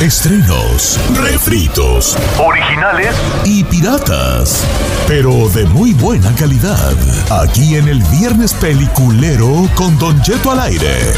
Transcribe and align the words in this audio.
Estrenos, 0.00 0.98
refritos, 1.14 2.16
originales 2.38 3.14
y 3.44 3.62
piratas, 3.64 4.66
pero 5.06 5.50
de 5.50 5.66
muy 5.66 5.92
buena 5.92 6.34
calidad. 6.36 6.96
Aquí 7.42 7.76
en 7.76 7.86
el 7.86 8.02
Viernes 8.04 8.54
Peliculero 8.54 9.68
con 9.74 9.98
Don 9.98 10.18
Cheto 10.22 10.52
al 10.52 10.60
aire. 10.60 11.12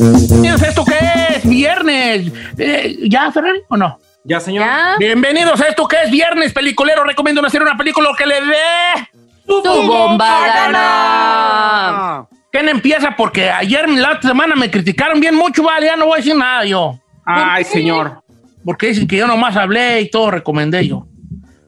Bienvenidos 0.00 0.62
a 0.62 0.66
esto 0.66 0.84
que 0.84 0.98
es 1.36 1.48
viernes. 1.48 2.32
Eh, 2.58 2.98
¿Ya, 3.08 3.30
Ferrari, 3.30 3.60
o 3.68 3.76
no? 3.76 4.00
Ya, 4.24 4.40
señor. 4.40 4.66
Bienvenidos 4.98 5.60
a 5.60 5.68
esto 5.68 5.86
que 5.86 6.02
es 6.02 6.10
viernes 6.10 6.52
peliculero. 6.52 7.04
Recomiendo 7.04 7.46
hacer 7.46 7.62
una 7.62 7.76
película 7.76 8.08
que 8.16 8.26
le 8.26 8.40
dé 8.40 9.08
¡Tu 9.46 9.62
bomba 9.62 10.46
gana! 10.46 12.26
¿Quién 12.50 12.68
empieza? 12.68 13.16
Porque 13.16 13.50
ayer, 13.50 13.88
la 13.88 14.20
semana, 14.20 14.54
me 14.54 14.70
criticaron 14.70 15.18
bien 15.20 15.34
mucho, 15.34 15.62
vale, 15.62 15.86
ya 15.86 15.96
no 15.96 16.06
voy 16.06 16.14
a 16.14 16.16
decir 16.18 16.36
nada 16.36 16.64
yo. 16.64 16.98
Ay, 17.26 17.64
señor. 17.64 18.22
Porque 18.64 18.88
dicen 18.88 19.06
que 19.08 19.16
yo 19.16 19.26
nomás 19.26 19.56
hablé 19.56 20.00
y 20.02 20.10
todo 20.10 20.30
recomendé 20.30 20.86
yo. 20.86 21.06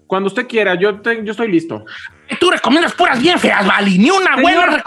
Cuando 0.07 0.29
usted 0.29 0.47
quiera, 0.47 0.75
yo, 0.77 1.01
te- 1.01 1.25
yo 1.25 1.33
estoy 1.33 1.51
listo. 1.51 1.85
Tú 2.41 2.51
recomiendas 2.51 2.93
puras 2.95 3.21
bien 3.21 3.39
feas, 3.39 3.67
vale. 3.67 3.91
Ni 3.99 4.11
una 4.11 4.37
buena 4.41 4.83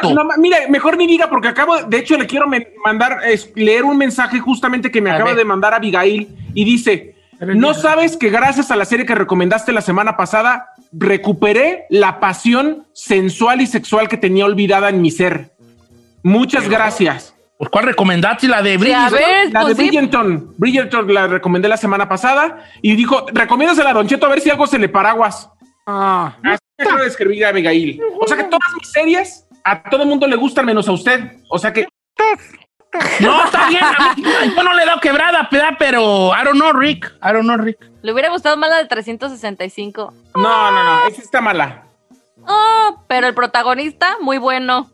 tú. 0.00 0.14
no, 0.14 0.24
mire, 0.38 0.68
mejor 0.68 0.96
ni 0.96 1.06
diga, 1.06 1.28
porque 1.28 1.48
acabo, 1.48 1.82
de 1.82 1.98
hecho, 1.98 2.16
le 2.16 2.26
quiero 2.26 2.46
mandar, 2.84 3.18
es, 3.24 3.50
leer 3.56 3.84
un 3.84 3.98
mensaje 3.98 4.38
justamente 4.38 4.90
que 4.90 5.00
me 5.00 5.10
A 5.10 5.14
acaba 5.14 5.30
ver. 5.30 5.38
de 5.38 5.44
mandar 5.44 5.74
Abigail 5.74 6.28
y 6.54 6.64
dice: 6.64 7.15
No 7.40 7.74
sabes 7.74 8.16
que 8.16 8.30
gracias 8.30 8.70
a 8.70 8.76
la 8.76 8.84
serie 8.84 9.06
que 9.06 9.14
recomendaste 9.14 9.72
la 9.72 9.82
semana 9.82 10.16
pasada, 10.16 10.70
recuperé 10.92 11.86
la 11.90 12.20
pasión 12.20 12.86
sensual 12.92 13.60
y 13.60 13.66
sexual 13.66 14.08
que 14.08 14.16
tenía 14.16 14.44
olvidada 14.44 14.88
en 14.88 15.02
mi 15.02 15.10
ser. 15.10 15.52
Muchas 16.22 16.68
gracias. 16.68 17.34
Pues, 17.58 17.70
¿Cuál 17.70 17.86
recomendaste? 17.86 18.48
La 18.48 18.62
de 18.62 18.78
Sí, 18.78 18.84
ver, 18.84 19.52
La 19.52 19.60
de 19.60 19.64
pues 19.66 19.76
sí. 19.76 19.88
Bridgerton. 19.88 20.54
Bridgerton 20.58 21.12
la 21.12 21.26
recomendé 21.26 21.68
la 21.68 21.76
semana 21.76 22.08
pasada 22.08 22.64
y 22.82 22.96
dijo: 22.96 23.26
Recomiéndasela 23.32 23.90
a 23.90 23.94
Don 23.94 24.06
Cheto 24.06 24.26
a 24.26 24.30
ver 24.30 24.40
si 24.40 24.50
algo 24.50 24.66
se 24.66 24.78
le 24.78 24.88
paraguas. 24.88 25.48
Ah. 25.86 26.36
Así 26.42 26.58
me 26.78 26.84
acaba 26.84 27.02
de 27.02 27.08
escribir 27.08 27.44
a 27.46 27.50
Abigail. 27.50 28.00
O 28.20 28.26
sea 28.26 28.36
que 28.36 28.44
todas 28.44 28.72
mis 28.78 28.90
series 28.90 29.46
a 29.64 29.82
todo 29.84 30.02
el 30.02 30.08
mundo 30.08 30.26
le 30.26 30.36
gustan 30.36 30.66
menos 30.66 30.88
a 30.88 30.92
usted. 30.92 31.32
O 31.48 31.58
sea 31.58 31.72
que 31.72 31.86
No, 33.20 33.44
está 33.44 33.68
bien. 33.68 33.82
a 33.84 34.14
mí- 34.14 34.22
yo 34.56 34.62
no 34.62 34.74
le 34.74 34.82
he 34.82 34.86
dado 34.86 35.00
quebrada, 35.00 35.48
peda, 35.48 35.76
pero 35.78 36.30
I 36.32 36.44
don't 36.44 36.56
know, 36.56 36.72
Rick. 36.72 37.12
I 37.22 37.32
don't 37.32 37.42
know, 37.44 37.56
Rick. 37.56 37.78
Le 38.02 38.12
hubiera 38.12 38.30
gustado 38.30 38.56
más 38.56 38.70
la 38.70 38.76
de 38.78 38.86
365. 38.86 40.12
no, 40.34 40.70
no, 40.70 40.82
no, 40.84 41.06
esa 41.08 41.22
está 41.22 41.40
mala. 41.40 41.82
Oh, 42.46 43.02
pero 43.08 43.26
el 43.26 43.34
protagonista, 43.34 44.16
muy 44.20 44.38
bueno. 44.38 44.90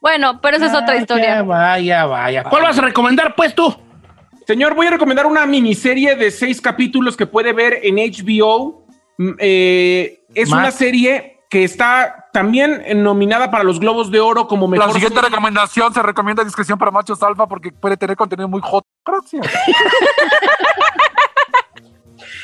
Bueno, 0.00 0.40
pero 0.40 0.56
esa 0.58 0.66
es 0.66 0.74
otra 0.74 0.96
historia. 0.96 1.42
Vaya, 1.42 2.04
vaya. 2.06 2.44
¿Cuál 2.44 2.62
vas 2.62 2.78
a 2.78 2.82
recomendar, 2.82 3.34
pues, 3.34 3.54
tú? 3.54 3.74
Señor, 4.46 4.74
voy 4.74 4.86
a 4.86 4.90
recomendar 4.90 5.26
una 5.26 5.44
miniserie 5.46 6.14
de 6.14 6.30
seis 6.30 6.60
capítulos 6.60 7.16
que 7.16 7.26
puede 7.26 7.52
ver 7.52 7.80
en 7.82 7.96
HBO. 7.98 8.86
Mm, 9.18 9.30
eh, 9.38 10.20
es 10.34 10.48
Más. 10.50 10.60
una 10.60 10.70
serie 10.70 11.40
que 11.50 11.64
está 11.64 12.27
también 12.38 12.82
eh, 12.86 12.94
nominada 12.94 13.50
para 13.50 13.64
los 13.64 13.80
Globos 13.80 14.10
de 14.12 14.20
Oro 14.20 14.46
como 14.46 14.68
mejor. 14.68 14.86
La 14.86 14.92
siguiente 14.92 15.16
serie. 15.16 15.30
recomendación 15.30 15.92
se 15.92 16.02
recomienda 16.02 16.44
discreción 16.44 16.78
para 16.78 16.90
machos 16.92 17.20
alfa 17.22 17.46
porque 17.48 17.72
puede 17.72 17.96
tener 17.96 18.16
contenido 18.16 18.46
muy 18.48 18.60
hot. 18.62 18.84
Gracias. 19.04 19.46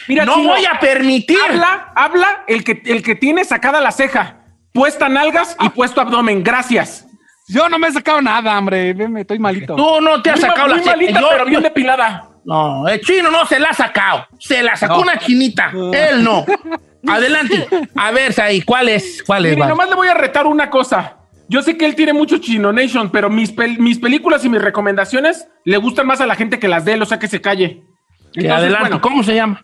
Mira, 0.08 0.24
no 0.26 0.34
Chino, 0.34 0.48
voy 0.48 0.64
a 0.66 0.78
permitir. 0.80 1.38
Habla, 1.48 1.92
habla 1.94 2.44
el 2.46 2.62
que, 2.64 2.82
el 2.86 3.02
que 3.02 3.14
tiene 3.14 3.44
sacada 3.44 3.80
la 3.80 3.90
ceja, 3.90 4.36
puesta 4.72 5.08
nalgas 5.08 5.56
y 5.60 5.68
puesto 5.70 6.00
abdomen. 6.00 6.42
Gracias. 6.42 7.06
Yo 7.48 7.68
no 7.68 7.78
me 7.78 7.88
he 7.88 7.92
sacado 7.92 8.20
nada, 8.20 8.58
hombre. 8.58 8.92
Veme, 8.94 9.22
estoy 9.22 9.38
malito. 9.38 9.74
Tú 9.76 10.00
no 10.00 10.20
te 10.22 10.30
has 10.30 10.40
Muy 10.40 10.48
sacado 10.48 10.68
ma- 10.68 10.74
la 10.74 10.76
muy 10.82 10.86
malita, 10.86 11.20
yo- 11.20 11.28
pero 11.30 11.44
bien 11.44 11.60
yo- 11.60 11.60
depilada. 11.62 12.28
No, 12.44 12.86
el 12.88 13.00
chino 13.00 13.30
no 13.30 13.46
se 13.46 13.58
la 13.58 13.70
ha 13.70 13.74
sacado. 13.74 14.26
Se 14.38 14.62
la 14.62 14.76
sacó 14.76 14.96
No. 14.96 15.02
una 15.02 15.18
chinita. 15.18 15.70
Él 15.92 16.22
no. 16.22 16.44
Adelante. 17.06 17.66
A 17.96 18.10
ver, 18.12 18.38
ahí, 18.40 18.62
¿cuál 18.62 18.88
es? 18.88 19.22
¿Cuál 19.24 19.46
es? 19.46 19.54
Mire, 19.56 19.68
nomás 19.68 19.88
le 19.88 19.94
voy 19.94 20.08
a 20.08 20.14
retar 20.14 20.46
una 20.46 20.70
cosa. 20.70 21.16
Yo 21.48 21.62
sé 21.62 21.76
que 21.76 21.84
él 21.84 21.94
tiene 21.94 22.12
mucho 22.14 22.38
Chino 22.38 22.72
Nation, 22.72 23.10
pero 23.10 23.28
mis, 23.28 23.54
pel- 23.54 23.78
mis 23.78 23.98
películas 23.98 24.44
y 24.44 24.48
mis 24.48 24.62
recomendaciones 24.62 25.46
le 25.64 25.76
gustan 25.76 26.06
más 26.06 26.20
a 26.20 26.26
la 26.26 26.34
gente 26.36 26.58
que 26.58 26.68
las 26.68 26.84
de 26.84 26.94
él, 26.94 27.02
o 27.02 27.06
sea 27.06 27.18
que 27.18 27.28
se 27.28 27.40
calle. 27.40 27.82
Entonces, 28.28 28.50
adelante. 28.50 28.80
bueno, 28.80 29.00
¿Cómo 29.00 29.22
se 29.22 29.34
llama? 29.34 29.62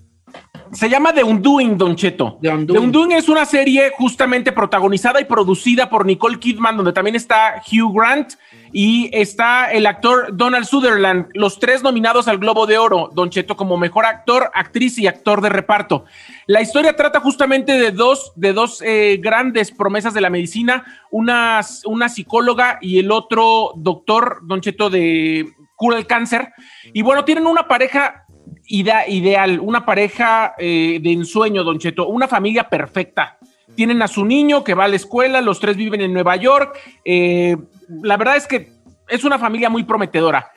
Se 0.73 0.89
llama 0.89 1.13
The 1.13 1.25
Undoing, 1.25 1.77
Don 1.77 1.97
Cheto. 1.97 2.39
The 2.41 2.51
Undoing. 2.51 3.13
es 3.13 3.29
una 3.29 3.45
serie 3.45 3.91
justamente 3.97 4.53
protagonizada 4.53 5.21
y 5.21 5.25
producida 5.25 5.91
por 5.91 6.07
Nicole 6.07 6.39
Kidman, 6.39 6.77
donde 6.77 6.93
también 6.93 7.17
está 7.17 7.63
Hugh 7.67 7.93
Grant 7.93 8.35
y 8.73 9.11
está 9.13 9.73
el 9.73 9.87
actor 9.87 10.37
Donald 10.37 10.67
Sutherland, 10.67 11.27
los 11.35 11.59
tres 11.59 11.83
nominados 11.83 12.29
al 12.29 12.39
Globo 12.39 12.67
de 12.67 12.79
Oro, 12.79 13.11
Don 13.13 13.31
Cheto 13.31 13.57
como 13.57 13.77
mejor 13.77 14.07
actor, 14.07 14.51
actriz 14.55 14.99
y 14.99 15.07
actor 15.07 15.41
de 15.41 15.49
reparto. 15.49 16.05
La 16.47 16.61
historia 16.61 16.95
trata 16.95 17.21
justamente 17.21 17.73
de 17.73 17.91
dos, 17.91 18.33
de 18.37 18.53
dos 18.53 18.81
eh, 18.83 19.19
grandes 19.21 19.73
promesas 19.73 20.15
de 20.15 20.21
la 20.21 20.31
medicina, 20.31 20.85
una, 21.11 21.61
una 21.85 22.09
psicóloga 22.09 22.79
y 22.81 23.01
el 23.01 23.11
otro 23.11 23.73
doctor, 23.77 24.41
Don 24.43 24.61
Cheto, 24.61 24.89
de 24.89 25.47
cura 25.75 25.97
el 25.97 26.07
cáncer. 26.07 26.53
Y 26.93 27.03
bueno, 27.03 27.25
tienen 27.25 27.47
una 27.47 27.67
pareja 27.67 28.27
ida- 28.71 29.07
ideal, 29.09 29.61
una 29.61 29.85
pareja 29.85 30.55
eh, 30.59 30.99
de 31.03 31.13
ensueño, 31.13 31.65
Don 31.65 31.79
Cheto, 31.79 32.09
una 32.09 32.29
familia 32.29 32.69
perfecta. 32.69 33.39
Tienen 33.75 34.03
a 34.03 34.09
su 34.09 34.25
niño 34.25 34.65
que 34.65 34.75
va 34.75 34.85
a 34.85 34.89
la 34.89 34.97
escuela, 34.97 35.41
los 35.41 35.61
tres 35.61 35.77
viven 35.77 36.01
en 36.01 36.13
Nueva 36.13 36.37
York. 36.37 36.79
eh, 37.05 37.57
la 38.03 38.17
verdad 38.17 38.37
es 38.37 38.47
que 38.47 38.69
es 39.09 39.25
una 39.25 39.39
familia 39.39 39.69
muy 39.69 39.83
prometedora. 39.85 40.53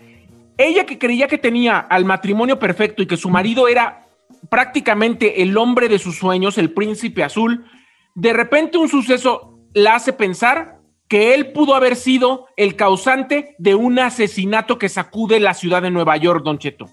Ella 0.58 0.86
que 0.86 1.00
creía 1.00 1.28
que 1.28 1.40
tenía 1.40 1.80
al 1.80 2.06
matrimonio 2.06 2.60
perfecto 2.60 3.02
y 3.02 3.08
que 3.08 3.18
su 3.18 3.30
marido 3.30 3.68
era 3.68 4.06
prácticamente 4.50 5.42
el 5.42 5.58
hombre 5.58 5.90
de 5.90 5.98
sus 5.98 6.18
sueños, 6.20 6.58
el 6.60 6.72
príncipe 6.72 7.24
azul, 7.24 7.66
de 8.14 8.34
repente 8.34 8.78
un 8.78 8.88
suceso 8.90 9.58
la 9.74 9.96
hace 9.96 10.14
pensar 10.14 10.78
que 11.08 11.34
él 11.34 11.52
pudo 11.54 11.74
haber 11.76 11.96
sido 11.96 12.48
el 12.56 12.76
causante 12.76 13.56
de 13.58 13.74
un 13.74 13.98
asesinato 13.98 14.78
que 14.78 14.90
sacude 14.90 15.40
la 15.40 15.54
ciudad 15.56 15.82
de 15.82 15.90
Nueva 15.92 16.18
York, 16.18 16.44
Don 16.44 16.60
Cheto. 16.60 16.86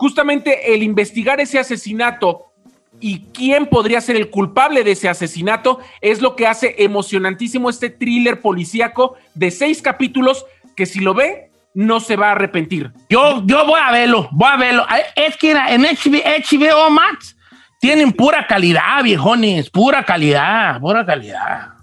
Justamente 0.00 0.72
el 0.72 0.82
investigar 0.82 1.40
ese 1.40 1.58
asesinato 1.58 2.54
y 3.00 3.20
quién 3.34 3.66
podría 3.66 4.00
ser 4.00 4.16
el 4.16 4.30
culpable 4.30 4.82
de 4.82 4.92
ese 4.92 5.10
asesinato 5.10 5.78
es 6.00 6.22
lo 6.22 6.36
que 6.36 6.46
hace 6.46 6.74
emocionantísimo 6.78 7.68
este 7.68 7.90
thriller 7.90 8.40
policíaco 8.40 9.16
de 9.34 9.50
seis 9.50 9.82
capítulos 9.82 10.46
que 10.74 10.86
si 10.86 11.00
lo 11.00 11.12
ve 11.12 11.50
no 11.74 12.00
se 12.00 12.16
va 12.16 12.28
a 12.28 12.32
arrepentir. 12.32 12.94
Yo, 13.10 13.42
yo 13.44 13.66
voy 13.66 13.78
a 13.78 13.92
verlo, 13.92 14.26
voy 14.32 14.48
a 14.50 14.56
verlo. 14.56 14.86
Es 15.14 15.36
que 15.36 15.50
en 15.50 15.82
HBO, 15.82 16.86
HBO 16.86 16.90
Max 16.90 17.36
tienen 17.78 18.10
pura 18.10 18.46
calidad, 18.46 19.02
viejones, 19.04 19.68
pura 19.68 20.02
calidad, 20.02 20.80
pura 20.80 21.04
calidad. 21.04 21.74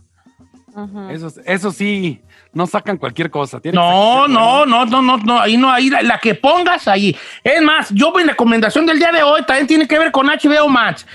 Eso, 1.11 1.31
eso 1.45 1.71
sí, 1.71 2.23
no 2.57 2.67
sacan 2.67 2.97
cualquier 2.97 3.29
cosa. 3.31 3.61
No, 3.71 4.27
no, 4.27 4.65
no, 4.65 4.85
no, 4.85 5.01
no, 5.01 5.17
no, 5.17 5.39
ahí 5.39 5.55
no, 5.55 5.71
ahí 5.71 5.89
la, 5.89 6.01
la 6.01 6.17
que 6.19 6.35
pongas 6.35 6.87
ahí. 6.87 7.15
Es 7.43 7.61
más, 7.61 7.89
yo 7.91 8.11
mi 8.11 8.23
recomendación 8.23 8.85
del 8.85 8.99
día 8.99 9.11
de 9.11 9.23
hoy 9.23 9.43
también 9.45 9.67
tiene 9.67 9.87
que 9.87 9.97
ver 9.99 10.11
con 10.11 10.27
HBO 10.27 10.67
Max. 10.67 11.05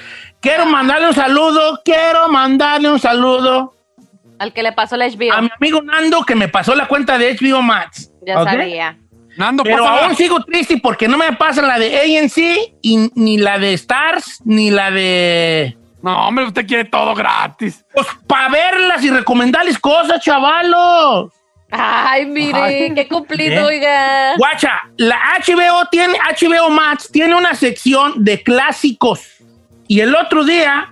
Quiero 0.40 0.64
mandarle 0.66 1.08
un 1.08 1.14
saludo, 1.14 1.80
quiero 1.84 2.28
mandarle 2.28 2.90
un 2.90 2.98
saludo 2.98 3.74
Al 4.38 4.52
que 4.52 4.62
le 4.62 4.72
pasó 4.72 4.96
la 4.96 5.06
HBO. 5.08 5.32
a 5.32 5.42
mi 5.42 5.50
amigo 5.56 5.82
Nando 5.82 6.22
que 6.24 6.34
me 6.34 6.48
pasó 6.48 6.74
la 6.74 6.86
cuenta 6.88 7.18
de 7.18 7.36
HBO 7.36 7.60
Max. 7.62 8.10
ya 8.26 8.42
sabía. 8.44 8.96
Nando, 9.36 9.62
Pero 9.64 9.84
pásala. 9.84 10.06
aún 10.06 10.16
sigo 10.16 10.44
triste 10.44 10.78
porque 10.82 11.08
no 11.08 11.16
me 11.16 11.32
pasa 11.32 11.62
la 11.62 11.78
de 11.78 11.96
ANC 11.98 12.72
y 12.82 13.10
ni 13.14 13.38
la 13.38 13.58
de 13.58 13.72
Stars 13.74 14.40
ni 14.44 14.70
la 14.70 14.90
de. 14.90 15.76
No, 16.02 16.28
hombre, 16.28 16.46
usted 16.46 16.66
quiere 16.66 16.84
todo 16.84 17.14
gratis. 17.14 17.84
Pues 17.94 18.06
para 18.26 18.48
verlas 18.48 19.02
y 19.04 19.10
recomendarles 19.10 19.78
cosas, 19.78 20.20
chavalos. 20.20 21.32
Ay, 21.70 22.26
mire, 22.26 22.60
Ay. 22.60 22.94
qué 22.94 23.08
cumplido, 23.08 23.66
oiga. 23.66 24.36
Guacha, 24.36 24.82
la 24.98 25.18
HBO 25.38 25.86
tiene, 25.90 26.18
HBO 26.18 26.68
Max 26.68 27.08
tiene 27.10 27.34
una 27.34 27.54
sección 27.54 28.22
de 28.22 28.42
clásicos. 28.42 29.22
Y 29.88 30.00
el 30.00 30.14
otro 30.14 30.44
día 30.44 30.91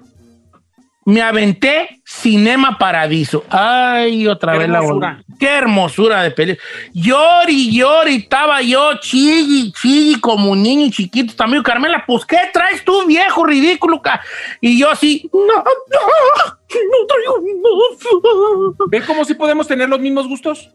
me 1.10 1.22
aventé 1.22 2.00
Cinema 2.04 2.78
Paradiso. 2.78 3.44
Ay, 3.50 4.26
otra 4.28 4.52
Qué 4.52 4.58
vez 4.60 4.68
la 4.68 4.78
hermosura. 4.78 5.22
volví. 5.26 5.38
Qué 5.38 5.48
hermosura 5.48 6.22
de 6.22 6.30
película. 6.30 6.66
Llori, 6.92 7.72
llori, 7.74 8.16
estaba 8.16 8.62
yo 8.62 8.94
chilli, 9.00 9.72
chilli, 9.72 10.20
como 10.20 10.50
un 10.50 10.62
niño 10.62 10.90
chiquito. 10.90 11.34
También, 11.34 11.62
Carmela, 11.62 12.04
pues, 12.06 12.24
¿qué 12.24 12.38
traes 12.52 12.84
tú, 12.84 13.06
viejo 13.06 13.44
ridículo? 13.44 14.00
ca-?" 14.00 14.20
Y 14.60 14.78
yo 14.78 14.90
así, 14.90 15.28
no, 15.32 15.40
no, 15.40 15.62
no 15.62 17.06
traigo 17.08 17.38
nada. 17.40 18.86
¿Ve 18.88 19.02
cómo 19.02 19.24
sí 19.24 19.34
podemos 19.34 19.66
tener 19.66 19.88
los 19.88 20.00
mismos 20.00 20.28
gustos? 20.28 20.70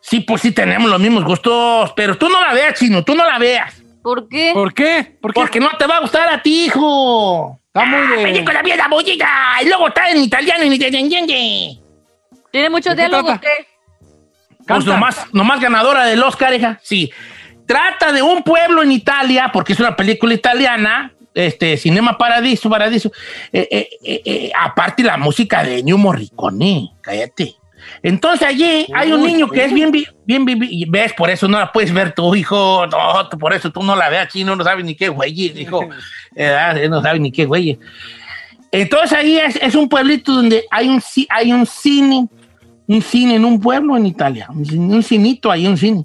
Sí, 0.00 0.20
pues 0.20 0.42
sí 0.42 0.52
tenemos 0.52 0.90
los 0.90 0.98
mismos 1.00 1.24
gustos, 1.24 1.92
pero 1.94 2.16
tú 2.16 2.28
no 2.28 2.40
la 2.40 2.52
veas, 2.54 2.78
chino, 2.78 3.04
tú 3.04 3.14
no 3.14 3.24
la 3.24 3.38
veas. 3.38 3.82
¿Por 4.02 4.28
qué? 4.28 4.50
¿Por 4.52 4.74
qué? 4.74 5.16
¿Por 5.20 5.32
qué? 5.32 5.40
Porque 5.40 5.60
no 5.60 5.70
te 5.78 5.86
va 5.86 5.98
a 5.98 6.00
gustar 6.00 6.28
a 6.32 6.42
ti, 6.42 6.64
hijo. 6.66 7.61
Está 7.74 7.86
muy 7.86 8.06
de- 8.06 8.24
Oye, 8.24 8.44
con 8.44 8.52
la 8.52 8.62
vida 8.62 8.86
bollita. 8.88 9.28
Y 9.62 9.66
luego 9.66 9.88
está 9.88 10.10
en 10.10 10.22
italiano 10.22 10.64
y 10.64 10.68
ni 10.70 10.78
te 10.78 10.88
entiende. 10.88 11.78
¿Tiene 12.50 12.68
muchos 12.68 12.94
¿De 12.94 13.02
qué 13.02 13.08
diálogos? 13.08 13.40
¿qué? 13.40 13.66
Pues 14.66 14.84
nomás, 14.84 15.26
nomás 15.32 15.58
ganadora 15.60 16.04
del 16.04 16.22
Oscar, 16.22 16.52
hija. 16.52 16.78
Sí. 16.82 17.10
Trata 17.66 18.12
de 18.12 18.20
un 18.20 18.42
pueblo 18.42 18.82
en 18.82 18.92
Italia, 18.92 19.50
porque 19.52 19.72
es 19.72 19.80
una 19.80 19.96
película 19.96 20.34
italiana, 20.34 21.12
este, 21.32 21.78
Cinema 21.78 22.18
Paradiso, 22.18 22.68
Paradiso. 22.68 23.10
Eh, 23.52 23.68
eh, 23.70 24.20
eh, 24.24 24.52
aparte 24.58 25.02
la 25.02 25.16
música 25.16 25.64
de 25.64 25.78
Ennio 25.78 25.96
Morricone, 25.96 26.90
cállate. 27.00 27.54
Entonces 28.02 28.46
allí 28.48 28.86
hay 28.94 29.12
un 29.12 29.22
niño 29.22 29.48
que 29.48 29.64
es 29.64 29.72
bien, 29.72 29.92
bien, 30.26 30.44
vi- 30.44 30.54
vi- 30.56 30.84
ves, 30.88 31.12
por 31.12 31.30
eso 31.30 31.46
no 31.46 31.58
la 31.58 31.70
puedes 31.70 31.92
ver 31.92 32.12
tu 32.12 32.34
hijo, 32.34 32.84
no, 32.88 33.28
por 33.38 33.52
eso 33.52 33.70
tú 33.70 33.82
no 33.82 33.94
la 33.94 34.08
veas, 34.08 34.28
chino, 34.32 34.56
no 34.56 34.64
sabes 34.64 34.84
ni 34.84 34.94
qué 34.96 35.08
güey, 35.08 35.32
hijo, 35.56 35.88
Eh, 36.34 36.88
no 36.90 37.00
sabes 37.02 37.20
ni 37.20 37.30
qué 37.30 37.44
güey. 37.44 37.78
Entonces 38.70 39.12
ahí 39.12 39.36
es, 39.36 39.56
es 39.56 39.74
un 39.74 39.88
pueblito 39.88 40.32
donde 40.32 40.64
hay 40.70 40.88
un, 40.88 41.00
hay 41.28 41.52
un 41.52 41.66
cine, 41.66 42.26
un 42.86 43.02
cine 43.02 43.36
en 43.36 43.44
un 43.44 43.60
pueblo 43.60 43.96
en 43.96 44.06
Italia, 44.06 44.48
un 44.50 45.02
cinito 45.02 45.50
ahí, 45.50 45.66
un 45.66 45.76
cine. 45.76 46.04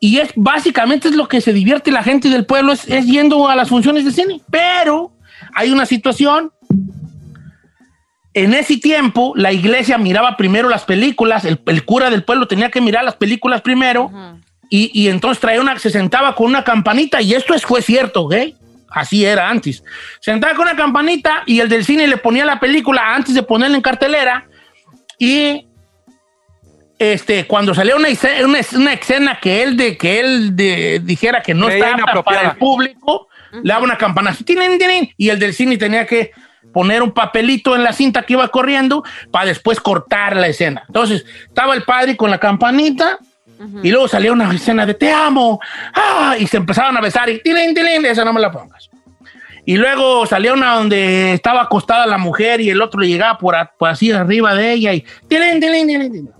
Y 0.00 0.18
es 0.18 0.30
básicamente 0.36 1.08
es 1.08 1.16
lo 1.16 1.26
que 1.26 1.40
se 1.40 1.52
divierte 1.52 1.90
la 1.90 2.02
gente 2.04 2.28
del 2.28 2.44
pueblo, 2.46 2.72
es, 2.72 2.86
es 2.88 3.06
yendo 3.06 3.48
a 3.48 3.56
las 3.56 3.68
funciones 3.68 4.04
de 4.04 4.12
cine. 4.12 4.40
Pero 4.50 5.10
hay 5.54 5.70
una 5.70 5.86
situación. 5.86 6.52
En 8.34 8.54
ese 8.54 8.76
tiempo, 8.76 9.32
la 9.36 9.52
iglesia 9.52 9.98
miraba 9.98 10.36
primero 10.36 10.68
las 10.68 10.84
películas, 10.84 11.44
el, 11.44 11.60
el 11.66 11.84
cura 11.84 12.10
del 12.10 12.22
pueblo 12.24 12.46
tenía 12.46 12.70
que 12.70 12.80
mirar 12.80 13.04
las 13.04 13.16
películas 13.16 13.62
primero, 13.62 14.10
y, 14.70 14.90
y 14.92 15.08
entonces 15.08 15.40
traía 15.40 15.60
una, 15.60 15.78
se 15.78 15.90
sentaba 15.90 16.34
con 16.34 16.46
una 16.46 16.62
campanita, 16.62 17.20
y 17.22 17.34
esto 17.34 17.54
es, 17.54 17.62
fue 17.64 17.80
cierto, 17.82 18.24
¿ok? 18.24 18.34
Así 18.90 19.24
era 19.24 19.48
antes. 19.48 19.82
Se 20.20 20.30
sentaba 20.30 20.54
con 20.54 20.66
una 20.66 20.76
campanita 20.76 21.42
y 21.46 21.60
el 21.60 21.68
del 21.68 21.84
cine 21.84 22.06
le 22.06 22.16
ponía 22.18 22.44
la 22.44 22.60
película 22.60 23.14
antes 23.14 23.34
de 23.34 23.42
ponerla 23.42 23.76
en 23.76 23.82
cartelera, 23.82 24.46
y 25.18 25.66
este, 26.98 27.46
cuando 27.46 27.74
salía 27.74 27.96
una, 27.96 28.08
escena- 28.08 28.44
una, 28.44 28.60
una 28.74 28.92
escena 28.92 29.38
que 29.40 29.62
él, 29.62 29.76
de, 29.76 29.96
que 29.96 30.20
él 30.20 30.54
de- 30.56 31.00
dijera 31.02 31.42
que 31.42 31.54
no 31.54 31.66
Creía 31.66 31.86
estaba 31.90 32.22
para 32.22 32.40
el 32.52 32.56
público, 32.58 33.28
le 33.52 33.72
daba 33.72 33.84
una 33.84 33.96
campana 33.96 34.30
así, 34.30 34.44
tinin, 34.44 34.78
tinin, 34.78 35.10
y 35.16 35.28
el 35.30 35.38
del 35.38 35.54
cine 35.54 35.76
tenía 35.78 36.06
que 36.06 36.32
poner 36.72 37.02
un 37.02 37.12
papelito 37.12 37.74
en 37.74 37.82
la 37.84 37.92
cinta 37.92 38.22
que 38.22 38.34
iba 38.34 38.46
corriendo 38.48 39.02
para 39.30 39.46
después 39.46 39.80
cortar 39.80 40.36
la 40.36 40.48
escena. 40.48 40.84
Entonces, 40.86 41.24
estaba 41.46 41.74
el 41.74 41.82
padre 41.82 42.16
con 42.16 42.30
la 42.30 42.38
campanita 42.38 43.18
y 43.82 43.90
luego 43.90 44.06
salía 44.06 44.32
una 44.32 44.52
escena 44.54 44.86
de 44.86 44.94
te 44.94 45.10
amo, 45.10 45.58
ah, 45.94 46.36
y 46.38 46.46
se 46.46 46.58
empezaban 46.58 46.96
a 46.96 47.00
besar 47.00 47.28
y 47.28 47.40
tinin, 47.42 47.74
tinin, 47.74 48.04
esa 48.06 48.24
no 48.24 48.32
me 48.32 48.40
la 48.40 48.52
pongas. 48.52 48.88
Y 49.66 49.76
luego 49.76 50.24
salía 50.26 50.52
una 50.52 50.74
donde 50.76 51.34
estaba 51.34 51.62
acostada 51.62 52.06
la 52.06 52.18
mujer 52.18 52.60
y 52.60 52.70
el 52.70 52.80
otro 52.80 53.00
le 53.00 53.08
llegaba 53.08 53.36
por, 53.36 53.56
a- 53.56 53.70
por 53.76 53.88
así 53.90 54.12
arriba 54.12 54.54
de 54.54 54.72
ella 54.74 54.94
y 54.94 55.04
tinin, 55.28 55.60
tinin, 55.60 55.86
tinin, 55.88 56.12
tinin. 56.12 56.30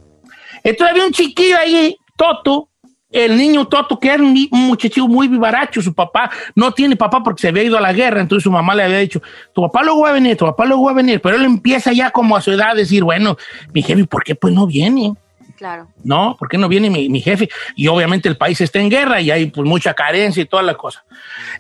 Entonces 0.63 0.93
había 0.93 1.07
un 1.07 1.13
chiquillo 1.13 1.59
ahí, 1.59 1.97
Toto, 2.17 2.69
el 3.11 3.37
niño 3.37 3.67
Toto, 3.67 3.99
que 3.99 4.09
era 4.09 4.23
un, 4.23 4.49
muchachillo 4.51 5.09
muy 5.09 5.29
vivaracho. 5.29 5.81
Su 5.81 5.95
papá 5.95 6.31
no 6.55 6.73
tiene 6.73 6.97
papá 6.97 7.23
porque 7.23 7.41
se 7.43 7.49
había 7.49 7.63
ido 7.63 7.79
a 7.79 7.81
la 7.81 7.93
guerra. 7.93 8.21
Entonces 8.21 8.45
su 8.45 8.51
mamá 8.51 8.75
le 8.75 8.83
había 8.85 8.99
dicho: 8.99 9.23
Tu 9.55 9.63
papá 9.63 9.83
luego 9.83 10.03
va 10.03 10.11
a 10.11 10.13
venir, 10.13 10.37
tu 10.37 10.45
papá 10.45 10.65
luego 10.67 10.85
va 10.85 10.91
a 10.93 10.95
venir. 10.95 11.21
Pero 11.21 11.37
él 11.37 11.45
empieza 11.45 11.93
ya 11.93 12.11
como 12.11 12.37
a 12.37 12.41
su 12.43 12.53
edad 12.53 12.71
a 12.71 12.75
decir: 12.75 13.05
Bueno, 13.05 13.37
mi 13.73 13.83
jefe, 13.83 14.05
¿por 14.05 14.23
qué 14.25 14.35
pues 14.35 14.53
no 14.55 14.67
viene? 14.67 15.15
Claro. 15.57 15.89
¿no? 16.05 16.37
¿Por 16.39 16.49
qué 16.49 16.57
no 16.57 16.69
viene 16.69 16.89
mi, 16.89 17.09
mi 17.09 17.21
jefe? 17.21 17.49
Y 17.75 17.89
obviamente 17.89 18.29
el 18.29 18.37
país 18.37 18.61
está 18.61 18.79
en 18.79 18.89
guerra 18.91 19.21
y 19.21 19.33
hay 19.33 19.47
pues 19.47 19.67
mucha 19.69 19.93
carencia 19.93 20.41
y 20.41 20.47
toda 20.47 20.63
la 20.63 20.75
cosa. 20.75 21.05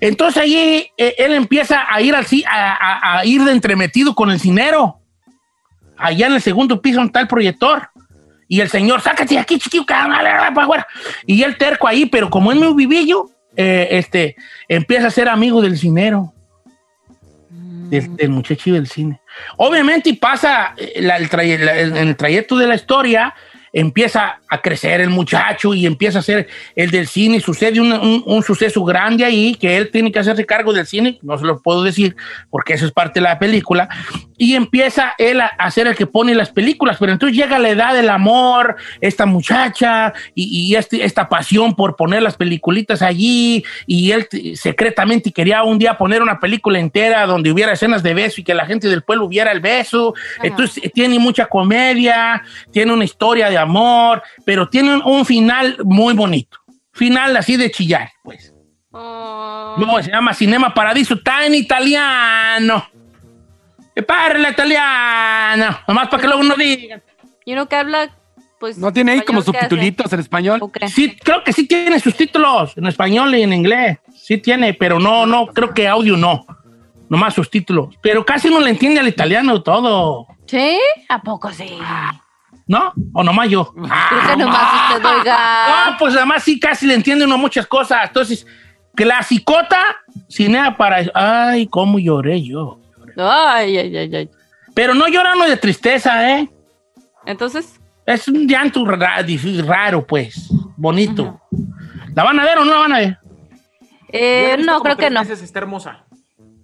Entonces 0.00 0.40
ahí 0.40 0.86
eh, 0.96 1.14
él 1.18 1.32
empieza 1.34 1.84
a 1.92 2.00
ir 2.00 2.14
ci- 2.18 2.44
a, 2.46 2.74
a- 2.74 3.18
a 3.18 3.24
ir 3.26 3.42
de 3.42 3.50
entremetido 3.50 4.14
con 4.14 4.30
el 4.30 4.38
cinero. 4.38 5.00
Allá 5.96 6.28
en 6.28 6.34
el 6.34 6.40
segundo 6.40 6.80
piso 6.80 7.02
está 7.02 7.18
el 7.20 7.26
proyector. 7.26 7.88
Y 8.48 8.60
el 8.60 8.68
señor, 8.70 9.00
sácate 9.02 9.34
de 9.34 9.40
aquí, 9.40 9.58
chiquillo. 9.58 9.84
Y 11.26 11.42
él 11.42 11.56
terco 11.58 11.86
ahí, 11.86 12.06
pero 12.06 12.30
como 12.30 12.50
es 12.50 12.58
muy 12.58 12.72
vivillo, 12.74 13.26
eh, 13.56 13.88
este, 13.92 14.36
empieza 14.68 15.08
a 15.08 15.10
ser 15.10 15.28
amigo 15.28 15.60
del 15.60 15.76
cinero. 15.76 16.32
Del, 17.50 18.16
del 18.16 18.28
muchacho 18.30 18.72
del 18.74 18.86
cine. 18.86 19.18
Obviamente, 19.56 20.10
y 20.10 20.12
pasa 20.14 20.74
eh, 20.76 21.00
la- 21.00 21.16
el 21.16 21.30
traye- 21.30 21.58
la- 21.58 21.78
en 21.80 21.96
el 21.96 22.16
trayecto 22.16 22.56
de 22.58 22.66
la 22.66 22.74
historia, 22.74 23.34
empieza 23.72 24.40
a 24.48 24.60
crecer 24.60 25.00
el 25.00 25.08
muchacho 25.10 25.72
y 25.72 25.86
empieza 25.86 26.18
a 26.18 26.22
ser 26.22 26.48
el 26.74 26.90
del 26.90 27.06
cine. 27.06 27.40
Sucede 27.40 27.80
un, 27.80 27.92
un- 27.92 28.22
un 28.26 28.42
suceso 28.42 28.84
grande 28.84 29.24
ahí 29.24 29.54
que 29.54 29.76
él 29.78 29.90
tiene 29.90 30.12
que 30.12 30.18
hacerse 30.18 30.44
cargo 30.44 30.72
del 30.74 30.86
cine. 30.86 31.18
No 31.22 31.38
se 31.38 31.44
lo 31.46 31.62
puedo 31.62 31.82
decir 31.82 32.14
porque 32.50 32.74
eso 32.74 32.84
es 32.84 32.92
parte 32.92 33.20
de 33.20 33.24
la 33.24 33.38
película. 33.38 33.88
Y 34.38 34.54
empieza 34.54 35.14
él 35.18 35.40
a, 35.40 35.46
a 35.46 35.70
ser 35.70 35.88
el 35.88 35.96
que 35.96 36.06
pone 36.06 36.34
las 36.34 36.50
películas. 36.50 36.96
Pero 36.98 37.12
entonces 37.12 37.36
llega 37.36 37.58
la 37.58 37.68
edad 37.70 37.92
del 37.92 38.08
amor, 38.08 38.76
esta 39.00 39.26
muchacha 39.26 40.14
y, 40.34 40.70
y 40.70 40.76
este- 40.76 41.04
esta 41.04 41.28
pasión 41.28 41.74
por 41.74 41.96
poner 41.96 42.22
las 42.22 42.36
peliculitas 42.36 43.02
allí. 43.02 43.64
Y 43.86 44.12
él 44.12 44.28
secretamente 44.54 45.32
quería 45.32 45.62
un 45.64 45.78
día 45.78 45.98
poner 45.98 46.22
una 46.22 46.38
película 46.40 46.78
entera 46.78 47.26
donde 47.26 47.50
hubiera 47.50 47.72
escenas 47.72 48.02
de 48.02 48.14
beso 48.14 48.40
y 48.40 48.44
que 48.44 48.54
la 48.54 48.64
gente 48.64 48.88
del 48.88 49.02
pueblo 49.02 49.28
viera 49.28 49.52
el 49.52 49.60
beso. 49.60 50.14
Entonces 50.42 50.84
eh, 50.84 50.88
tiene 50.88 51.18
mucha 51.18 51.46
comedia, 51.46 52.42
tiene 52.72 52.92
una 52.92 53.04
historia 53.04 53.50
de 53.50 53.58
amor, 53.58 54.22
pero 54.44 54.68
tiene 54.68 54.94
un, 54.94 55.02
un 55.04 55.26
final 55.26 55.76
muy 55.84 56.14
bonito. 56.14 56.58
Final 56.92 57.36
así 57.36 57.56
de 57.56 57.70
chillar, 57.70 58.10
pues. 58.22 58.54
Oh. 58.90 59.76
No, 59.78 60.02
se 60.02 60.10
llama 60.10 60.32
Cinema 60.32 60.72
Paradiso, 60.72 61.14
está 61.14 61.44
en 61.44 61.54
italiano. 61.54 62.86
Parla 64.06 64.50
italiano, 64.50 65.78
nomás 65.86 66.08
para 66.08 66.20
que 66.20 66.28
luego 66.28 66.42
no 66.42 66.54
digan. 66.54 67.02
Y 67.44 67.52
uno 67.52 67.68
que 67.68 67.76
habla, 67.76 68.10
pues. 68.60 68.78
¿No 68.78 68.92
tiene 68.92 69.12
ahí 69.12 69.22
como 69.22 69.42
subtitulitos 69.42 70.12
en 70.12 70.20
español? 70.20 70.58
¿O 70.62 70.70
qué? 70.70 70.88
Sí, 70.88 71.16
creo 71.16 71.42
que 71.42 71.52
sí 71.52 71.66
tiene 71.66 71.98
sus 71.98 72.14
títulos 72.14 72.76
en 72.76 72.86
español 72.86 73.34
y 73.34 73.42
en 73.42 73.52
inglés. 73.52 73.98
Sí 74.14 74.38
tiene, 74.38 74.74
pero 74.74 75.00
no, 75.00 75.26
no, 75.26 75.46
creo 75.46 75.72
que 75.72 75.88
audio 75.88 76.16
no. 76.16 76.44
Nomás 77.08 77.34
sus 77.34 77.50
títulos. 77.50 77.94
Pero 78.02 78.24
casi 78.26 78.50
no 78.50 78.60
le 78.60 78.70
entiende 78.70 79.00
al 79.00 79.08
italiano 79.08 79.62
todo. 79.62 80.26
¿Sí? 80.46 80.78
¿A 81.08 81.22
poco 81.22 81.50
sí? 81.52 81.78
¿No? 82.66 82.92
¿O 83.14 83.24
nomás 83.24 83.48
yo? 83.48 83.72
Creo 83.72 84.28
que 84.28 84.36
nomás 84.36 84.92
usted 84.92 85.04
oiga. 85.06 85.90
No, 85.90 85.96
pues 85.96 86.14
además 86.14 86.42
sí 86.42 86.60
casi 86.60 86.86
le 86.86 86.94
entiende 86.94 87.24
uno 87.24 87.38
muchas 87.38 87.66
cosas. 87.66 88.08
Entonces, 88.08 88.46
clasicota, 88.94 89.82
cinea 90.28 90.76
para... 90.76 91.02
Ay, 91.14 91.66
cómo 91.66 91.98
lloré 91.98 92.42
yo. 92.42 92.78
Ay, 93.18 93.76
ay, 93.78 93.96
ay, 93.96 94.16
ay. 94.16 94.30
Pero 94.74 94.94
no 94.94 95.08
llorando 95.08 95.44
de 95.46 95.56
tristeza, 95.56 96.38
¿eh? 96.38 96.48
Entonces, 97.26 97.80
Es 98.06 98.28
un 98.28 98.46
llanto 98.48 98.84
raro, 98.84 100.06
pues. 100.06 100.48
Bonito. 100.76 101.40
¿La 102.14 102.24
van 102.24 102.40
a 102.40 102.44
ver 102.44 102.58
o 102.58 102.64
no 102.64 102.72
la 102.72 102.78
van 102.78 102.92
a 102.92 102.98
ver? 102.98 103.18
eh, 104.10 104.56
no, 104.64 104.80
creo 104.80 104.96
que 104.96 105.10
no. 105.10 105.20
veces, 105.20 105.42
Está 105.42 105.58
hermosa. 105.58 106.04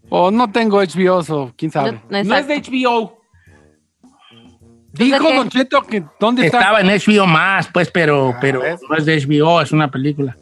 O 0.09 0.31
no 0.31 0.51
tengo 0.51 0.81
HBO, 0.81 1.19
o 1.29 1.53
quién 1.57 1.71
sabe. 1.71 2.01
No, 2.09 2.23
No 2.23 2.37
es 2.37 2.47
de 2.47 2.61
HBO. 2.61 3.21
Dijo. 4.93 5.33
Don 5.33 5.49
Cheto 5.49 5.83
que 5.83 6.05
¿dónde 6.21 6.47
está? 6.47 6.59
Estaba 6.61 6.81
en 6.81 6.87
HBO 6.87 7.27
más, 7.27 7.69
pues, 7.73 7.91
pero, 7.91 8.37
pero 8.41 8.61
¿ves? 8.61 8.81
no 8.89 8.97
es 8.97 9.05
de 9.05 9.21
HBO, 9.21 9.61
es 9.61 9.73
una 9.73 9.91
película. 9.91 10.37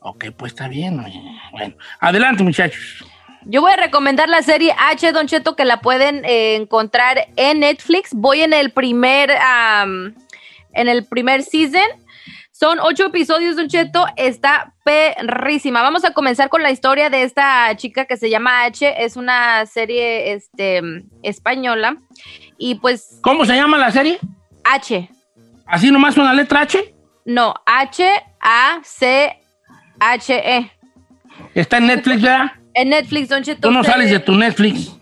Ok, 0.00 0.26
pues 0.36 0.52
está 0.52 0.68
bien. 0.68 1.00
oye. 1.00 1.20
Bueno, 1.50 1.74
adelante, 1.98 2.42
muchachos. 2.44 3.04
Yo 3.44 3.60
voy 3.60 3.72
a 3.72 3.76
recomendar 3.76 4.28
la 4.28 4.42
serie 4.42 4.74
H, 4.78 5.12
Don 5.12 5.26
Cheto, 5.26 5.56
que 5.56 5.64
la 5.64 5.80
pueden 5.80 6.24
eh, 6.24 6.56
encontrar 6.56 7.28
en 7.36 7.60
Netflix. 7.60 8.10
Voy 8.12 8.42
en 8.42 8.52
el 8.52 8.70
primer, 8.70 9.30
am, 9.32 10.14
en 10.72 10.88
el 10.88 11.06
primer 11.06 11.42
season. 11.42 11.82
Son 12.52 12.78
ocho 12.80 13.06
episodios, 13.06 13.56
Don 13.56 13.68
Cheto. 13.68 14.06
Está 14.16 14.74
perrísima. 14.84 15.80
Vamos 15.82 16.04
a 16.04 16.12
comenzar 16.12 16.50
con 16.50 16.62
la 16.62 16.70
historia 16.70 17.08
de 17.08 17.22
esta 17.22 17.74
chica 17.76 18.04
que 18.04 18.18
se 18.18 18.28
llama 18.28 18.64
H. 18.64 19.02
Es 19.02 19.16
una 19.16 19.64
serie 19.64 20.34
este, 20.34 20.82
española. 21.22 21.96
Y 22.58 22.74
pues 22.74 23.18
¿Cómo 23.22 23.46
se 23.46 23.56
llama 23.56 23.78
la 23.78 23.90
serie? 23.90 24.18
H. 24.64 25.08
¿Así 25.66 25.90
nomás 25.90 26.18
una 26.18 26.34
letra 26.34 26.60
H? 26.60 26.94
No, 27.24 27.54
H-A-C-H-E. 27.64 28.20
Está 31.54 31.78
en 31.78 31.86
Netflix, 31.86 32.20
¿verdad? 32.22 32.59
En 32.74 32.90
Netflix, 32.90 33.28
Don 33.28 33.42
Cheto. 33.42 33.60
Tú 33.62 33.70
no 33.70 33.80
Usted- 33.80 33.92
sales 33.92 34.10
de 34.10 34.20
tu 34.20 34.34
Netflix. 34.34 34.92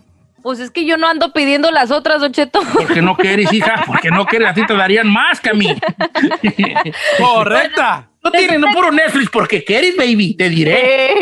Pues 0.41 0.59
es 0.59 0.71
que 0.71 0.85
yo 0.85 0.95
no 0.97 1.05
ando 1.07 1.33
pidiendo 1.33 1.69
las 1.69 1.91
otras, 1.91 2.21
Don 2.21 2.31
Cheto. 2.31 2.61
Porque 2.73 3.01
no 3.01 3.15
quieres, 3.15 3.51
hija. 3.51 3.83
Porque 3.87 4.09
no 4.09 4.25
quieres. 4.25 4.47
A 4.49 4.53
ti 4.53 4.65
te 4.65 4.73
darían 4.73 5.07
más 5.11 5.39
que 5.41 5.49
a 5.49 5.53
mí. 5.53 5.67
Correcta. 7.17 8.09
No 8.23 8.31
tienes 8.31 8.59
no 8.59 8.67
puro 8.73 8.91
Netflix 8.91 9.29
porque 9.31 9.63
quieres, 9.63 9.95
baby. 9.95 10.33
Te 10.35 10.49
diré. 10.49 11.13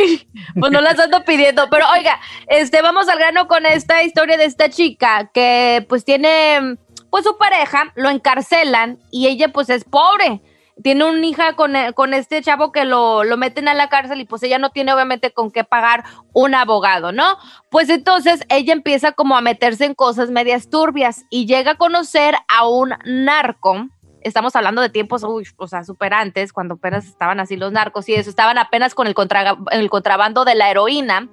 Pues 0.60 0.72
no 0.72 0.82
las 0.82 0.98
ando 0.98 1.24
pidiendo. 1.24 1.68
Pero 1.70 1.86
oiga, 1.96 2.20
este, 2.48 2.82
vamos 2.82 3.08
al 3.08 3.20
grano 3.20 3.48
con 3.48 3.66
esta 3.68 4.02
historia 4.04 4.36
de 4.38 4.46
esta 4.46 4.70
chica 4.70 5.30
que 5.32 5.86
pues 5.88 6.04
tiene, 6.06 6.76
pues 7.12 7.24
su 7.24 7.38
pareja 7.38 7.92
lo 7.96 8.10
encarcelan 8.10 8.98
y 9.12 9.28
ella 9.28 9.50
pues 9.50 9.70
es 9.70 9.84
pobre. 9.84 10.42
Tiene 10.84 11.06
una 11.06 11.26
hija 11.26 11.54
con, 11.56 11.76
eh, 11.76 11.94
con 11.94 12.14
este 12.14 12.42
chavo 12.42 12.72
que 12.72 12.86
lo, 12.86 13.24
lo 13.24 13.38
meten 13.38 13.68
a 13.68 13.74
la 13.74 13.90
cárcel 13.90 14.22
y 14.22 14.26
pues 14.26 14.44
ella 14.44 14.60
no 14.60 14.70
tiene 14.70 14.94
obviamente 14.94 15.32
con 15.32 15.52
qué 15.52 15.64
pagar 15.64 16.04
un 16.34 16.54
abogado, 16.54 17.12
¿no? 17.12 17.38
Pues 17.70 17.90
entonces 17.90 18.46
ella 18.50 18.74
empieza 18.74 19.12
como 19.12 19.36
a 19.36 19.42
meterse 19.42 19.86
en 19.86 19.96
cosas 19.96 20.30
medias 20.30 20.70
turbias 20.70 21.26
y 21.30 21.46
llega 21.46 21.72
a 21.72 21.78
conocer 21.78 22.36
a 22.48 22.68
un 22.68 22.94
narco. 23.06 23.88
Estamos 24.28 24.56
hablando 24.56 24.82
de 24.82 24.90
tiempos, 24.90 25.24
uy, 25.24 25.46
o 25.58 25.68
sea, 25.68 25.84
super 25.84 26.14
antes, 26.14 26.54
cuando 26.54 26.76
apenas 26.76 27.06
estaban 27.06 27.40
así 27.40 27.56
los 27.56 27.72
narcos 27.72 28.08
y 28.10 28.14
eso, 28.14 28.30
estaban 28.30 28.58
apenas 28.58 28.94
con 28.94 29.08
el, 29.08 29.14
contra- 29.14 29.58
el 29.72 29.90
contrabando 29.90 30.46
de 30.46 30.56
la 30.56 30.70
heroína. 30.70 31.30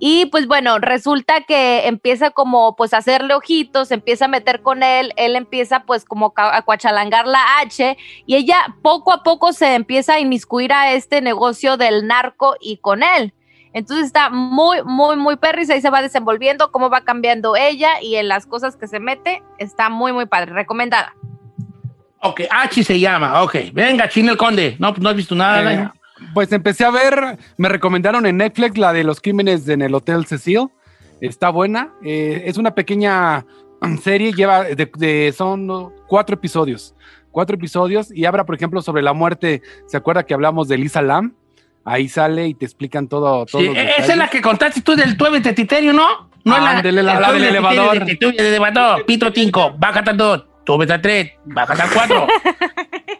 Y 0.00 0.26
pues 0.26 0.46
bueno, 0.46 0.78
resulta 0.78 1.40
que 1.42 1.88
empieza 1.88 2.30
como 2.30 2.76
pues 2.76 2.94
a 2.94 2.98
hacerle 2.98 3.34
ojitos, 3.34 3.90
empieza 3.90 4.26
a 4.26 4.28
meter 4.28 4.62
con 4.62 4.84
él, 4.84 5.12
él 5.16 5.34
empieza 5.34 5.80
pues 5.80 6.04
como 6.04 6.32
a 6.36 6.62
cuachalangar 6.62 7.26
la 7.26 7.58
H 7.58 7.96
y 8.24 8.36
ella 8.36 8.76
poco 8.80 9.12
a 9.12 9.24
poco 9.24 9.52
se 9.52 9.74
empieza 9.74 10.14
a 10.14 10.20
inmiscuir 10.20 10.72
a 10.72 10.92
este 10.92 11.20
negocio 11.20 11.76
del 11.76 12.06
narco 12.06 12.54
y 12.60 12.76
con 12.76 13.02
él. 13.02 13.34
Entonces 13.72 14.06
está 14.06 14.30
muy, 14.30 14.82
muy, 14.84 15.16
muy 15.16 15.36
perris, 15.36 15.68
ahí 15.68 15.80
se 15.80 15.90
va 15.90 16.00
desenvolviendo, 16.00 16.70
cómo 16.72 16.90
va 16.90 17.02
cambiando 17.02 17.54
ella 17.56 18.00
y 18.00 18.16
en 18.16 18.28
las 18.28 18.46
cosas 18.46 18.76
que 18.76 18.86
se 18.86 19.00
mete, 19.00 19.42
está 19.58 19.88
muy, 19.90 20.12
muy 20.12 20.26
padre, 20.26 20.52
recomendada. 20.52 21.14
Ok, 22.20 22.42
H 22.50 22.82
se 22.84 22.98
llama. 22.98 23.42
Ok. 23.42 23.56
Venga, 23.72 24.08
Chino 24.08 24.32
el 24.32 24.38
Conde. 24.38 24.76
No, 24.78 24.92
pues 24.92 25.02
no 25.02 25.08
has 25.10 25.16
visto 25.16 25.34
nada. 25.34 25.72
Eh, 25.72 25.88
pues 26.34 26.50
empecé 26.52 26.84
a 26.84 26.90
ver, 26.90 27.38
me 27.56 27.68
recomendaron 27.68 28.26
en 28.26 28.38
Netflix 28.38 28.76
la 28.76 28.92
de 28.92 29.04
los 29.04 29.20
crímenes 29.20 29.68
en 29.68 29.82
el 29.82 29.94
Hotel 29.94 30.26
Cecil. 30.26 30.68
Está 31.20 31.50
buena. 31.50 31.90
eh, 32.04 32.42
es 32.46 32.58
una 32.58 32.74
pequeña 32.74 33.44
serie, 34.02 34.32
lleva 34.32 34.64
de, 34.64 34.90
de- 34.96 35.32
son 35.36 35.92
cuatro 36.08 36.34
episodios. 36.34 36.94
Cuatro 37.30 37.54
episodios 37.56 38.10
y 38.12 38.24
habla, 38.24 38.44
por 38.46 38.56
ejemplo, 38.56 38.82
sobre 38.82 39.02
la 39.02 39.12
muerte. 39.12 39.62
¿Se 39.86 39.96
acuerda 39.96 40.24
que 40.24 40.34
hablamos 40.34 40.66
de 40.66 40.78
Lisa 40.78 41.02
Lam? 41.02 41.34
Ahí 41.84 42.08
sale 42.08 42.48
y 42.48 42.54
te 42.54 42.64
explican 42.64 43.06
todo. 43.08 43.46
todos 43.46 43.64
Sí, 43.64 43.70
e- 43.74 43.90
esa 43.98 44.12
es 44.12 44.16
la 44.18 44.28
que 44.28 44.40
contaste 44.42 44.80
tú 44.82 44.96
del 44.96 45.16
tueve 45.16 45.38
de 45.40 45.52
Titerio, 45.52 45.92
¿no? 45.92 46.28
No 46.44 46.54
Ándele, 46.54 47.02
la- 47.02 47.14
el 47.14 47.20
la 47.20 47.32
del 47.32 47.44
elevador. 47.44 47.96
Elevador. 48.22 49.04
Pitro 49.06 49.30
5, 49.34 49.74
bájate 49.78 50.10
al 50.10 50.16
2, 50.68 50.76
tuve 50.78 50.92
al 50.92 51.00
3, 51.00 51.32
bájate 51.46 51.82
al 51.82 51.90
4. 51.90 52.26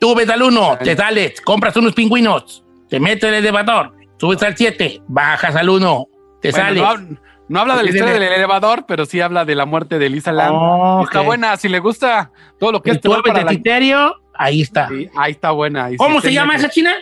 Subes 0.00 0.28
al 0.30 0.42
1, 0.42 0.78
te 0.84 0.96
sales, 0.96 1.40
compras 1.40 1.76
unos 1.76 1.94
pingüinos, 1.94 2.64
te 2.88 3.00
metes 3.00 3.24
en 3.24 3.30
el 3.30 3.34
elevador, 3.44 3.94
subes 4.18 4.42
al 4.42 4.56
7, 4.56 5.02
bajas 5.08 5.56
al 5.56 5.68
1, 5.68 6.06
te 6.42 6.50
Bueno, 6.50 6.66
sales. 6.66 6.82
no, 6.82 6.88
hab- 6.88 7.20
no 7.48 7.60
habla 7.60 7.76
de 7.78 7.82
la 7.84 7.88
historia 7.90 8.12
del 8.12 8.22
elevador, 8.24 8.84
pero 8.86 9.06
sí 9.06 9.20
habla 9.22 9.46
de 9.46 9.54
la 9.54 9.64
muerte 9.64 9.98
de 9.98 10.10
Lisa 10.10 10.32
Lam. 10.32 10.54
Oh, 10.54 11.02
Está 11.04 11.22
buena, 11.22 11.56
si 11.56 11.68
le 11.70 11.78
gusta 11.78 12.30
todo 12.58 12.72
lo 12.72 12.82
que 12.82 12.90
es 12.90 13.00
terror 13.00 13.22
tuve 13.22 13.32
para 13.32 13.44
la- 13.44 13.50
Titerio, 13.50 14.14
ahí 14.34 14.60
está. 14.60 14.88
Sí, 14.88 15.08
ahí 15.16 15.32
está 15.32 15.50
buena. 15.52 15.86
ahí 15.86 15.96
¿Cómo 15.96 16.20
se 16.20 16.32
llama 16.32 16.56
esa 16.56 16.68
china? 16.68 16.92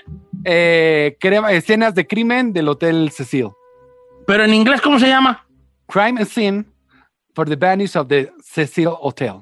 Eh, 0.44 1.16
crema- 1.18 1.50
escenas 1.50 1.94
de 1.96 2.06
crimen 2.06 2.52
del 2.52 2.68
Hotel 2.68 3.10
Cecil. 3.10 3.48
Pero 4.28 4.44
en 4.44 4.54
inglés, 4.54 4.80
¿cómo 4.80 5.00
se 5.00 5.08
llama? 5.08 5.44
Crime 5.88 6.20
and 6.20 6.26
Scene 6.28 6.64
for 7.34 7.48
the 7.48 7.56
Vanish 7.56 7.96
of 7.96 8.06
the 8.06 8.30
Cecil 8.44 8.90
Hotel. 9.00 9.34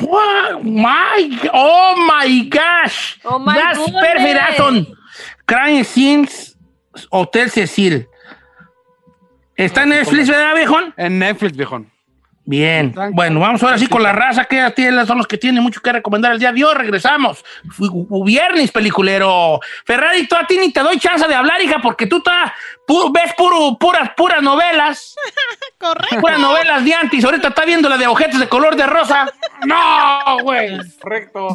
What? 0.00 0.64
My, 0.64 1.50
oh 1.52 2.06
my 2.06 2.48
gosh. 2.48 3.18
Oh 3.24 3.38
my 3.38 3.54
That's 3.54 3.78
goodness. 3.78 4.04
perfect, 4.04 4.40
Aston. 4.40 4.86
Crime 5.46 5.84
Scenes 5.84 6.56
Hotel 7.10 7.50
Cecil. 7.50 8.08
¿Está 9.56 9.82
en 9.84 9.90
Netflix, 9.90 10.28
verdad, 10.28 10.54
viejón? 10.54 10.94
En 10.96 11.18
Netflix, 11.18 11.56
viejón. 11.56 11.90
Bien. 12.46 12.92
Tranquilo. 12.92 13.16
Bueno, 13.16 13.40
vamos 13.40 13.62
ahora 13.62 13.78
sí 13.78 13.86
con 13.86 14.02
la 14.02 14.12
raza 14.12 14.44
que 14.44 14.70
tiene- 14.76 15.06
son 15.06 15.16
los 15.18 15.26
que 15.26 15.38
tienen 15.38 15.62
mucho 15.62 15.80
que 15.80 15.90
recomendar 15.92 16.32
el 16.32 16.38
día 16.38 16.52
de 16.52 16.62
hoy. 16.64 16.74
Regresamos. 16.74 17.42
Viernes, 18.24 18.70
peliculero. 18.70 19.60
Ferrari, 19.86 20.26
tú 20.26 20.36
a 20.36 20.46
ti 20.46 20.58
ni 20.58 20.70
te 20.72 20.80
doy 20.80 20.98
chance 20.98 21.26
de 21.26 21.34
hablar, 21.34 21.62
hija, 21.62 21.78
porque 21.82 22.06
tú 22.06 22.20
ta- 22.20 22.54
pu- 22.86 23.10
ves 23.12 23.32
puro, 23.34 23.78
puras, 23.78 24.10
puras 24.16 24.42
novelas. 24.42 25.14
Correcto. 25.78 26.20
Puras 26.20 26.38
novelas 26.38 26.84
de 26.84 26.94
antes. 26.94 27.24
Ahorita 27.24 27.48
está 27.48 27.64
viendo 27.64 27.88
la 27.88 27.96
de 27.96 28.06
ojetes 28.06 28.38
de 28.38 28.48
color 28.48 28.76
de 28.76 28.86
rosa. 28.86 29.26
No, 29.66 30.38
güey. 30.42 30.78
Correcto. 31.00 31.48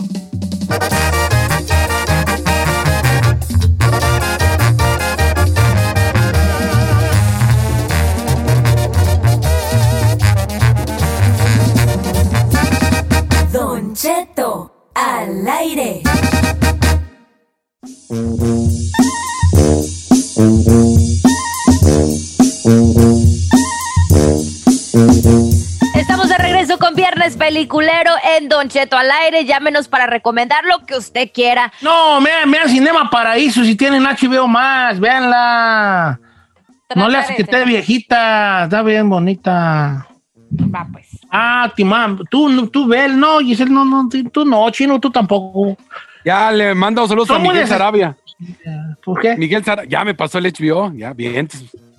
Don 13.89 13.95
Cheto, 13.95 14.91
al 14.93 15.47
aire. 15.47 16.03
Estamos 25.95 26.29
de 26.29 26.37
regreso 26.37 26.77
con 26.77 26.93
Viernes 26.93 27.35
Peliculero 27.35 28.11
en 28.37 28.47
Don 28.47 28.69
Cheto 28.69 28.95
al 28.95 29.09
aire. 29.09 29.45
Llámenos 29.45 29.87
para 29.87 30.05
recomendar 30.05 30.65
lo 30.65 30.85
que 30.85 30.95
usted 30.95 31.31
quiera. 31.33 31.73
No, 31.81 32.21
vean, 32.21 32.51
vean 32.51 32.69
Cinema 32.69 33.09
Paraíso 33.09 33.63
si 33.63 33.75
tienen 33.75 34.03
HBO 34.03 34.47
más, 34.47 34.99
véanla. 34.99 36.19
No 36.93 37.09
le 37.09 37.17
hace 37.17 37.35
que 37.35 37.41
esté 37.41 37.65
viejita, 37.65 38.65
está 38.65 38.83
bien 38.83 39.09
bonita. 39.09 40.08
Va, 40.51 40.87
pues. 40.91 41.07
Ah, 41.31 41.71
Timán, 41.75 42.19
tú, 42.29 42.49
no- 42.49 42.67
tú 42.67 42.87
ve, 42.87 43.07
no, 43.09 43.39
Giselle, 43.39 43.71
no, 43.71 43.85
no, 43.85 44.09
tú 44.31 44.45
no, 44.45 44.69
Chino, 44.71 44.99
tú 44.99 45.09
tampoco. 45.11 45.77
Ya 46.25 46.51
le 46.51 46.73
mando 46.75 47.07
saludos 47.07 47.29
a 47.29 47.33
¿Cómo 47.35 47.51
Miguel 47.51 47.67
Sarabia. 47.67 48.17
¿Por 49.03 49.19
qué? 49.21 49.35
Miguel 49.37 49.63
Sarabia, 49.63 49.89
ya 49.89 50.03
me 50.05 50.13
pasó 50.15 50.37
el 50.39 50.45
HBO, 50.51 50.91
ya, 50.95 51.13
bien. 51.13 51.47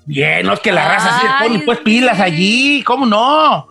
Bien, 0.07 0.45
no 0.47 0.55
es 0.55 0.61
que 0.61 0.73
la 0.73 0.89
raza 0.89 1.21
Ay, 1.39 1.49
pone 1.49 1.65
pues 1.65 1.79
sí. 1.79 1.85
pilas 1.85 2.19
allí, 2.19 2.83
¿cómo 2.83 3.07
no? 3.07 3.69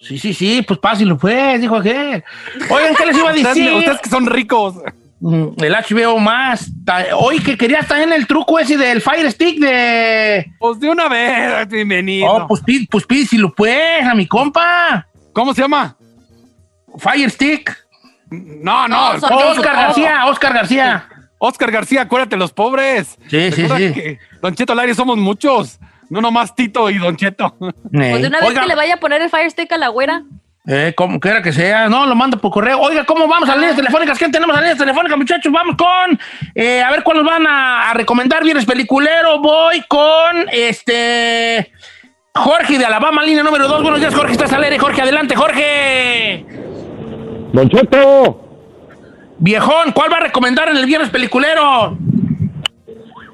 Sí, 0.00 0.18
sí, 0.18 0.32
sí, 0.32 0.62
pues 0.66 0.78
pásilo 0.78 1.16
pues, 1.18 1.60
dijo 1.60 1.76
aquel. 1.76 2.22
Oigan, 2.70 2.94
¿qué 2.96 3.06
les 3.06 3.16
iba 3.18 3.28
a 3.30 3.32
Ustedes, 3.34 3.54
decir? 3.54 3.72
ustedes 3.74 4.00
que 4.00 4.08
son 4.08 4.26
ricos. 4.26 4.74
Mm, 5.20 5.48
El 5.62 5.72
HBO 5.74 6.18
más. 6.18 6.70
Hoy 7.16 7.40
que 7.40 7.56
querías 7.56 7.86
también 7.88 8.12
el 8.12 8.26
truco 8.26 8.58
ese 8.58 8.76
del 8.76 9.00
Fire 9.00 9.30
Stick 9.32 9.58
de. 9.58 10.52
Pues 10.58 10.78
de 10.78 10.90
una 10.90 11.08
vez, 11.08 11.68
bienvenido. 11.70 12.28
Oh, 12.30 12.46
pues 12.46 12.60
pide, 12.62 12.86
pues 12.90 13.06
pídeselo 13.06 13.52
pues, 13.54 14.04
a 14.04 14.14
mi 14.14 14.26
compa. 14.26 15.06
¿Cómo 15.32 15.54
se 15.54 15.62
llama? 15.62 15.96
Fire 16.98 17.30
Stick. 17.30 17.76
No, 18.30 18.86
no. 18.88 19.14
No, 19.14 19.20
son 19.20 19.28
¿cómo 19.28 19.40
se- 19.40 19.46
Oscar 19.60 19.72
cómo? 19.74 19.86
García, 19.86 20.26
Oscar 20.26 20.52
García. 20.54 21.08
Oscar 21.38 21.70
García, 21.70 22.02
acuérdate, 22.02 22.36
los 22.36 22.52
pobres. 22.52 23.18
Sí, 23.28 23.52
sí, 23.52 23.66
sí. 23.68 23.92
que 23.92 24.18
Don 24.40 24.54
Cheto 24.54 24.72
al 24.72 24.80
aire 24.80 24.94
somos 24.94 25.16
muchos. 25.18 25.78
No 26.08 26.20
nomás 26.20 26.54
Tito 26.54 26.88
y 26.90 26.98
Don 26.98 27.16
Cheto. 27.16 27.56
Pues 27.58 27.74
de 28.22 28.28
una 28.28 28.40
vez 28.40 28.48
Oiga, 28.48 28.62
que 28.62 28.68
le 28.68 28.74
vaya 28.74 28.94
a 28.94 28.96
poner 28.98 29.20
el 29.22 29.28
Fire 29.30 29.50
Stick 29.50 29.72
a 29.72 29.78
la 29.78 29.88
güera. 29.88 30.22
Eh, 30.66 30.92
como 30.96 31.20
quiera 31.20 31.42
que 31.42 31.52
sea, 31.52 31.88
no, 31.88 32.06
lo 32.06 32.14
manda 32.14 32.36
por 32.38 32.50
correo. 32.50 32.80
Oiga, 32.80 33.04
¿cómo 33.04 33.28
vamos 33.28 33.48
a 33.48 33.54
líneas 33.54 33.76
telefónicas? 33.76 34.18
¿Quién 34.18 34.32
tenemos 34.32 34.56
a 34.56 34.60
líneas 34.60 34.78
telefónicas, 34.78 35.16
muchachos? 35.16 35.52
Vamos 35.52 35.76
con, 35.76 36.18
eh, 36.54 36.82
a 36.82 36.90
ver 36.90 37.02
cuál 37.02 37.18
nos 37.18 37.26
van 37.26 37.46
a, 37.46 37.90
a 37.90 37.94
recomendar. 37.94 38.42
Viernes 38.42 38.66
peliculero, 38.66 39.40
voy 39.40 39.82
con, 39.88 40.48
este, 40.50 41.72
Jorge 42.34 42.78
de 42.78 42.84
Alabama, 42.84 43.22
línea 43.22 43.42
número 43.42 43.68
2. 43.68 43.82
Buenos 43.82 44.00
días, 44.00 44.14
Jorge, 44.14 44.32
estás 44.32 44.52
al 44.52 44.62
aire. 44.64 44.78
Jorge, 44.78 45.02
adelante, 45.02 45.34
Jorge. 45.34 46.44
Don 47.52 47.68
Cheto, 47.68 48.46
Viejón, 49.38 49.92
¿cuál 49.92 50.12
va 50.12 50.18
a 50.18 50.20
recomendar 50.20 50.68
en 50.68 50.76
el 50.76 50.86
Viernes 50.86 51.10
peliculero? 51.10 51.96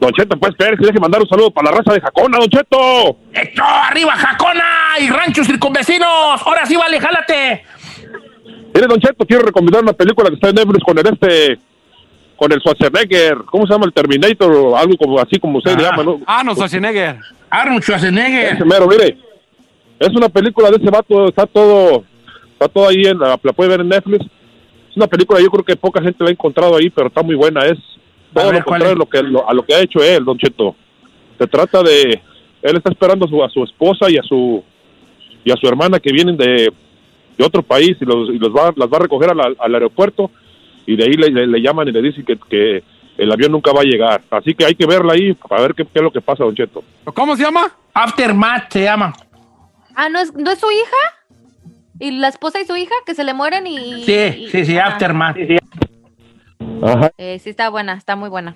Don 0.03 0.13
Cheto, 0.15 0.37
pues, 0.37 0.51
espera, 0.51 0.77
que 0.77 0.85
deje 0.85 0.99
mandar 0.99 1.23
un 1.23 1.29
saludo 1.29 1.53
para 1.53 1.71
la 1.71 1.79
raza 1.79 1.93
de 1.95 2.01
Jacona, 2.01 2.39
Don 2.39 2.49
Cheto. 2.49 3.17
¡Esto! 3.33 3.63
¡Arriba, 3.63 4.11
Jacona! 4.17 4.65
¡Y 5.01 5.09
ranchos 5.09 5.47
circunvecinos! 5.47 6.43
¡Ahora 6.45 6.67
sí, 6.67 6.75
vale, 6.75 6.99
jálate! 7.01 7.63
Mire, 8.75 8.87
Don 8.89 8.99
Cheto, 8.99 9.25
quiero 9.25 9.45
recomendar 9.45 9.81
una 9.83 9.93
película 9.93 10.29
que 10.29 10.35
está 10.35 10.49
en 10.49 10.57
Netflix 10.57 10.83
con 10.85 10.99
el 10.99 11.07
este, 11.07 11.59
con 12.37 12.51
el 12.51 12.59
Schwarzenegger, 12.59 13.37
¿cómo 13.47 13.65
se 13.65 13.73
llama? 13.75 13.87
El 13.87 13.93
Terminator, 13.93 14.51
o 14.53 14.77
algo 14.77 14.97
como 14.97 15.21
así 15.21 15.39
como 15.39 15.59
usted 15.59 15.77
le 15.79 15.87
Ah. 15.87 15.91
llama, 15.91 16.03
¿no? 16.03 16.21
Ah, 16.27 16.43
no, 16.43 16.53
Schwarzenegger. 16.55 17.21
Arnold 17.49 17.83
Schwarzenegger. 17.85 18.55
Ese 18.55 18.65
mero, 18.65 18.89
mire, 18.89 19.17
es 20.01 20.09
una 20.09 20.29
película 20.29 20.69
de 20.71 20.79
ese 20.79 20.91
vato, 20.91 21.29
está 21.29 21.47
todo, 21.47 22.03
está 22.55 22.67
todo 22.67 22.89
ahí, 22.89 23.05
en 23.05 23.21
la, 23.21 23.39
la 23.41 23.53
puede 23.53 23.71
ver 23.71 23.81
en 23.83 23.89
Netflix. 23.89 24.25
Es 24.91 24.97
una 24.97 25.07
película, 25.07 25.41
yo 25.41 25.49
creo 25.49 25.63
que 25.65 25.77
poca 25.77 26.03
gente 26.03 26.25
la 26.25 26.31
ha 26.31 26.33
encontrado 26.33 26.75
ahí, 26.77 26.91
pero 26.91 27.07
está 27.07 27.23
muy 27.23 27.37
buena, 27.37 27.65
es 27.67 27.79
todo 28.35 28.47
ver, 28.47 28.55
lo 28.61 28.65
¿cuál 28.65 28.81
contrario 28.81 28.97
lo 28.97 29.07
que, 29.07 29.23
lo- 29.23 29.49
a 29.49 29.55
lo 29.55 29.63
que 29.65 29.75
ha 29.75 29.81
hecho 29.81 30.03
él, 30.03 30.25
Don 30.25 30.39
Cheto. 30.39 30.75
Se 31.39 31.47
trata 31.47 31.83
de, 31.83 32.21
él 32.63 32.77
está 32.77 32.91
esperando 32.91 33.27
a 33.27 33.29
su, 33.29 33.43
a 33.45 33.49
su 33.51 33.65
esposa 33.65 34.11
y 34.11 34.17
a 34.19 34.23
su, 34.23 34.63
y 35.45 35.51
a 35.51 35.57
su 35.57 35.67
hermana 35.67 35.99
que 36.01 36.13
vienen 36.13 36.37
de, 36.37 36.73
de 37.39 37.45
otro 37.45 37.63
país 37.63 37.97
y, 38.01 38.05
los, 38.05 38.29
y 38.29 38.39
los 38.39 38.51
va, 38.51 38.73
las 38.77 38.89
va 38.89 38.97
a 38.97 39.01
recoger 39.01 39.31
al, 39.31 39.57
al 39.59 39.75
aeropuerto 39.75 40.31
y 40.87 40.97
de 40.97 41.05
ahí 41.05 41.13
le, 41.15 41.31
le- 41.31 41.47
le 41.47 41.61
llaman 41.61 41.89
y 41.89 41.93
le 41.93 42.03
dicen 42.03 42.25
que, 42.25 42.37
que 42.49 42.83
el 43.19 43.31
avión 43.33 43.53
nunca 43.53 43.73
va 43.73 43.81
a 43.83 43.85
llegar. 43.85 44.23
Así 44.31 44.55
que 44.55 44.65
hay 44.65 44.75
que 44.75 44.87
verla 44.87 45.13
ahí 45.15 45.35
para 45.35 45.63
ver 45.63 45.75
qué, 45.75 45.85
qué 45.85 45.91
es 45.99 46.03
lo 46.03 46.11
que 46.13 46.21
pasa, 46.21 46.45
Don 46.45 46.55
Cheto. 46.55 46.83
¿Cómo 47.15 47.37
se 47.37 47.43
llama? 47.43 47.73
Aftermath 47.95 48.73
se 48.73 48.83
llama. 48.85 49.13
Ah, 49.95 50.09
¿no 50.09 50.19
es, 50.21 50.33
¿no 50.35 50.51
es 50.51 50.59
su 50.59 50.71
hija? 50.71 51.43
¿Y 51.99 52.13
la 52.13 52.29
esposa 52.29 52.61
y 52.61 52.65
su 52.65 52.75
hija 52.77 52.95
que 53.07 53.15
se 53.15 53.23
le 53.23 53.35
mueren 53.35 53.67
y...? 53.67 54.03
Sí, 54.05 54.13
y- 54.39 54.49
sí, 54.49 54.65
sí, 54.65 54.79
Ajá. 54.79 54.93
Aftermath. 54.93 55.37
Ajá. 56.83 57.11
Eh, 57.19 57.41
sí 57.43 57.51
está 57.51 57.69
buena, 57.69 57.95
está 57.95 58.17
muy 58.17 58.29
buena. 58.29 58.55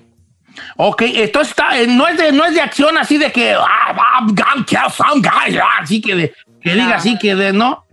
Ok, 0.76 1.02
entonces 1.02 1.50
está, 1.50 1.78
eh, 1.78 1.86
no, 1.86 2.06
es 2.08 2.16
de, 2.16 2.32
no 2.32 2.44
es 2.44 2.54
de 2.54 2.60
acción 2.60 2.96
así 2.98 3.18
de 3.18 3.30
que. 3.30 3.54
ah, 3.54 4.18
I'm 4.18 4.34
gonna 4.34 4.64
kill 4.66 4.90
some 4.90 5.20
guy, 5.20 5.56
ah, 5.58 5.80
así 5.82 6.00
que, 6.00 6.14
de, 6.14 6.34
que 6.62 6.74
diga 6.74 6.96
así 6.96 7.18
que 7.18 7.34
de. 7.34 7.52
¿No? 7.52 7.84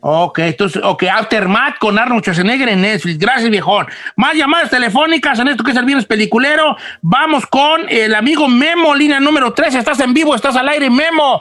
Ok, 0.00 0.38
entonces, 0.40 0.82
ok, 0.84 1.04
Aftermath 1.04 1.78
con 1.78 1.98
Arnold 1.98 2.22
Schwarzenegger 2.22 2.68
en 2.68 2.80
Netflix. 2.80 3.18
Gracias, 3.18 3.50
viejón. 3.50 3.86
Más 4.16 4.34
llamadas 4.34 4.70
telefónicas 4.70 5.38
en 5.38 5.48
esto 5.48 5.64
que 5.64 5.72
es 5.72 5.76
el 5.76 5.84
viernes 5.84 6.06
peliculero. 6.06 6.76
Vamos 7.02 7.46
con 7.46 7.88
el 7.88 8.14
amigo 8.14 8.48
Memo, 8.48 8.94
línea 8.94 9.20
número 9.20 9.52
3. 9.52 9.74
Estás 9.74 10.00
en 10.00 10.14
vivo, 10.14 10.34
estás 10.34 10.56
al 10.56 10.68
aire, 10.68 10.88
Memo. 10.88 11.40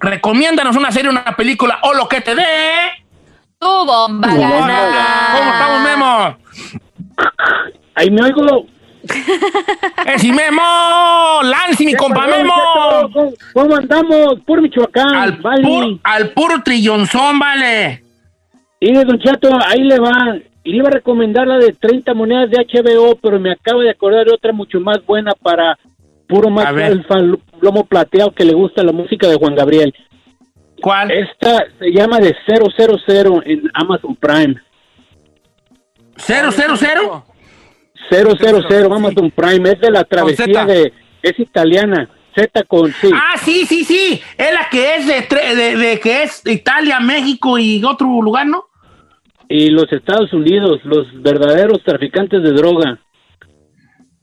Recomiéndanos 0.00 0.76
una 0.76 0.90
serie, 0.90 1.10
una 1.10 1.36
película 1.36 1.80
o 1.82 1.92
lo 1.92 2.08
que 2.08 2.20
te 2.20 2.34
dé. 2.34 2.44
¡Tu 3.58 3.66
bomba 3.66 4.28
¿Cómo 4.28 5.52
estamos, 5.52 5.82
Memo? 5.82 6.36
Ahí 7.94 8.10
me 8.10 8.22
oigo. 8.22 8.66
¡Es 10.06 10.24
y 10.24 10.32
Memo! 10.32 11.40
¡Lance, 11.42 11.84
mi 11.84 11.94
compa 11.94 12.26
Memo! 12.26 12.52
¿Cómo, 13.12 13.32
cómo 13.54 13.76
andamos? 13.76 14.40
Por 14.44 14.60
Michoacán, 14.60 15.14
Al, 15.14 15.32
vale. 15.38 15.62
pur- 15.62 16.00
al 16.02 16.30
puro 16.30 16.62
trillonzón, 16.62 17.38
vale. 17.38 18.02
Y 18.80 18.92
Don 18.92 19.18
Chato, 19.20 19.50
ahí 19.66 19.82
le 19.82 19.98
va. 19.98 20.36
Le 20.64 20.76
iba 20.76 20.88
a 20.88 20.92
recomendar 20.92 21.46
la 21.46 21.56
de 21.56 21.72
30 21.72 22.12
monedas 22.12 22.50
de 22.50 22.58
HBO, 22.58 23.16
pero 23.22 23.40
me 23.40 23.52
acabo 23.52 23.80
de 23.80 23.90
acordar 23.90 24.26
de 24.26 24.34
otra 24.34 24.52
mucho 24.52 24.80
más 24.80 24.98
buena 25.06 25.32
para 25.32 25.78
puro 26.26 26.50
más 26.50 26.66
alfa, 26.66 27.14
lomo 27.62 27.84
plateado 27.86 28.32
que 28.32 28.44
le 28.44 28.52
gusta 28.52 28.82
la 28.82 28.92
música 28.92 29.26
de 29.28 29.36
Juan 29.36 29.54
Gabriel. 29.54 29.94
¿Cuál? 30.82 31.10
Esta 31.10 31.64
se 31.78 31.90
llama 31.90 32.18
de 32.18 32.36
000 32.46 33.42
en 33.46 33.62
Amazon 33.72 34.14
Prime. 34.16 34.56
¿Cero, 36.18 36.50
cero, 36.54 36.74
cero? 36.78 37.24
000 38.10 38.94
Amazon 38.94 39.30
Prime. 39.30 39.70
Es 39.72 39.80
de 39.80 39.90
la 39.90 40.04
travesía 40.04 40.64
de... 40.64 40.92
Es 41.22 41.38
italiana. 41.38 42.08
Z 42.34 42.62
con 42.64 42.92
sí. 42.92 43.10
Ah, 43.12 43.36
sí, 43.42 43.66
sí, 43.66 43.84
sí. 43.84 44.20
Es 44.36 44.52
la 44.52 44.68
que 44.70 44.96
es 44.96 45.06
de, 45.06 45.28
tre- 45.28 45.54
de, 45.54 45.76
de 45.76 46.00
que 46.00 46.22
es 46.22 46.42
Italia, 46.46 47.00
México 47.00 47.58
y 47.58 47.82
otro 47.84 48.06
lugar, 48.22 48.46
¿no? 48.46 48.64
Y 49.48 49.70
los 49.70 49.90
Estados 49.92 50.32
Unidos, 50.32 50.80
los 50.84 51.06
verdaderos 51.22 51.82
traficantes 51.84 52.42
de 52.42 52.52
droga. 52.52 53.00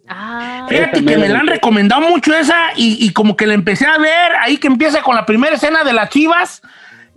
Ah, 0.07 0.67
Fíjate 0.69 1.03
que 1.03 1.17
me 1.17 1.27
la 1.27 1.39
han 1.39 1.47
recomendado 1.47 2.01
mucho 2.07 2.33
esa 2.35 2.55
y, 2.75 3.03
y 3.03 3.11
como 3.11 3.35
que 3.35 3.47
la 3.47 3.55
empecé 3.55 3.87
a 3.87 3.97
ver 3.97 4.33
ahí 4.39 4.57
que 4.57 4.67
empieza 4.67 5.01
con 5.01 5.15
la 5.15 5.25
primera 5.25 5.55
escena 5.55 5.83
de 5.83 5.93
las 5.93 6.09
chivas 6.11 6.61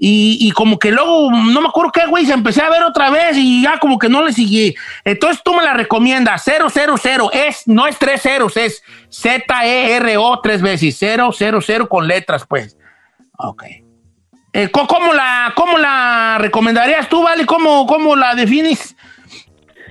y, 0.00 0.50
como 0.52 0.78
que 0.78 0.92
luego, 0.92 1.30
no 1.30 1.60
me 1.60 1.68
acuerdo 1.68 1.90
qué, 1.92 2.06
güey, 2.06 2.24
se 2.24 2.32
empecé 2.32 2.62
a 2.62 2.70
ver 2.70 2.82
otra 2.84 3.10
vez 3.10 3.36
y 3.36 3.62
ya 3.62 3.78
como 3.78 3.98
que 3.98 4.08
no 4.08 4.24
le 4.24 4.32
seguí. 4.32 4.74
Entonces 5.04 5.42
tú 5.44 5.54
me 5.54 5.64
la 5.64 5.74
recomiendas, 5.74 6.44
000, 6.44 7.30
es, 7.32 7.66
no 7.66 7.86
es 7.86 7.98
tres 7.98 8.22
ceros, 8.22 8.56
es 8.56 8.82
Z-E-R-O 9.10 10.40
tres 10.40 10.62
veces, 10.62 10.96
000 10.98 11.88
con 11.88 12.06
letras, 12.06 12.46
pues. 12.46 12.76
Ok. 13.38 13.64
Eh, 14.52 14.68
¿cómo, 14.70 15.12
la, 15.12 15.52
¿Cómo 15.54 15.78
la 15.78 16.38
recomendarías 16.40 17.08
tú, 17.08 17.22
vale? 17.22 17.44
¿Cómo, 17.44 17.86
cómo 17.86 18.16
la 18.16 18.34
defines? 18.34 18.96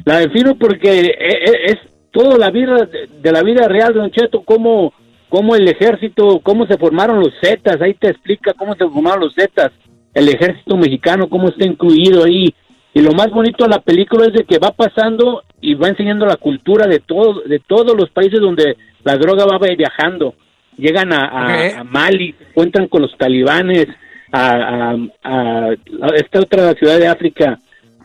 La 0.06 0.20
defino 0.20 0.58
porque 0.58 1.02
e- 1.02 1.16
e- 1.20 1.72
es 1.72 1.78
toda 2.12 2.38
la 2.38 2.50
vida 2.50 2.88
de 3.22 3.32
la 3.32 3.44
vida 3.44 3.68
real, 3.68 3.94
Don 3.94 4.10
Cheto, 4.10 4.42
cómo, 4.44 4.94
cómo 5.30 5.56
el 5.56 5.68
ejército, 5.68 6.40
cómo 6.42 6.66
se 6.66 6.78
formaron 6.78 7.20
los 7.20 7.34
Zetas, 7.42 7.82
ahí 7.82 7.94
te 7.94 8.10
explica 8.10 8.54
cómo 8.54 8.74
se 8.76 8.86
formaron 8.86 9.20
los 9.20 9.36
Zetas, 9.36 9.72
el 10.20 10.30
ejército 10.30 10.76
mexicano, 10.78 11.30
cómo 11.30 11.50
está 11.50 11.66
incluido 11.66 12.24
ahí. 12.26 12.54
Y 12.94 13.02
lo 13.02 13.12
más 13.12 13.30
bonito 13.30 13.64
de 13.66 13.70
la 13.70 13.80
película 13.80 14.26
es 14.28 14.34
de 14.34 14.44
que 14.46 14.58
va 14.58 14.72
pasando 14.72 15.44
y 15.62 15.76
va 15.76 15.90
enseñando 15.90 16.26
la 16.26 16.38
cultura 16.38 16.88
de 16.88 17.00
todo, 17.00 17.42
de 17.42 17.60
todos 17.60 17.96
los 17.96 18.10
países 18.10 18.40
donde 18.40 18.76
la 19.04 19.16
droga 19.18 19.46
va 19.46 19.60
viajando. 19.78 20.34
Llegan 20.78 21.14
a, 21.14 21.26
a- 21.26 21.46
Ok. 21.68 21.78
a 21.80 21.84
Mali, 21.84 22.34
se 22.38 22.44
encuentran 22.50 22.88
con 22.88 23.02
los 23.04 23.16
talibanes, 23.18 23.88
a, 24.32 24.48
a- 24.52 24.98
a- 25.24 25.70
a 26.02 26.08
esta 26.16 26.40
otra 26.40 26.74
ciudad 26.74 26.98
de 27.00 27.08
África, 27.08 27.60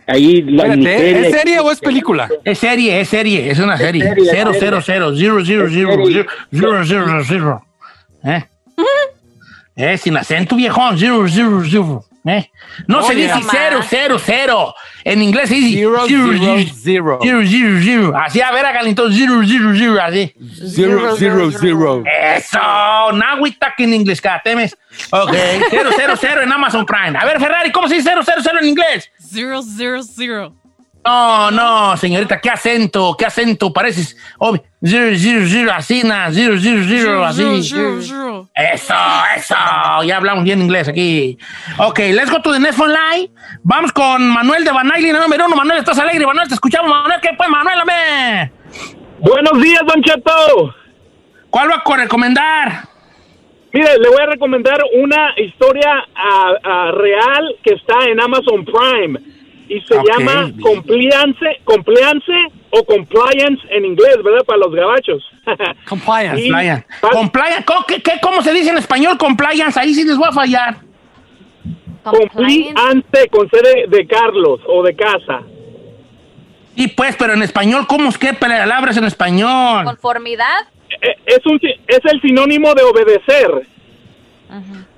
ahí 0.06 0.42
la 0.42 0.64
Espérate, 0.64 0.76
Nigeria. 0.76 1.20
¿es 1.28 1.34
serie 1.40 1.60
o 1.60 1.70
es 1.70 1.80
película? 1.80 2.28
Es 2.44 2.58
serie, 2.58 3.00
es 3.00 3.08
serie, 3.08 3.50
es 3.50 3.58
una 3.58 3.76
serie. 3.78 4.02
0, 4.04 4.22
0, 4.30 4.52
serie. 4.52 4.80
0, 4.82 4.82
0, 4.82 4.82
0, 4.84 5.40
0, 5.44 5.68
serie. 5.70 6.26
0, 6.52 6.82
0, 6.86 7.22
0. 7.28 7.62
¿Eh? 8.24 8.44
Eh, 9.74 9.96
sin 9.96 10.16
acento 10.16 10.56
viejón, 10.56 10.98
0, 10.98 11.26
0, 11.28 11.62
0. 11.70 12.04
¿Eh? 12.24 12.50
No 12.86 13.02
se 13.02 13.14
dice 13.16 13.34
0, 13.50 13.80
0, 13.88 14.16
0. 14.24 14.74
En 15.02 15.22
inglés 15.22 15.48
se 15.48 15.56
dice 15.56 15.78
Zero, 15.80 16.06
zero, 16.06 16.26
zero. 16.72 17.18
0, 17.20 17.42
0, 17.44 17.78
0. 17.82 18.12
Así, 18.16 18.40
a 18.40 18.52
ver, 18.52 18.64
hágale 18.64 18.90
entonces 18.90 19.18
0, 19.18 19.42
0, 19.44 19.72
0, 19.76 20.00
así. 20.00 20.34
Zero, 20.54 21.16
zero, 21.16 21.50
zero. 21.50 22.04
Eso, 22.36 23.12
now 23.12 23.40
we 23.40 23.50
talk 23.52 23.74
in 23.78 23.92
English, 23.92 24.20
temes. 24.44 24.76
Ok, 25.10 25.34
0, 25.70 25.90
0, 25.96 26.14
0 26.20 26.42
en 26.42 26.52
Amazon 26.52 26.86
Prime. 26.86 27.18
A 27.18 27.24
ver, 27.24 27.40
Ferrari, 27.40 27.72
¿cómo 27.72 27.88
se 27.88 27.96
dice 27.96 28.10
0, 28.10 28.22
0, 28.24 28.40
0 28.44 28.58
en 28.60 28.68
inglés? 28.68 29.10
Zero, 29.18 29.60
zero, 29.62 30.02
zero. 30.04 30.54
No, 31.04 31.50
no, 31.50 31.96
señorita, 31.96 32.40
qué 32.40 32.48
acento, 32.48 33.16
qué 33.18 33.26
acento, 33.26 33.72
pareces. 33.72 34.16
Zero, 34.84 35.16
zero, 35.16 35.46
zero, 35.48 35.72
así, 35.72 36.02
na, 36.04 36.30
zero, 36.30 36.56
zero, 36.58 36.84
zero, 36.86 37.24
así. 37.24 37.62
Zero, 37.64 38.00
zero. 38.00 38.48
Eso, 38.54 38.94
eso, 39.36 39.54
ya 40.04 40.16
hablamos 40.16 40.44
bien 40.44 40.62
inglés 40.62 40.88
aquí. 40.88 41.36
Ok, 41.78 41.98
let's 42.12 42.30
go 42.30 42.40
to 42.40 42.52
the 42.52 42.60
next 42.60 42.78
phone 42.78 42.92
line. 42.92 43.30
Vamos 43.64 43.92
con 43.92 44.28
Manuel 44.28 44.64
de 44.64 44.70
Banay, 44.70 45.02
línea 45.02 45.20
número 45.20 45.46
uno. 45.46 45.56
Manuel, 45.56 45.78
estás 45.78 45.98
alegre, 45.98 46.24
Manuel, 46.24 46.46
te 46.46 46.54
escuchamos, 46.54 46.88
Manuel, 46.88 47.20
¿qué 47.20 47.30
pues, 47.36 47.48
Manuel, 47.48 47.80
hombre? 47.80 48.52
Buenos 49.18 49.60
días, 49.60 49.82
Don 49.84 50.02
Cheto. 50.02 50.74
¿Cuál 51.50 51.68
va 51.68 51.82
a 51.84 51.96
recomendar? 51.96 52.88
Mire, 53.72 53.98
le 53.98 54.08
voy 54.08 54.20
a 54.20 54.26
recomendar 54.26 54.80
una 54.94 55.34
historia 55.36 56.06
ah, 56.14 56.92
real 56.92 57.56
que 57.64 57.74
está 57.74 58.04
en 58.08 58.20
Amazon 58.20 58.64
Prime 58.64 59.31
y 59.76 59.80
se 59.82 59.94
llama. 59.94 60.50
Compliance, 60.60 61.38
Compliance 61.64 62.32
o 62.70 62.84
Compliance 62.84 63.62
en 63.70 63.84
inglés, 63.84 64.16
¿verdad? 64.22 64.44
Para 64.46 64.58
los 64.58 64.72
gabachos. 64.74 65.22
Compliance. 65.88 66.40
Y- 66.40 66.50
Compliance. 67.10 67.64
¿cómo, 67.64 67.84
qué- 67.86 68.02
qué- 68.02 68.18
cómo 68.22 68.42
se 68.42 68.52
dice 68.52 68.70
en 68.70 68.78
español 68.78 69.16
compliance? 69.18 69.78
Ahí 69.78 69.94
sí 69.94 70.04
les 70.04 70.16
voy 70.16 70.28
a 70.28 70.32
fallar. 70.32 70.76
compliance. 72.04 72.74
Con 73.30 73.48
C 73.50 73.56
de, 73.88 74.06
Carlos 74.06 74.60
o 74.66 74.82
de 74.82 74.94
casa. 74.94 75.42
Sí, 76.76 76.88
pues, 76.88 77.16
pero 77.16 77.34
en 77.34 77.42
español, 77.42 77.86
¿cómo 77.86 78.08
es 78.08 78.16
que 78.18 78.32
palabras 78.32 78.96
en 78.96 79.04
español? 79.04 79.84
Conformidad. 79.84 80.66
Eh, 80.88 81.16
Es, 81.26 81.44
un, 81.46 81.60
es 81.62 82.00
el 82.04 82.20
sinónimo 82.20 82.74
de 82.74 82.82
obedecer. 82.82 83.66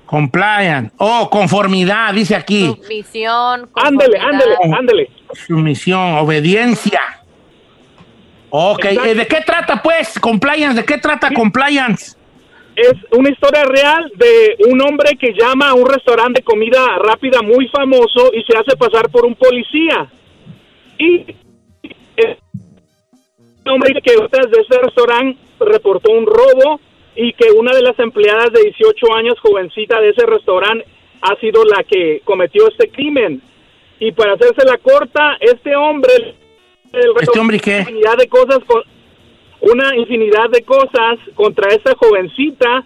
Compliance. 0.05 0.91
Oh, 0.97 1.29
conformidad, 1.29 2.13
dice 2.13 2.35
aquí. 2.35 2.75
Sumisión. 2.81 3.69
Ándele, 3.75 4.17
conformidad. 4.19 4.29
ándele, 4.29 4.75
ándele. 4.77 5.09
Sumisión, 5.33 6.13
obediencia. 6.17 7.01
Ok, 8.49 8.85
Exacto. 8.85 9.09
eh, 9.09 9.15
¿de 9.15 9.27
qué 9.27 9.41
trata, 9.41 9.81
pues? 9.81 10.19
Compliance, 10.19 10.75
¿de 10.75 10.85
qué 10.85 10.97
trata 10.97 11.29
compliance? 11.33 12.15
Es 12.75 12.93
una 13.11 13.29
historia 13.29 13.63
real 13.63 14.11
de 14.15 14.55
un 14.69 14.81
hombre 14.81 15.17
que 15.19 15.33
llama 15.33 15.69
a 15.69 15.73
un 15.73 15.85
restaurante 15.87 16.41
de 16.41 16.43
comida 16.43 16.79
rápida 16.99 17.41
muy 17.41 17.67
famoso 17.69 18.31
y 18.33 18.43
se 18.43 18.57
hace 18.57 18.75
pasar 18.77 19.09
por 19.09 19.25
un 19.25 19.35
policía. 19.35 20.07
Y 20.97 21.35
el 22.17 22.37
hombre 23.65 23.99
que 24.01 24.17
ustedes 24.17 24.51
de 24.51 24.61
ese 24.61 24.81
restaurante 24.81 25.39
reportó 25.59 26.11
un 26.11 26.25
robo 26.25 26.79
y 27.15 27.33
que 27.33 27.51
una 27.51 27.73
de 27.73 27.81
las 27.81 27.97
empleadas 27.99 28.51
de 28.51 28.63
18 28.63 29.13
años, 29.13 29.39
jovencita 29.39 29.99
de 30.01 30.09
ese 30.09 30.25
restaurante, 30.25 30.85
ha 31.21 31.35
sido 31.37 31.63
la 31.63 31.83
que 31.83 32.21
cometió 32.23 32.67
este 32.67 32.89
crimen. 32.89 33.41
Y 33.99 34.11
para 34.11 34.33
hacerse 34.33 34.65
la 34.65 34.77
corta, 34.77 35.37
este 35.39 35.75
hombre... 35.75 36.35
¿Este 36.91 37.39
hombre 37.39 37.59
qué? 37.59 37.79
Infinidad 37.79 38.17
de 38.17 38.27
cosas, 38.27 38.59
una 39.61 39.95
infinidad 39.95 40.49
de 40.49 40.63
cosas 40.63 41.19
contra 41.33 41.69
esta 41.69 41.93
jovencita 41.95 42.85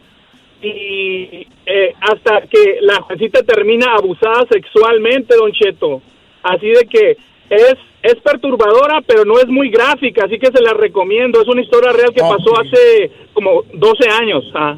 y 0.62 1.48
eh, 1.66 1.94
hasta 2.02 2.42
que 2.42 2.78
la 2.82 3.02
jovencita 3.02 3.44
termina 3.44 3.94
abusada 3.94 4.46
sexualmente, 4.50 5.36
don 5.36 5.52
Cheto. 5.52 6.02
Así 6.42 6.68
de 6.68 6.86
que 6.88 7.18
es 7.50 7.76
es 8.02 8.16
perturbadora, 8.24 9.02
pero 9.06 9.26
no 9.26 9.40
es 9.40 9.48
muy 9.48 9.70
gráfica, 9.70 10.26
así 10.26 10.38
que 10.40 10.48
se 10.48 10.62
la 10.62 10.74
recomiendo. 10.74 11.42
Es 11.42 11.48
una 11.48 11.62
historia 11.62 11.92
real 11.92 12.14
que 12.14 12.22
pasó 12.22 12.60
hace 12.60 13.12
como 13.34 13.64
12 13.74 14.10
años. 14.10 14.44
ah. 14.56 14.76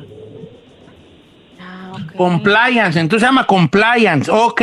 Compliance, 2.18 3.00
entonces 3.00 3.22
se 3.22 3.26
llama 3.28 3.46
Compliance, 3.46 4.30
ok. 4.32 4.62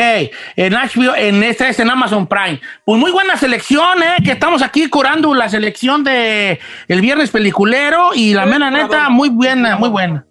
En 0.57 0.75
HBO, 0.75 1.15
en 1.17 1.43
esta 1.43 1.69
es 1.69 1.79
en 1.81 1.91
Amazon 1.91 2.27
Prime. 2.27 2.61
Pues 2.85 2.99
muy 3.01 3.11
buena 3.11 3.37
selección, 3.37 4.03
¿eh? 4.03 4.23
Que 4.25 4.33
estamos 4.33 4.63
aquí 4.63 4.89
curando 4.89 5.35
la 5.35 5.49
selección 5.49 6.05
de 6.05 6.59
el 6.89 7.01
viernes 7.01 7.31
peliculero 7.31 8.11
y 8.15 8.35
la 8.35 8.47
mera 8.47 8.71
neta, 8.71 9.09
muy 9.09 9.29
buena, 9.31 9.77
muy 9.77 9.89
buena. 9.89 10.25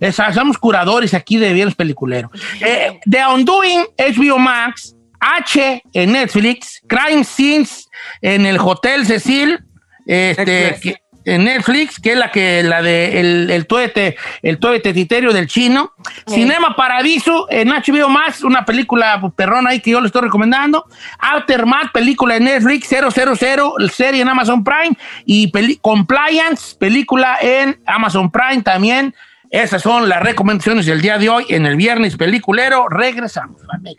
Esa- 0.00 0.32
somos 0.32 0.58
curadores 0.58 1.14
aquí 1.14 1.36
de 1.36 1.52
viernes 1.52 1.74
peliculero. 1.74 2.30
Eh, 2.60 2.98
The 3.08 3.26
Undoing, 3.32 3.84
HBO 3.96 4.38
Max, 4.38 4.95
H 5.20 5.82
en 5.92 6.12
Netflix, 6.12 6.80
Crime 6.86 7.24
Scenes 7.24 7.88
en 8.22 8.46
el 8.46 8.58
Hotel 8.58 9.06
Cecil, 9.06 9.60
este, 10.06 10.78
que- 10.82 10.96
en 11.28 11.42
Netflix, 11.42 11.98
que 11.98 12.12
es 12.12 12.18
la 12.18 12.30
que 12.30 12.62
la 12.62 12.82
de 12.82 13.18
el, 13.18 13.50
el 13.50 13.66
tuete, 13.66 14.16
el 14.42 14.58
tuete 14.58 14.92
titerio 14.94 15.32
del 15.32 15.48
chino. 15.48 15.90
Cinema 16.28 16.76
Paradiso 16.76 17.48
en 17.50 17.70
HBO 17.70 18.08
Max, 18.08 18.44
una 18.44 18.64
película 18.64 19.20
perrona 19.36 19.70
ahí 19.70 19.80
que 19.80 19.90
yo 19.90 20.00
le 20.00 20.06
estoy 20.06 20.22
recomendando. 20.22 20.84
Aftermath, 21.18 21.90
película 21.92 22.36
en 22.36 22.44
Netflix, 22.44 22.88
000, 22.88 23.10
serie 23.90 24.22
en 24.22 24.28
Amazon 24.28 24.62
Prime. 24.62 24.96
Y 25.24 25.48
peli- 25.48 25.78
Compliance, 25.82 26.76
película 26.78 27.38
en 27.42 27.80
Amazon 27.86 28.30
Prime 28.30 28.62
también. 28.62 29.12
Esas 29.50 29.82
son 29.82 30.08
las 30.08 30.22
recomendaciones 30.22 30.86
del 30.86 31.00
día 31.00 31.18
de 31.18 31.28
hoy 31.28 31.46
en 31.48 31.66
el 31.66 31.74
viernes 31.74 32.16
peliculero. 32.16 32.88
Regresamos. 32.88 33.60
familia. 33.66 33.98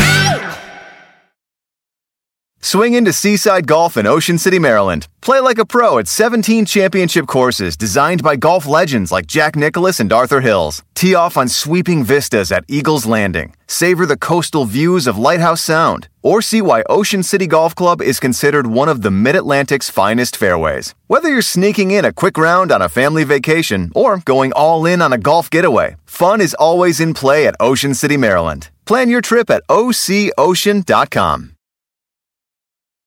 Swing 2.63 2.93
into 2.93 3.11
Seaside 3.11 3.65
Golf 3.65 3.97
in 3.97 4.05
Ocean 4.05 4.37
City, 4.37 4.59
Maryland. 4.59 5.07
Play 5.19 5.39
like 5.39 5.57
a 5.57 5.65
pro 5.65 5.97
at 5.97 6.07
17 6.07 6.67
championship 6.67 7.25
courses 7.25 7.75
designed 7.75 8.21
by 8.21 8.35
golf 8.35 8.67
legends 8.67 9.11
like 9.11 9.25
Jack 9.25 9.55
Nicholas 9.55 9.99
and 9.99 10.13
Arthur 10.13 10.41
Hills. 10.41 10.83
Tee 10.93 11.15
off 11.15 11.37
on 11.37 11.47
sweeping 11.49 12.03
vistas 12.03 12.51
at 12.51 12.63
Eagles 12.67 13.07
Landing. 13.07 13.55
Savor 13.65 14.05
the 14.05 14.15
coastal 14.15 14.65
views 14.65 15.07
of 15.07 15.17
Lighthouse 15.17 15.63
Sound. 15.63 16.07
Or 16.21 16.43
see 16.43 16.61
why 16.61 16.83
Ocean 16.87 17.23
City 17.23 17.47
Golf 17.47 17.73
Club 17.73 17.99
is 17.99 18.19
considered 18.19 18.67
one 18.67 18.89
of 18.89 19.01
the 19.01 19.09
Mid 19.09 19.35
Atlantic's 19.35 19.89
finest 19.89 20.37
fairways. 20.37 20.93
Whether 21.07 21.29
you're 21.29 21.41
sneaking 21.41 21.89
in 21.89 22.05
a 22.05 22.13
quick 22.13 22.37
round 22.37 22.71
on 22.71 22.83
a 22.83 22.89
family 22.89 23.23
vacation 23.23 23.91
or 23.95 24.19
going 24.19 24.53
all 24.53 24.85
in 24.85 25.01
on 25.01 25.11
a 25.13 25.17
golf 25.17 25.49
getaway, 25.49 25.95
fun 26.05 26.39
is 26.39 26.53
always 26.59 26.99
in 26.99 27.15
play 27.15 27.47
at 27.47 27.55
Ocean 27.59 27.95
City, 27.95 28.17
Maryland. 28.17 28.69
Plan 28.85 29.09
your 29.09 29.21
trip 29.21 29.49
at 29.49 29.65
OCOcean.com. 29.67 31.55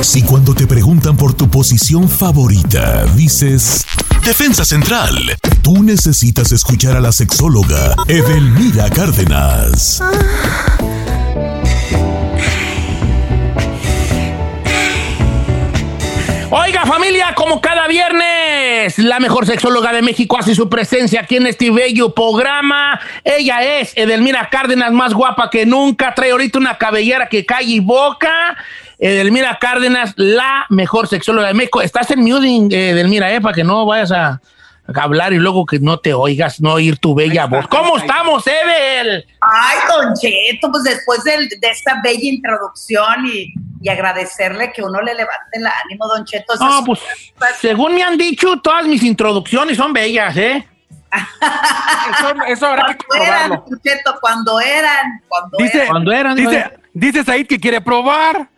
Si 0.00 0.22
cuando 0.22 0.54
te 0.54 0.66
preguntan 0.66 1.16
por 1.16 1.34
tu 1.34 1.50
posición 1.50 2.08
favorita, 2.08 3.04
dices 3.16 3.84
Defensa 4.24 4.64
Central, 4.64 5.14
tú 5.62 5.82
necesitas 5.82 6.52
escuchar 6.52 6.96
a 6.96 7.00
la 7.00 7.12
sexóloga 7.12 7.94
Edelmira 8.06 8.88
Cárdenas. 8.90 10.00
Oiga 16.50 16.86
familia, 16.86 17.34
como 17.34 17.60
cada 17.60 17.86
viernes, 17.88 18.98
la 18.98 19.20
mejor 19.20 19.46
sexóloga 19.46 19.92
de 19.92 20.00
México 20.00 20.38
hace 20.38 20.54
su 20.54 20.70
presencia 20.70 21.20
aquí 21.20 21.36
en 21.36 21.46
este 21.48 21.70
bello 21.70 22.14
programa. 22.14 22.98
Ella 23.24 23.80
es 23.80 23.92
Edelmira 23.96 24.48
Cárdenas, 24.48 24.92
más 24.92 25.12
guapa 25.12 25.50
que 25.50 25.66
nunca. 25.66 26.14
Trae 26.14 26.30
ahorita 26.30 26.58
una 26.58 26.78
cabellera 26.78 27.28
que 27.28 27.44
cae 27.44 27.64
y 27.64 27.80
boca. 27.80 28.56
Edelmira 28.98 29.58
Cárdenas, 29.60 30.12
la 30.16 30.66
mejor 30.70 31.06
sexóloga 31.06 31.48
de 31.48 31.54
México. 31.54 31.80
Estás 31.80 32.10
en 32.10 32.20
muting, 32.20 32.70
Edelmira, 32.72 33.32
eh, 33.32 33.40
para 33.40 33.54
que 33.54 33.62
no 33.62 33.86
vayas 33.86 34.10
a, 34.10 34.28
a 34.92 35.02
hablar 35.02 35.32
y 35.32 35.38
luego 35.38 35.64
que 35.66 35.78
no 35.78 35.98
te 36.00 36.12
oigas, 36.14 36.60
no 36.60 36.72
oír 36.74 36.98
tu 36.98 37.14
bella 37.14 37.46
voz. 37.46 37.68
¿Cómo 37.68 37.96
estamos, 37.98 38.44
Edel? 38.46 39.24
Ay, 39.40 39.78
Don 39.88 40.14
Cheto, 40.14 40.70
pues 40.72 40.82
después 40.82 41.22
de, 41.24 41.48
esta 41.70 42.00
bella 42.02 42.28
introducción 42.28 43.24
y, 43.26 43.54
y 43.80 43.88
agradecerle 43.88 44.72
que 44.72 44.82
uno 44.82 45.00
le 45.00 45.14
levante 45.14 45.50
el 45.52 45.66
ánimo, 45.66 46.08
Don 46.08 46.24
Cheto. 46.24 46.54
Eso 46.54 46.64
No, 46.64 46.78
es- 46.80 46.84
pues, 46.84 47.00
según 47.60 47.94
me 47.94 48.02
han 48.02 48.16
dicho, 48.18 48.56
todas 48.60 48.84
mis 48.86 49.02
introducciones 49.04 49.76
son 49.76 49.92
bellas, 49.92 50.36
¿eh? 50.36 50.66
eso, 52.48 52.66
habrá 52.66 52.94
que 52.94 53.04
Cuando 53.06 53.24
eran, 53.24 53.62
Cheto, 53.82 54.18
cuando 54.20 54.60
eran, 54.60 55.22
cuando 55.28 55.56
Dice, 55.58 55.84
eran. 55.86 56.34
dice, 56.34 56.70
dice 56.92 57.24
Said 57.24 57.46
que 57.46 57.58
quiere 57.60 57.80
probar. 57.80 58.48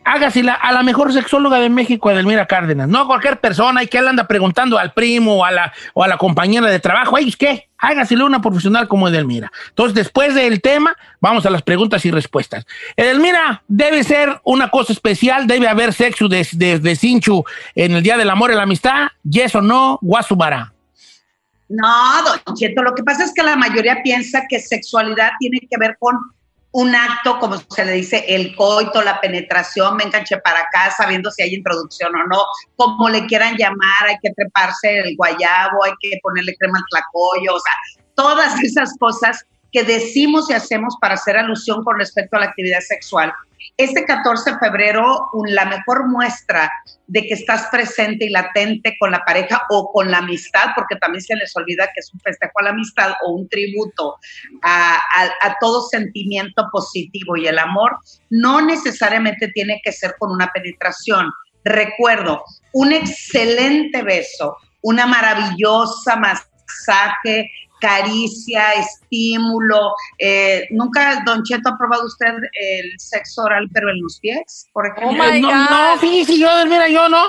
Hágasela 0.03 0.53
a 0.53 0.71
la 0.71 0.81
mejor 0.81 1.13
sexóloga 1.13 1.59
de 1.59 1.69
México, 1.69 2.09
Edelmira 2.09 2.47
Cárdenas. 2.47 2.87
No 2.87 3.01
a 3.01 3.05
cualquier 3.05 3.39
persona 3.39 3.83
y 3.83 3.87
que 3.87 3.99
él 3.99 4.07
anda 4.07 4.27
preguntando 4.27 4.79
al 4.79 4.93
primo 4.93 5.35
o 5.35 5.45
a 5.45 5.51
la, 5.51 5.71
o 5.93 6.03
a 6.03 6.07
la 6.07 6.17
compañera 6.17 6.65
de 6.71 6.79
trabajo. 6.79 7.17
¿Ay, 7.17 7.31
qué? 7.33 7.69
Hágasela 7.77 8.25
una 8.25 8.41
profesional 8.41 8.87
como 8.87 9.09
Edelmira. 9.09 9.51
Entonces, 9.69 9.93
después 9.93 10.33
del 10.33 10.59
tema, 10.59 10.95
vamos 11.19 11.45
a 11.45 11.51
las 11.51 11.61
preguntas 11.61 12.03
y 12.03 12.09
respuestas. 12.09 12.65
Edelmira, 12.95 13.61
debe 13.67 14.03
ser 14.03 14.41
una 14.43 14.69
cosa 14.69 14.93
especial, 14.93 15.45
debe 15.45 15.67
haber 15.67 15.93
sexo 15.93 16.27
de, 16.27 16.47
de, 16.53 16.79
de 16.79 16.95
cinchu 16.95 17.45
en 17.75 17.91
el 17.91 18.01
Día 18.01 18.17
del 18.17 18.31
Amor 18.31 18.51
y 18.51 18.55
la 18.55 18.63
Amistad. 18.63 19.09
Yes 19.23 19.53
o 19.53 19.61
no, 19.61 19.99
guasubara. 20.01 20.73
No, 21.71 22.23
don 22.23 22.55
Cheto, 22.55 22.83
lo 22.83 22.93
que 22.93 23.03
pasa 23.03 23.23
es 23.23 23.33
que 23.33 23.43
la 23.43 23.55
mayoría 23.55 24.01
piensa 24.03 24.43
que 24.49 24.59
sexualidad 24.59 25.31
tiene 25.39 25.59
que 25.59 25.77
ver 25.79 25.95
con 25.99 26.17
un 26.73 26.95
acto, 26.95 27.39
como 27.39 27.57
se 27.69 27.85
le 27.85 27.93
dice, 27.93 28.25
el 28.27 28.55
coito, 28.55 29.01
la 29.01 29.19
penetración, 29.21 29.95
me 29.97 30.05
para 30.05 30.59
acá, 30.59 30.91
sabiendo 30.95 31.31
si 31.31 31.43
hay 31.43 31.55
introducción 31.55 32.13
o 32.15 32.27
no, 32.27 32.43
como 32.75 33.09
le 33.09 33.25
quieran 33.25 33.55
llamar, 33.57 34.07
hay 34.07 34.17
que 34.21 34.31
treparse 34.31 34.99
el 34.99 35.15
guayabo, 35.15 35.83
hay 35.85 35.93
que 36.01 36.19
ponerle 36.21 36.55
crema 36.57 36.77
al 36.77 36.83
tlacoyo, 36.89 37.55
o 37.55 37.59
sea, 37.59 38.03
todas 38.15 38.61
esas 38.63 38.97
cosas 38.99 39.45
que 39.71 39.83
decimos 39.83 40.49
y 40.49 40.53
hacemos 40.53 40.97
para 40.99 41.13
hacer 41.13 41.37
alusión 41.37 41.83
con 41.83 41.97
respecto 41.97 42.35
a 42.35 42.41
la 42.41 42.45
actividad 42.47 42.81
sexual. 42.81 43.33
Este 43.77 44.05
14 44.05 44.51
de 44.51 44.59
febrero, 44.59 45.29
la 45.47 45.65
mejor 45.65 46.07
muestra 46.07 46.71
de 47.07 47.21
que 47.23 47.33
estás 47.33 47.67
presente 47.71 48.25
y 48.25 48.29
latente 48.29 48.95
con 48.99 49.09
la 49.11 49.23
pareja 49.25 49.63
o 49.69 49.91
con 49.91 50.11
la 50.11 50.19
amistad, 50.19 50.69
porque 50.75 50.95
también 50.97 51.23
se 51.23 51.35
les 51.35 51.55
olvida 51.55 51.85
que 51.87 51.99
es 51.99 52.13
un 52.13 52.19
festejo 52.19 52.51
a 52.59 52.63
la 52.63 52.69
amistad 52.71 53.13
o 53.25 53.31
un 53.33 53.49
tributo 53.49 54.17
a, 54.61 54.95
a- 54.95 55.47
a 55.47 55.55
todo 55.59 55.81
sentimiento 55.89 56.67
positivo 56.71 57.35
y 57.37 57.47
el 57.47 57.57
amor, 57.57 57.97
no 58.29 58.61
necesariamente 58.61 59.47
tiene 59.47 59.81
que 59.83 59.91
ser 59.91 60.15
con 60.19 60.31
una 60.31 60.51
penetración. 60.51 61.31
Recuerdo, 61.63 62.43
un 62.73 62.91
excelente 62.91 64.03
beso, 64.03 64.57
una 64.81 65.05
maravillosa 65.07 66.15
masaje, 66.17 67.49
caricia, 67.81 68.63
estímulo. 68.73 69.93
eh, 70.17 70.67
¿Nunca, 70.69 71.21
Don 71.25 71.43
Cheto, 71.43 71.69
ha 71.69 71.77
probado 71.77 72.05
usted 72.05 72.27
el 72.53 72.97
sexo 72.99 73.41
oral, 73.43 73.67
pero 73.73 73.89
en 73.89 74.01
los 74.01 74.19
pies, 74.21 74.67
por 74.71 74.85
ejemplo? 74.87 75.17
Eh, 75.35 75.41
no, 75.41 75.49
no, 75.93 75.97
fíjese, 75.99 76.37
yo, 76.37 76.47
mira, 76.67 76.87
yo 76.87 77.09
no. 77.09 77.23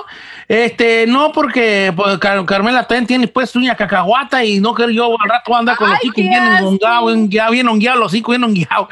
Este, 0.47 1.05
no, 1.07 1.31
porque 1.31 1.91
pues, 1.95 2.17
Car- 2.19 2.45
Carmela 2.45 2.85
también 2.87 3.07
tiene 3.07 3.27
pues 3.27 3.55
uña 3.55 3.75
cacahuata 3.75 4.43
y 4.45 4.59
no 4.59 4.73
quiero 4.73 4.91
yo 4.91 5.05
al 5.21 5.29
rato 5.29 5.55
andar 5.55 5.75
con 5.75 5.89
los 5.89 5.97
hocicos 5.99 6.15
bien 6.15 6.33
hongueados, 6.63 7.51
bien 7.51 7.67
hongueados, 7.67 7.99
los 7.99 8.07
hocicos 8.11 8.33
bien 8.33 8.43
hongueados. 8.43 8.87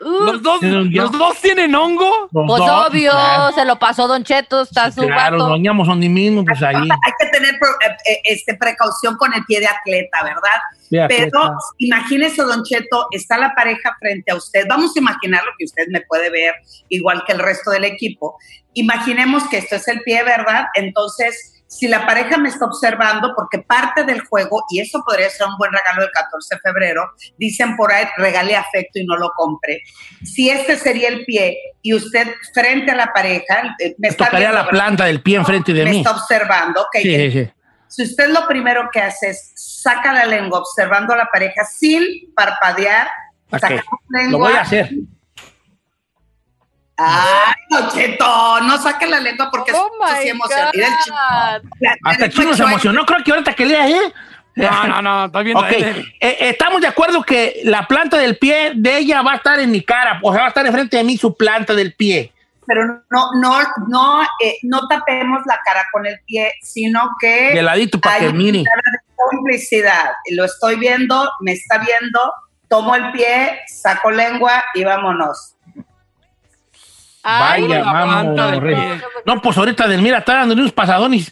¿Los 0.00 0.42
dos. 0.42 0.62
¿Los 0.62 1.12
dos 1.12 1.40
tienen 1.40 1.74
hongo? 1.74 2.28
Los 2.32 2.46
Pues 2.46 2.58
dos, 2.58 2.88
obvio, 2.88 3.10
claro. 3.10 3.52
se 3.54 3.64
lo 3.64 3.78
pasó 3.78 4.06
Don 4.06 4.22
Cheto, 4.22 4.62
está 4.62 4.90
su 4.92 5.00
Claro, 5.02 5.38
vato. 5.38 5.48
donde 5.84 6.08
mismo, 6.08 6.44
pues 6.44 6.62
ahí. 6.62 6.76
Hay 6.76 7.12
que 7.18 7.26
tener 7.26 7.54
eh, 7.54 7.96
eh, 8.12 8.20
este, 8.24 8.54
precaución 8.54 9.16
con 9.16 9.34
el 9.34 9.44
pie 9.44 9.60
de 9.60 9.66
atleta, 9.66 10.22
¿verdad? 10.22 10.60
De 10.90 11.04
Pero 11.08 11.38
atleta. 11.42 11.56
imagínese, 11.78 12.42
Don 12.42 12.62
Cheto, 12.62 13.08
está 13.10 13.38
la 13.38 13.54
pareja 13.54 13.94
frente 13.98 14.30
a 14.30 14.36
usted. 14.36 14.64
Vamos 14.68 14.94
a 14.96 15.00
imaginar 15.00 15.42
lo 15.44 15.50
que 15.58 15.64
usted 15.64 15.84
me 15.90 16.00
puede 16.02 16.30
ver, 16.30 16.54
igual 16.88 17.24
que 17.26 17.32
el 17.32 17.40
resto 17.40 17.70
del 17.72 17.84
equipo. 17.84 18.36
Imaginemos 18.74 19.48
que 19.48 19.58
esto 19.58 19.76
es 19.76 19.88
el 19.88 20.00
pie, 20.02 20.22
¿verdad? 20.22 20.66
Entonces, 20.74 21.57
si 21.68 21.86
la 21.86 22.06
pareja 22.06 22.38
me 22.38 22.48
está 22.48 22.64
observando, 22.64 23.32
porque 23.36 23.58
parte 23.58 24.02
del 24.04 24.22
juego, 24.22 24.64
y 24.70 24.80
eso 24.80 25.02
podría 25.06 25.28
ser 25.28 25.46
un 25.46 25.56
buen 25.58 25.70
regalo 25.70 26.00
del 26.00 26.10
14 26.10 26.54
de 26.54 26.60
febrero, 26.62 27.02
dicen 27.36 27.76
por 27.76 27.92
ahí, 27.92 28.06
regale 28.16 28.56
afecto 28.56 28.98
y 28.98 29.04
no 29.04 29.16
lo 29.16 29.30
compre. 29.36 29.82
Si 30.24 30.48
este 30.48 30.76
sería 30.76 31.08
el 31.08 31.24
pie 31.26 31.56
y 31.82 31.92
usted 31.94 32.26
frente 32.54 32.90
a 32.90 32.96
la 32.96 33.12
pareja, 33.12 33.76
eh, 33.78 33.94
me 33.98 34.08
está 34.08 34.24
Tocaría 34.24 34.48
viendo, 34.50 34.64
la 34.64 34.70
planta 34.70 35.04
del 35.04 35.22
pie 35.22 35.36
enfrente 35.36 35.72
de 35.74 35.84
me 35.84 35.90
mí. 35.90 35.98
está 35.98 36.12
observando, 36.12 36.80
ok. 36.80 36.96
Sí, 37.02 37.14
sí, 37.16 37.30
sí. 37.32 37.50
Si 37.86 38.02
usted 38.02 38.28
lo 38.30 38.46
primero 38.48 38.88
que 38.92 39.00
hace 39.00 39.30
es 39.30 39.52
saca 39.54 40.12
la 40.12 40.24
lengua 40.24 40.60
observando 40.60 41.12
a 41.14 41.16
la 41.18 41.26
pareja 41.26 41.64
sin 41.64 42.02
parpadear, 42.34 43.08
Ok, 43.50 43.60
saca 43.60 43.74
la 44.08 44.22
lengua. 44.22 44.30
Lo 44.30 44.38
voy 44.38 44.52
a 44.54 44.60
hacer. 44.62 44.90
Ay, 46.98 47.54
Don 47.70 47.88
Cheto, 47.90 48.60
no 48.62 48.76
saque 48.78 49.06
la 49.06 49.20
lengua 49.20 49.48
porque 49.50 49.72
Oh 49.74 49.90
sí 50.20 50.28
emociona. 50.28 50.70
Hasta 52.04 52.24
el 52.24 52.32
Chino 52.32 52.50
se 52.50 52.56
chueco. 52.58 52.68
emocionó. 52.70 53.06
Creo 53.06 53.24
que 53.24 53.30
ahorita 53.32 53.54
que 53.54 53.66
lea, 53.66 53.88
¿eh? 53.88 54.12
No, 54.56 54.88
no, 54.88 55.02
no, 55.02 55.24
estoy 55.26 55.44
viendo. 55.44 55.60
Ok, 55.60 55.70
este. 55.70 56.00
eh, 56.20 56.36
estamos 56.40 56.80
de 56.80 56.88
acuerdo 56.88 57.22
que 57.22 57.60
la 57.62 57.86
planta 57.86 58.16
del 58.18 58.38
pie 58.38 58.72
de 58.74 58.98
ella 58.98 59.22
va 59.22 59.34
a 59.34 59.36
estar 59.36 59.60
en 59.60 59.70
mi 59.70 59.82
cara, 59.82 60.18
o 60.20 60.32
sea, 60.32 60.40
va 60.40 60.46
a 60.46 60.48
estar 60.48 60.66
enfrente 60.66 60.96
de 60.96 61.04
mí 61.04 61.16
su 61.16 61.36
planta 61.36 61.74
del 61.74 61.94
pie. 61.94 62.32
Pero 62.66 62.84
no, 63.08 63.30
no, 63.40 63.60
no, 63.86 64.22
eh, 64.44 64.56
no 64.64 64.86
tapemos 64.88 65.40
la 65.46 65.60
cara 65.64 65.84
con 65.92 66.04
el 66.06 66.18
pie, 66.26 66.52
sino 66.60 67.08
que 67.20 67.54
De 67.54 67.62
ladito 67.62 68.00
para 68.00 68.18
que 68.18 68.32
mire. 68.32 68.64
complicidad. 69.16 70.10
Lo 70.32 70.44
estoy 70.44 70.76
viendo, 70.76 71.30
me 71.40 71.52
está 71.52 71.78
viendo, 71.78 72.32
tomo 72.68 72.94
el 72.96 73.12
pie, 73.12 73.60
saco 73.68 74.10
lengua 74.10 74.64
y 74.74 74.82
vámonos. 74.84 75.54
Ay, 77.30 77.66
Vaya, 77.68 77.82
vamos. 77.82 78.62
pie. 78.62 79.02
No, 79.26 79.42
pues 79.42 79.58
ahorita 79.58 79.86
del 79.86 80.00
mira, 80.02 80.18
está 80.18 80.34
dándole 80.36 80.62
unos 80.62 80.72
pasadones 80.72 81.30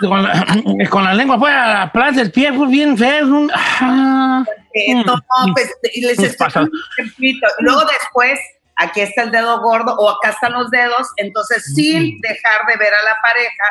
con 0.00 0.22
la, 0.22 0.46
con 0.90 1.02
la 1.04 1.12
lengua 1.14 1.38
fuera 1.38 1.80
la 1.80 1.92
planta 1.92 2.20
del 2.20 2.30
pie, 2.30 2.52
fue 2.52 2.68
bien 2.68 2.96
feo. 2.96 3.26
un- 3.26 3.50
ah. 3.54 4.44
Eh, 4.74 4.94
Mm. 4.94 5.02
no, 5.04 5.14
pues, 5.54 5.70
les 5.96 6.18
estoy 6.18 7.40
luego 7.60 7.82
después, 7.84 8.38
aquí 8.76 9.00
está 9.00 9.22
el 9.24 9.30
dedo 9.30 9.60
gordo 9.60 9.94
o 9.98 10.08
acá 10.10 10.30
están 10.30 10.52
los 10.52 10.70
dedos. 10.70 11.08
Entonces, 11.16 11.64
Mm. 11.70 11.74
sin 11.74 12.20
dejar 12.20 12.66
de 12.68 12.76
ver 12.76 12.94
a 12.94 13.02
la 13.02 13.16
pareja, 13.22 13.64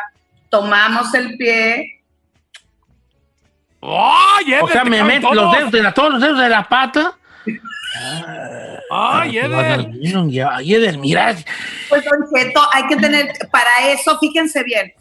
tomamos 0.50 1.12
el 1.14 1.36
pie. 1.38 2.02
¡Ay, 3.82 4.54
O 4.60 4.68
sea, 4.68 4.82
Eder, 4.82 4.90
me 4.90 5.02
meto 5.02 5.34
los 5.34 5.50
dedos 5.56 5.72
de 5.72 5.82
la, 5.82 5.92
todos 5.92 6.12
los 6.12 6.20
dedos 6.20 6.38
de 6.38 6.48
la 6.48 6.68
pata. 6.68 7.14
¡Ay, 8.90 9.38
Eder! 9.38 9.86
Ay, 10.50 10.74
Eder, 10.74 10.98
mira. 10.98 11.36
Pues, 11.88 12.04
Don 12.04 12.28
Cheto, 12.32 12.60
hay 12.72 12.86
que 12.86 12.96
tener, 12.96 13.32
para 13.50 13.88
eso, 13.88 14.18
fíjense 14.18 14.62
bien, 14.62 14.92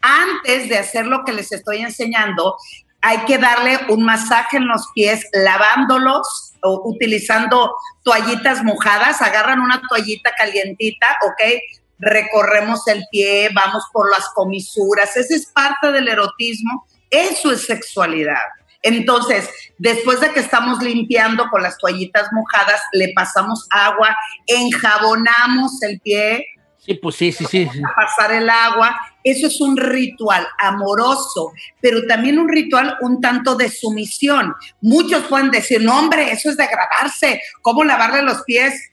antes 0.00 0.68
de 0.68 0.78
hacer 0.78 1.06
lo 1.06 1.24
que 1.24 1.32
les 1.32 1.52
estoy 1.52 1.78
enseñando, 1.78 2.56
hay 3.02 3.18
que 3.24 3.38
darle 3.38 3.78
un 3.88 4.04
masaje 4.04 4.56
en 4.58 4.68
los 4.68 4.86
pies, 4.94 5.26
lavándolos 5.32 6.54
o 6.62 6.82
utilizando 6.88 7.74
toallitas 8.02 8.62
mojadas, 8.62 9.22
agarran 9.22 9.60
una 9.60 9.80
toallita 9.88 10.32
calientita, 10.36 11.16
¿ok? 11.26 11.60
Recorremos 11.98 12.86
el 12.88 13.04
pie, 13.10 13.50
vamos 13.54 13.84
por 13.92 14.10
las 14.10 14.28
comisuras, 14.34 15.16
esa 15.16 15.34
es 15.34 15.46
parte 15.46 15.92
del 15.92 16.08
erotismo 16.08 16.86
Eso 17.10 17.52
es 17.52 17.66
sexualidad. 17.66 18.36
Entonces, 18.82 19.48
después 19.78 20.20
de 20.20 20.30
que 20.32 20.40
estamos 20.40 20.82
limpiando 20.82 21.48
con 21.50 21.62
las 21.62 21.76
toallitas 21.78 22.28
mojadas, 22.32 22.80
le 22.92 23.12
pasamos 23.14 23.66
agua, 23.70 24.16
enjabonamos 24.46 25.82
el 25.82 26.00
pie, 26.00 26.46
Sí, 26.80 26.94
pues 26.94 27.16
sí, 27.16 27.30
sí, 27.30 27.44
sí. 27.44 27.68
a 27.68 27.94
pasar 27.94 28.32
el 28.32 28.48
agua. 28.48 28.98
Eso 29.22 29.48
es 29.48 29.60
un 29.60 29.76
ritual 29.76 30.46
amoroso, 30.58 31.52
pero 31.82 32.06
también 32.06 32.38
un 32.38 32.48
ritual 32.48 32.96
un 33.02 33.20
tanto 33.20 33.54
de 33.54 33.70
sumisión. 33.70 34.54
Muchos 34.80 35.24
pueden 35.24 35.50
decir, 35.50 35.82
no, 35.82 35.98
hombre, 35.98 36.32
eso 36.32 36.48
es 36.48 36.56
degradarse. 36.56 37.42
¿Cómo 37.60 37.84
lavarle 37.84 38.22
los 38.22 38.42
pies? 38.44 38.89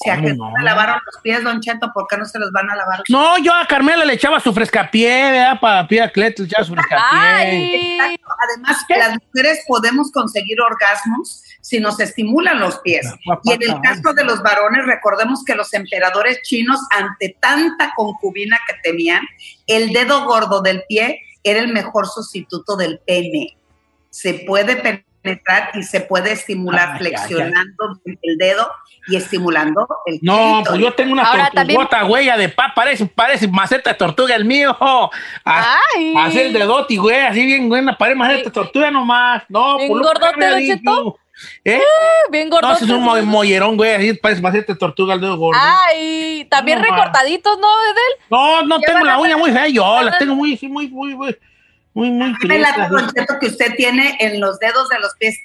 Si 0.00 0.08
a 0.08 0.14
¿Cómo 0.14 0.28
Jesús 0.28 0.38
no? 0.38 0.52
le 0.56 0.64
lavaron 0.64 1.00
los 1.04 1.22
pies, 1.22 1.42
Don 1.42 1.60
Cheto, 1.60 1.90
¿por 1.92 2.06
qué 2.06 2.16
no 2.16 2.24
se 2.24 2.38
los 2.38 2.52
van 2.52 2.70
a 2.70 2.76
lavar? 2.76 3.02
No, 3.08 3.36
yo 3.38 3.52
a 3.52 3.66
Carmela 3.66 4.04
le 4.04 4.12
echaba 4.12 4.38
su 4.38 4.52
frescapié, 4.52 5.32
¿verdad? 5.32 5.58
Para 5.60 5.88
pie 5.88 6.02
atlet, 6.02 6.38
le 6.38 6.44
echaba 6.44 6.64
su 6.64 6.74
frescapié. 6.74 7.94
Exacto. 7.94 8.28
Además, 8.48 8.84
las 8.88 9.18
mujeres 9.20 9.64
podemos 9.66 10.12
conseguir 10.12 10.60
orgasmos 10.60 11.42
si 11.60 11.80
nos 11.80 11.98
estimulan 11.98 12.60
los 12.60 12.78
pies. 12.78 13.12
Y 13.42 13.52
en 13.52 13.62
el 13.62 13.80
caso 13.80 14.14
de 14.14 14.24
los 14.24 14.40
varones, 14.40 14.86
recordemos 14.86 15.42
que 15.44 15.56
los 15.56 15.74
emperadores 15.74 16.42
chinos, 16.42 16.78
ante 16.90 17.36
tanta 17.40 17.92
concubina 17.96 18.56
que 18.68 18.74
tenían, 18.84 19.22
el 19.66 19.92
dedo 19.92 20.24
gordo 20.26 20.62
del 20.62 20.84
pie 20.88 21.20
era 21.42 21.58
el 21.58 21.72
mejor 21.72 22.06
sustituto 22.06 22.76
del 22.76 23.00
pene. 23.00 23.56
Se 24.10 24.34
puede 24.46 24.76
penetrar 25.28 25.70
y 25.74 25.82
se 25.82 26.00
puede 26.00 26.32
estimular 26.32 26.90
ay, 26.92 26.98
flexionando 26.98 28.00
el 28.22 28.36
dedo 28.38 28.70
y 29.08 29.16
estimulando 29.16 29.86
el 30.06 30.18
No, 30.22 30.34
clítoris. 30.62 30.68
pues 30.68 30.80
yo 30.80 30.92
tengo 30.94 31.12
una 31.12 31.22
Ahora, 31.24 31.50
tortugota, 31.54 32.02
güey, 32.02 32.26
de 32.38 32.48
pa, 32.48 32.72
parece, 32.74 33.06
parece 33.06 33.48
maceta 33.48 33.90
de 33.90 33.96
tortuga 33.96 34.34
el 34.34 34.44
mío. 34.44 34.76
A- 34.80 35.10
Ay. 35.96 36.14
Hace 36.16 36.46
el 36.46 36.52
dedote, 36.52 36.96
güey, 36.96 37.20
así 37.20 37.44
bien 37.44 37.68
buena, 37.68 37.96
parece 37.96 38.16
maceta 38.16 38.44
de 38.44 38.50
tortuga 38.50 38.90
nomás. 38.90 39.42
No, 39.48 39.76
¿Bien 39.78 39.88
que 39.88 39.94
gordote, 39.98 40.46
Don. 40.48 40.58
Cheto? 40.60 41.16
¿Eh? 41.64 41.80
Bien 42.30 42.48
No, 42.48 42.56
gordo. 42.56 42.72
ese 42.72 42.84
es 42.84 42.90
un 42.90 43.02
mo- 43.02 43.22
mollerón, 43.22 43.76
güey, 43.76 43.94
así 43.94 44.12
parece 44.14 44.42
maceta 44.42 44.72
de 44.72 44.78
tortuga 44.78 45.14
el 45.14 45.20
dedo 45.20 45.36
gordo. 45.36 45.60
Ay, 45.62 46.46
también 46.50 46.80
No, 46.80 46.84
recortaditos, 46.84 47.58
¿no, 47.58 47.68
Edel? 47.68 48.24
No, 48.28 48.62
no 48.62 48.80
tengo 48.80 49.04
la 49.04 49.18
uña 49.18 49.36
muy 49.36 49.52
fea, 49.52 49.68
yo 49.68 49.84
van 49.88 50.06
la 50.06 50.12
a- 50.12 50.18
tengo 50.18 50.34
muy, 50.34 50.56
sí, 50.56 50.66
muy, 50.68 50.88
muy, 50.88 51.14
muy, 51.14 51.36
muy, 51.94 52.10
muy 52.10 52.34
sí. 52.40 52.48
Cheto, 53.14 53.38
que 53.40 53.46
usted 53.46 53.74
tiene 53.76 54.16
en 54.20 54.40
los 54.40 54.58
dedos 54.58 54.88
de 54.88 54.98
los 55.00 55.12
pies 55.18 55.36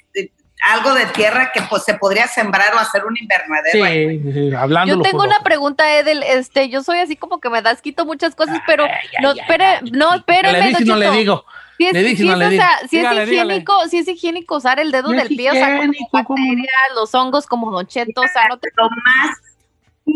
algo 0.64 0.94
de 0.94 1.04
tierra 1.06 1.50
que 1.52 1.60
pues 1.62 1.84
se 1.84 1.94
podría 1.94 2.26
sembrar 2.26 2.72
o 2.74 2.78
hacer 2.78 3.04
un 3.04 3.16
invernadero. 3.16 3.84
ahí. 3.84 4.20
Sí, 4.22 4.32
sí, 4.32 4.54
hablando. 4.54 4.96
Yo 4.96 5.02
tengo 5.02 5.22
una 5.22 5.40
pregunta, 5.40 5.98
Edel. 5.98 6.22
Este, 6.22 6.68
yo 6.70 6.82
soy 6.82 6.98
así 7.00 7.16
como 7.16 7.38
que 7.38 7.50
me 7.50 7.60
das 7.60 7.82
quito 7.82 8.06
muchas 8.06 8.34
cosas, 8.34 8.60
pero 8.66 8.86
no, 9.20 9.32
espere, 9.32 9.80
no, 9.92 10.14
espéreme, 10.14 10.58
Le 10.60 10.68
dices 10.68 10.80
y 10.82 10.84
no 10.84 10.96
le 10.96 11.10
digo. 11.10 11.44
Si 11.76 11.86
es, 11.86 11.92
Le 11.92 12.02
dices 12.04 12.20
y 12.20 12.22
si 12.22 12.28
no 12.28 12.32
es, 12.34 12.38
le 12.38 12.46
o 12.46 12.50
digo. 12.50 12.62
sea, 12.62 12.78
si 12.88 12.96
Dígale, 12.98 13.22
es 13.24 13.28
dígale. 13.28 13.48
higiénico, 13.54 13.88
si 13.88 13.98
es 13.98 14.08
higiénico 14.08 14.56
usar 14.56 14.78
el 14.80 14.92
dedo 14.92 15.10
No 15.10 15.18
del 15.18 15.28
pie, 15.28 15.50
o 15.50 15.54
sea, 15.54 15.68
las 15.70 15.88
bacterias, 16.12 16.68
los 16.94 17.14
hongos 17.14 17.46
como 17.46 17.70
Don 17.72 17.86
Cheto, 17.86 18.20
o 18.22 18.28
sea, 18.32 18.46
no 18.48 18.58
te 18.58 18.68
Lo 18.76 18.88
más, 19.04 19.36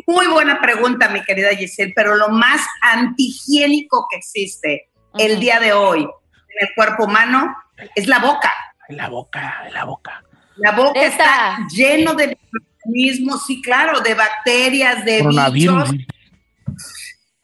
muy 0.07 0.29
buena 0.29 0.61
pregunta, 0.61 1.09
mi 1.09 1.23
querida 1.25 1.51
Giselle, 1.57 1.93
pero 1.97 2.15
lo 2.15 2.29
más 2.29 2.61
antihigiénico 2.81 4.07
que 4.11 4.17
existe 4.19 4.89
el 5.17 5.41
día 5.41 5.61
de 5.61 5.73
hoy 5.73 6.01
en 6.03 6.69
el 6.69 6.75
cuerpo 6.75 7.05
humano 7.05 7.57
es 7.95 8.07
la 8.07 8.19
boca. 8.19 8.53
La 8.89 9.09
boca, 9.09 9.65
la 9.73 9.85
boca. 9.85 10.25
La 10.57 10.73
boca 10.73 11.01
está 11.03 11.59
lleno 11.71 12.15
de 12.15 12.29
microorganismos, 12.29 13.47
sí, 13.47 13.63
claro, 13.63 14.01
de 14.01 14.15
bacterias, 14.15 15.05
de 15.05 15.19
Coronavirus. 15.21 15.91
bichos. 15.93 16.15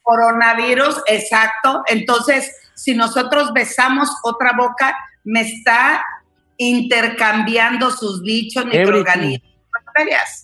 Coronavirus, 0.01 1.01
exacto. 1.07 1.83
Entonces, 1.87 2.51
si 2.75 2.93
nosotros 2.93 3.53
besamos 3.53 4.09
otra 4.23 4.53
boca, 4.53 4.95
me 5.23 5.41
está 5.41 6.03
intercambiando 6.57 7.89
sus 7.91 8.21
bichos, 8.21 8.63
Everything. 8.65 8.79
microorganismos, 8.81 9.51
bacterias. 9.85 10.43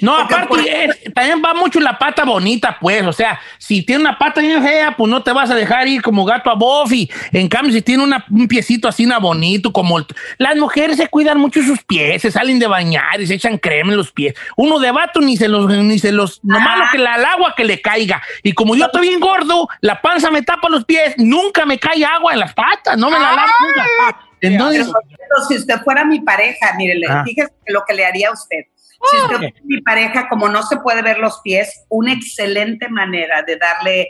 No, 0.00 0.16
Porque, 0.16 0.34
por 0.46 0.60
aparte, 0.60 0.84
es- 0.84 1.14
también 1.14 1.42
va 1.44 1.54
mucho 1.54 1.78
la 1.80 1.98
pata 1.98 2.24
bonita, 2.24 2.76
pues. 2.80 3.06
O 3.06 3.12
sea, 3.12 3.40
si 3.58 3.82
tiene 3.82 4.00
una 4.02 4.18
pata 4.18 4.40
bien 4.40 4.62
fea, 4.62 4.96
pues 4.96 5.10
no 5.10 5.22
te 5.22 5.32
vas 5.32 5.50
a 5.50 5.54
dejar 5.54 5.86
ir 5.88 6.02
como 6.02 6.24
gato 6.24 6.50
a 6.50 6.54
Buffy. 6.54 7.10
En 7.32 7.48
cambio, 7.48 7.72
si 7.72 7.82
tiene 7.82 8.02
una- 8.02 8.24
un 8.30 8.48
piecito 8.48 8.88
así 8.88 9.06
na 9.06 9.18
bonito, 9.18 9.72
como 9.72 9.98
el- 9.98 10.06
las 10.38 10.56
mujeres 10.56 10.96
se 10.96 11.08
cuidan 11.08 11.38
mucho 11.38 11.62
sus 11.62 11.82
pies, 11.84 12.22
se 12.22 12.30
salen 12.30 12.58
de 12.58 12.66
bañar 12.66 13.20
y 13.20 13.26
se 13.26 13.34
echan 13.34 13.58
crema 13.58 13.90
en 13.92 13.96
los 13.96 14.12
pies. 14.12 14.34
Uno 14.56 14.78
de 14.78 14.90
vato 14.90 15.20
ni 15.20 15.36
se 15.36 15.48
los, 15.48 15.66
ni 15.68 15.98
se 15.98 16.12
los, 16.12 16.40
no 16.44 16.58
malo 16.60 16.84
que 16.90 16.98
la, 16.98 17.16
el 17.16 17.24
agua 17.24 17.54
que 17.56 17.64
le 17.64 17.80
caiga. 17.80 18.22
Y 18.42 18.52
como 18.52 18.74
yo 18.76 18.86
estoy 18.86 19.08
bien 19.08 19.20
gordo, 19.20 19.68
la 19.80 20.00
panza 20.00 20.30
me 20.30 20.42
tapa 20.42 20.68
los 20.68 20.84
pies, 20.84 21.14
nunca 21.18 21.66
me 21.66 21.78
cae 21.78 22.04
agua 22.04 22.32
en 22.32 22.40
las 22.40 22.54
patas, 22.54 22.96
no 22.98 23.10
me 23.10 23.18
la 23.18 23.32
lavo 23.34 23.52
nunca. 23.66 24.18
Entonces, 24.40 24.88
Pero 25.08 25.44
si 25.48 25.56
usted 25.56 25.80
fuera 25.84 26.04
mi 26.04 26.20
pareja, 26.20 26.72
mire, 26.76 26.96
le- 26.96 27.06
Ah. 27.08 27.24
lo 27.68 27.84
que 27.86 27.94
le 27.94 28.04
haría 28.04 28.28
a 28.28 28.32
usted. 28.32 28.64
Si 29.10 29.16
usted 29.16 29.36
fuera 29.36 29.54
mi 29.64 29.80
pareja, 29.82 30.28
como 30.28 30.48
no 30.48 30.62
se 30.62 30.76
puede 30.78 31.02
ver 31.02 31.18
los 31.18 31.40
pies, 31.42 31.84
una 31.88 32.12
excelente 32.12 32.88
manera 32.88 33.42
de 33.42 33.56
darle 33.56 34.08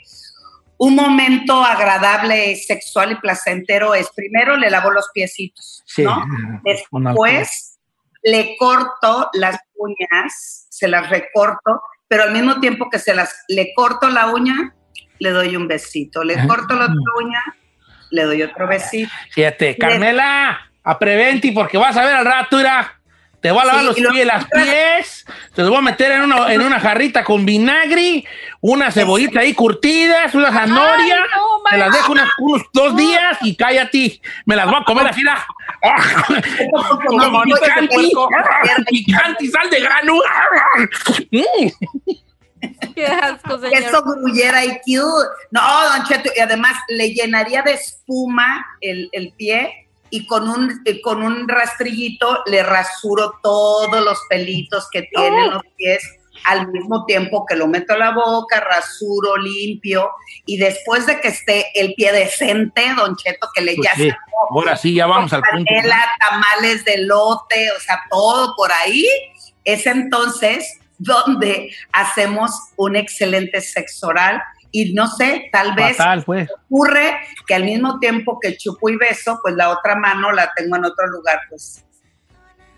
un 0.78 0.94
momento 0.96 1.62
agradable, 1.62 2.56
sexual 2.56 3.12
y 3.12 3.14
placentero 3.16 3.94
es 3.94 4.08
primero 4.14 4.56
le 4.56 4.68
lavo 4.70 4.90
los 4.90 5.08
piecitos, 5.14 5.82
Sí. 5.86 6.02
¿no? 6.02 6.24
Después 6.64 7.78
le 8.22 8.56
corto 8.56 9.30
las 9.34 9.58
uñas, 9.76 10.66
se 10.70 10.88
las 10.88 11.08
recorto, 11.10 11.82
pero 12.08 12.24
al 12.24 12.32
mismo 12.32 12.60
tiempo 12.60 12.88
que 12.90 12.98
se 12.98 13.14
las 13.14 13.44
le 13.48 13.72
corto 13.74 14.08
la 14.08 14.26
uña, 14.28 14.74
le 15.18 15.30
doy 15.30 15.56
un 15.56 15.68
besito. 15.68 16.22
Le 16.24 16.34
Ah. 16.38 16.46
corto 16.48 16.74
la 16.74 16.84
otra 16.86 16.96
uña, 17.24 17.42
le 18.10 18.24
doy 18.24 18.42
otro 18.42 18.66
besito. 18.66 19.10
Fíjate, 19.30 19.76
Carmela, 19.78 20.70
a 20.84 20.98
Preventi, 20.98 21.52
porque 21.52 21.78
vas 21.78 21.96
a 21.96 22.04
ver 22.04 22.14
al 22.16 22.24
rato, 22.26 22.56
mira. 22.56 23.00
Te 23.42 23.50
voy 23.50 23.60
a 23.60 23.64
lavar 23.64 23.80
Sí, 23.94 24.00
los 24.00 24.12
pies, 24.12 24.26
las 24.26 24.44
pies, 24.46 25.26
te 25.54 25.62
los 25.62 25.70
voy 25.70 25.78
a 25.78 25.82
meter 25.82 26.12
en 26.12 26.22
una, 26.22 26.52
en 26.54 26.60
una 26.62 26.78
jarrita 26.78 27.24
con 27.24 27.44
vinagre, 27.44 28.24
una 28.60 28.90
cebollita 28.92 29.40
ahí 29.40 29.52
curtidas, 29.52 30.32
una 30.36 30.52
zanahoria, 30.52 31.16
no, 31.18 31.62
te 31.70 31.76
las 31.76 31.92
dejo 31.92 32.12
unas- 32.12 32.30
unos 32.38 32.62
dos 32.72 32.96
días 32.96 33.38
y 33.42 33.56
cállate, 33.56 34.20
me 34.46 34.54
las 34.54 34.66
voy 34.66 34.76
a 34.80 34.84
comer 34.84 35.08
así, 35.08 35.22
la- 35.24 35.44
Como 37.08 37.30
manitas 37.30 37.60
de 37.80 37.88
picante, 38.88 39.44
y 39.44 39.48
sal 39.48 39.68
de 39.70 39.80
grano. 39.80 40.14
Qué 42.94 43.06
asco, 43.06 43.58
señor. 43.58 43.74
Eso 43.82 44.02
gruyera 44.04 44.64
y 44.64 44.68
cute. 44.84 45.28
No, 45.50 45.88
Don 45.90 46.04
Cheto, 46.06 46.30
y 46.36 46.40
además 46.40 46.74
le 46.88 47.12
llenaría 47.12 47.62
de 47.62 47.72
espuma 47.72 48.64
el, 48.80 49.08
el 49.12 49.32
pie 49.36 49.81
y 50.14 50.26
con 50.26 50.46
un, 50.46 50.82
eh, 50.84 51.00
con 51.00 51.22
un 51.22 51.48
rastrillito 51.48 52.42
le 52.44 52.62
rasuro 52.62 53.32
todos 53.42 54.04
los 54.04 54.20
pelitos 54.28 54.86
que 54.92 55.08
tienen 55.10 55.50
los 55.50 55.62
pies 55.74 56.02
al 56.44 56.68
mismo 56.68 57.06
tiempo 57.06 57.46
que 57.46 57.56
lo 57.56 57.66
meto 57.66 57.94
a 57.94 57.96
la 57.96 58.10
boca, 58.10 58.60
rasuro, 58.60 59.38
limpio 59.38 60.10
y 60.44 60.58
después 60.58 61.06
de 61.06 61.18
que 61.18 61.28
esté 61.28 61.66
el 61.74 61.94
pie 61.94 62.12
decente, 62.12 62.92
Don 62.94 63.16
Cheto, 63.16 63.48
que 63.54 63.62
le 63.62 63.74
Pues 63.74 63.88
ya 63.88 63.94
sí, 63.94 64.10
sacó 64.10 64.58
ahora 64.58 64.76
sí, 64.76 64.94
ya 64.94 65.06
vamos 65.06 65.32
al 65.32 65.40
punto. 65.40 65.72
tamales 66.20 66.84
de 66.84 66.98
lote, 66.98 67.70
o 67.74 67.80
sea, 67.80 68.02
todo 68.10 68.54
por 68.54 68.70
ahí, 68.70 69.08
es 69.64 69.86
entonces 69.86 70.78
donde 70.98 71.74
hacemos 71.94 72.52
un 72.76 72.96
excelente 72.96 73.62
sexo 73.62 74.08
oral 74.08 74.42
y 74.72 74.94
no 74.94 75.06
sé, 75.06 75.50
tal 75.52 75.74
vez 75.74 75.96
Fatal, 75.96 76.24
pues. 76.24 76.48
ocurre 76.64 77.18
que 77.46 77.54
al 77.54 77.64
mismo 77.64 77.98
tiempo 77.98 78.38
que 78.40 78.56
chupo 78.56 78.88
y 78.88 78.96
beso, 78.96 79.38
pues 79.42 79.54
la 79.54 79.68
otra 79.68 79.94
mano 79.94 80.32
la 80.32 80.50
tengo 80.56 80.76
en 80.76 80.86
otro 80.86 81.06
lugar, 81.08 81.40
pues 81.48 81.84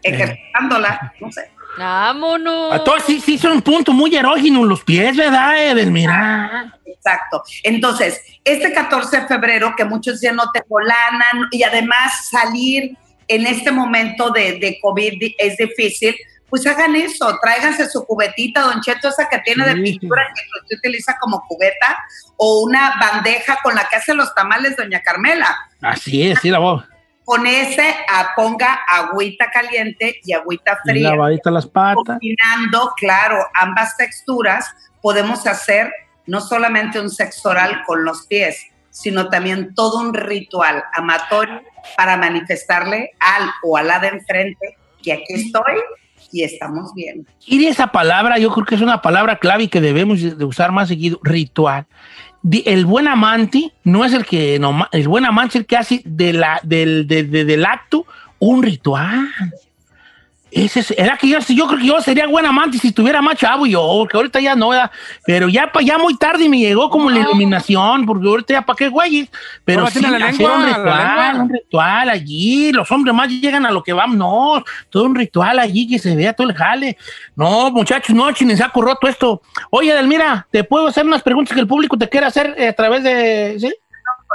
ejercitándola, 0.02 1.14
no 1.20 1.32
sé. 1.32 1.50
Vámonos. 1.78 2.74
Entonces 2.74 3.04
sí, 3.06 3.20
sí 3.20 3.38
son 3.38 3.52
un 3.52 3.62
punto 3.62 3.92
muy 3.92 4.14
erógeno 4.14 4.64
los 4.64 4.84
pies, 4.84 5.16
¿verdad, 5.16 5.70
Edelmira? 5.70 6.78
Exacto. 6.84 7.42
Entonces, 7.62 8.20
este 8.44 8.72
14 8.72 9.20
de 9.20 9.26
febrero, 9.26 9.74
que 9.76 9.84
muchos 9.84 10.20
ya 10.20 10.32
no 10.32 10.50
tengo 10.52 10.80
lana 10.80 11.26
y 11.50 11.62
además 11.62 12.28
salir 12.30 12.96
en 13.28 13.46
este 13.46 13.70
momento 13.70 14.30
de, 14.30 14.58
de 14.58 14.78
COVID 14.80 15.34
es 15.38 15.56
difícil, 15.56 16.14
pues 16.54 16.68
hagan 16.68 16.94
eso, 16.94 17.36
tráiganse 17.42 17.90
su 17.90 18.06
cubetita, 18.06 18.60
Don 18.60 18.80
Cheto, 18.80 19.08
esa 19.08 19.28
que 19.28 19.40
tiene 19.40 19.66
de 19.66 19.74
pintura 19.74 20.22
que 20.32 20.42
usted 20.62 20.78
utiliza 20.78 21.16
como 21.18 21.42
cubeta, 21.48 21.98
o 22.36 22.62
una 22.62 22.94
bandeja 23.00 23.58
con 23.60 23.74
la 23.74 23.88
que 23.88 23.96
hace 23.96 24.14
los 24.14 24.32
tamales 24.36 24.76
Doña 24.76 25.00
Carmela. 25.02 25.52
Así 25.82 26.30
es, 26.30 26.38
sí 26.38 26.50
la 26.50 26.60
voy. 26.60 26.80
Con 27.24 27.44
ese 27.48 27.96
ah, 28.08 28.30
ponga 28.36 28.72
agüita 28.86 29.50
caliente 29.50 30.20
y 30.22 30.32
agüita 30.32 30.78
Y 30.84 30.90
fría. 30.90 31.10
lavadita 31.10 31.50
las 31.50 31.66
patas. 31.66 32.04
Combinando, 32.20 32.92
claro, 32.98 33.44
ambas 33.54 33.96
texturas, 33.96 34.64
podemos 35.02 35.48
hacer 35.48 35.92
no 36.26 36.40
solamente 36.40 37.00
un 37.00 37.10
sexo 37.10 37.48
oral 37.48 37.82
con 37.84 38.04
los 38.04 38.28
pies, 38.28 38.64
sino 38.90 39.28
también 39.28 39.74
todo 39.74 39.98
un 39.98 40.14
ritual 40.14 40.84
amatorio 40.92 41.62
para 41.96 42.16
manifestarle 42.16 43.10
al 43.18 43.50
o 43.64 43.76
a 43.76 43.82
la 43.82 43.98
de 43.98 44.06
enfrente 44.06 44.78
que 45.02 45.14
aquí 45.14 45.34
estoy 45.34 45.82
y 46.34 46.42
estamos 46.42 46.92
bien. 46.94 47.26
Y 47.46 47.64
esa 47.66 47.88
palabra, 47.92 48.38
yo 48.38 48.50
creo 48.50 48.66
que 48.66 48.74
es 48.74 48.80
una 48.80 49.00
palabra 49.02 49.36
clave 49.38 49.64
y 49.64 49.68
que 49.68 49.80
debemos 49.80 50.20
de 50.20 50.44
usar 50.44 50.72
más 50.72 50.88
seguido, 50.88 51.20
ritual. 51.22 51.86
el 52.66 52.84
buen 52.86 53.06
amante 53.08 53.72
no 53.84 54.04
es 54.04 54.12
el 54.12 54.26
que, 54.26 54.60
el 54.92 55.08
buen 55.08 55.24
amante 55.24 55.50
es 55.58 55.62
el 55.62 55.66
que 55.66 55.76
hace 55.76 56.02
de 56.04 56.32
la, 56.32 56.60
del, 56.64 57.06
de- 57.06 57.22
de- 57.22 57.44
del 57.44 57.64
acto 57.64 58.04
un 58.40 58.62
ritual. 58.62 59.28
Ese 60.56 60.80
es- 60.80 60.94
era 60.96 61.16
que 61.16 61.26
yo, 61.28 61.38
yo 61.48 61.66
creo 61.66 61.78
que 61.80 61.86
yo 61.86 62.00
sería 62.00 62.28
buen 62.28 62.46
amante 62.46 62.78
si 62.78 62.92
tuviera 62.92 63.20
más 63.20 63.36
chavo 63.36 63.66
yo, 63.66 64.06
que 64.08 64.16
ahorita 64.16 64.38
ya 64.40 64.54
no, 64.54 64.68
¿verdad? 64.68 64.90
pero 65.26 65.48
ya, 65.48 65.72
pa- 65.72 65.82
ya 65.82 65.98
muy 65.98 66.16
tarde 66.16 66.48
me 66.48 66.58
llegó 66.58 66.88
como 66.90 67.10
la 67.10 67.18
iluminación, 67.20 68.06
porque 68.06 68.28
ahorita 68.28 68.52
ya 68.54 68.62
para 68.62 68.76
qué 68.76 68.88
güey, 68.88 69.28
pero 69.64 69.82
No, 69.82 69.86
sí, 69.88 69.98
tiene 69.98 70.18
la 70.18 70.26
hacer 70.26 70.38
lengua, 70.38 70.56
un 70.58 70.66
ritual, 70.66 71.40
un 71.40 71.48
ritual 71.50 72.08
allí, 72.08 72.72
los 72.72 72.90
hombres 72.92 73.14
más 73.14 73.28
llegan 73.28 73.66
a 73.66 73.72
lo 73.72 73.82
que 73.82 73.92
van, 73.92 74.16
no, 74.16 74.62
todo 74.90 75.04
un 75.04 75.14
ritual 75.16 75.58
allí 75.58 75.88
que 75.88 75.98
se 75.98 76.14
vea 76.14 76.32
todo 76.32 76.48
el 76.48 76.54
jale. 76.54 76.96
No, 77.34 77.70
muchachos, 77.72 78.14
no, 78.14 78.30
chines, 78.32 78.58
saco 78.60 78.80
roto 78.80 79.08
esto. 79.08 79.42
Oye, 79.70 79.92
Delmira, 79.92 80.46
¿te 80.52 80.62
puedo 80.62 80.86
hacer 80.86 81.04
unas 81.04 81.22
preguntas 81.22 81.52
que 81.52 81.60
el 81.60 81.66
público 81.66 81.98
te 81.98 82.08
quiera 82.08 82.28
hacer 82.28 82.54
eh, 82.56 82.68
a 82.68 82.72
través 82.72 83.02
de... 83.02 83.56
¿sí? 83.58 83.74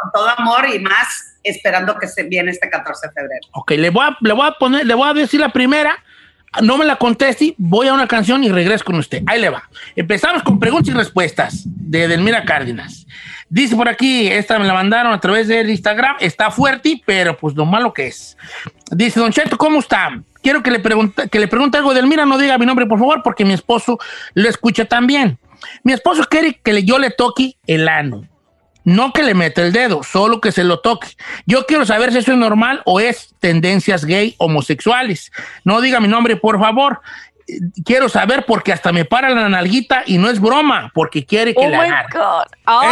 Con 0.02 0.12
todo 0.14 0.30
amor 0.38 0.66
y 0.74 0.80
más 0.80 1.38
esperando 1.44 1.98
que 1.98 2.08
se 2.08 2.24
viene 2.24 2.52
este 2.52 2.70
14 2.70 3.08
de 3.08 3.14
febrero. 3.14 3.42
Ok, 3.54 3.72
le 3.72 3.90
voy, 3.90 4.06
a, 4.06 4.18
le 4.20 4.34
voy 4.34 4.48
a 4.48 4.52
poner, 4.52 4.86
le 4.86 4.94
voy 4.94 5.10
a 5.10 5.14
decir 5.14 5.40
la 5.40 5.50
primera. 5.50 5.98
No 6.62 6.78
me 6.78 6.86
la 6.86 6.96
conteste, 6.96 7.54
voy 7.58 7.88
a 7.88 7.94
una 7.94 8.08
canción 8.08 8.44
y 8.44 8.50
regreso 8.50 8.84
con 8.84 8.96
usted. 8.96 9.24
Ahí 9.28 9.40
le 9.40 9.50
va. 9.50 9.70
Empezamos 9.96 10.44
con 10.44 10.60
preguntas 10.60 10.94
y 10.94 10.98
respuestas 10.98 11.64
de 11.66 12.08
Delmira 12.08 12.44
Cárdenas. 12.44 13.06
Dice 13.50 13.76
por 13.76 13.88
aquí, 13.88 14.28
esta 14.28 14.60
me 14.60 14.66
la 14.66 14.74
mandaron 14.74 15.12
a 15.12 15.20
través 15.20 15.48
del 15.48 15.70
Instagram, 15.70 16.18
está 16.20 16.52
fuerte, 16.52 17.02
pero 17.06 17.36
pues 17.38 17.56
lo 17.56 17.66
malo 17.66 17.94
que 17.94 18.08
es. 18.08 18.38
Dice, 18.92 19.20
Don 19.20 19.32
Cheto, 19.32 19.58
¿cómo 19.58 19.80
está? 19.80 20.22
Quiero 20.42 20.64
que 20.64 20.72
le, 20.72 20.80
pregunte, 20.80 21.30
que 21.30 21.40
le 21.40 21.48
pregunte 21.48 21.78
algo 21.78 21.94
Delmira, 21.94 22.26
no 22.26 22.38
diga 22.38 22.58
mi 22.58 22.66
nombre, 22.66 22.86
por 22.86 23.00
favor, 23.00 23.22
porque 23.24 23.46
mi 23.46 23.54
esposo 23.54 23.98
lo 24.34 24.48
escucha 24.48 24.86
también. 24.86 25.38
Mi 25.84 25.94
esposo 25.94 26.24
quiere 26.30 26.60
que 26.64 26.84
yo 26.84 27.00
le 27.00 27.12
toque 27.12 27.58
el 27.68 27.88
ano. 27.88 28.26
No 28.90 29.14
que 29.14 29.24
le 29.24 29.34
meta 29.34 29.62
el 29.62 29.72
dedo, 29.72 30.02
solo 30.04 30.42
que 30.42 30.52
se 30.52 30.64
lo 30.64 30.80
toque. 30.80 31.10
Yo 31.46 31.66
quiero 31.66 31.86
saber 31.86 32.12
si 32.12 32.18
eso 32.20 32.32
es 32.32 32.38
normal 32.38 32.82
o 32.86 33.00
es 33.00 33.34
tendencias 33.40 34.04
gay 34.06 34.36
homosexuales. 34.38 35.32
No 35.64 35.80
diga 35.82 36.00
mi 36.00 36.08
nombre, 36.08 36.36
por 36.38 36.60
favor. 36.60 37.02
Eh, 37.48 37.54
Quiero 37.86 38.10
saber 38.10 38.46
porque 38.46 38.72
hasta 38.74 38.92
me 38.92 39.06
para 39.06 39.30
la 39.30 39.48
nalguita 39.50 40.04
y 40.06 40.18
no 40.18 40.30
es 40.30 40.40
broma, 40.40 40.92
porque 40.94 41.26
quiere 41.26 41.54
que 41.54 41.60
Oh 41.62 41.68
agarre. 41.68 42.08
God. 42.14 42.44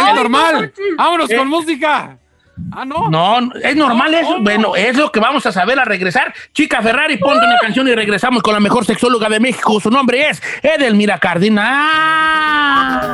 Es 0.08 0.14
normal. 0.14 0.72
no, 0.76 0.96
Vámonos 0.96 1.30
Eh. 1.30 1.36
con 1.36 1.48
música. 1.48 2.16
Ah, 2.72 2.84
no. 2.84 3.08
No, 3.08 3.52
es 3.62 3.76
normal 3.76 4.10
No, 4.10 4.18
eso. 4.18 4.26
¿cómo? 4.32 4.42
Bueno, 4.42 4.74
es 4.76 4.96
lo 4.96 5.12
que 5.12 5.20
vamos 5.20 5.46
a 5.46 5.52
saber 5.52 5.78
a 5.78 5.84
regresar. 5.84 6.34
Chica 6.52 6.82
Ferrari, 6.82 7.16
ponte 7.16 7.46
una 7.46 7.56
canción 7.60 7.86
y 7.86 7.94
regresamos 7.94 8.42
con 8.42 8.52
la 8.52 8.58
mejor 8.60 8.84
sexóloga 8.84 9.28
de 9.28 9.38
México. 9.38 9.78
Su 9.80 9.90
nombre 9.90 10.28
es 10.28 10.42
Edelmira 10.62 11.18
Cárdenas. 11.18 13.06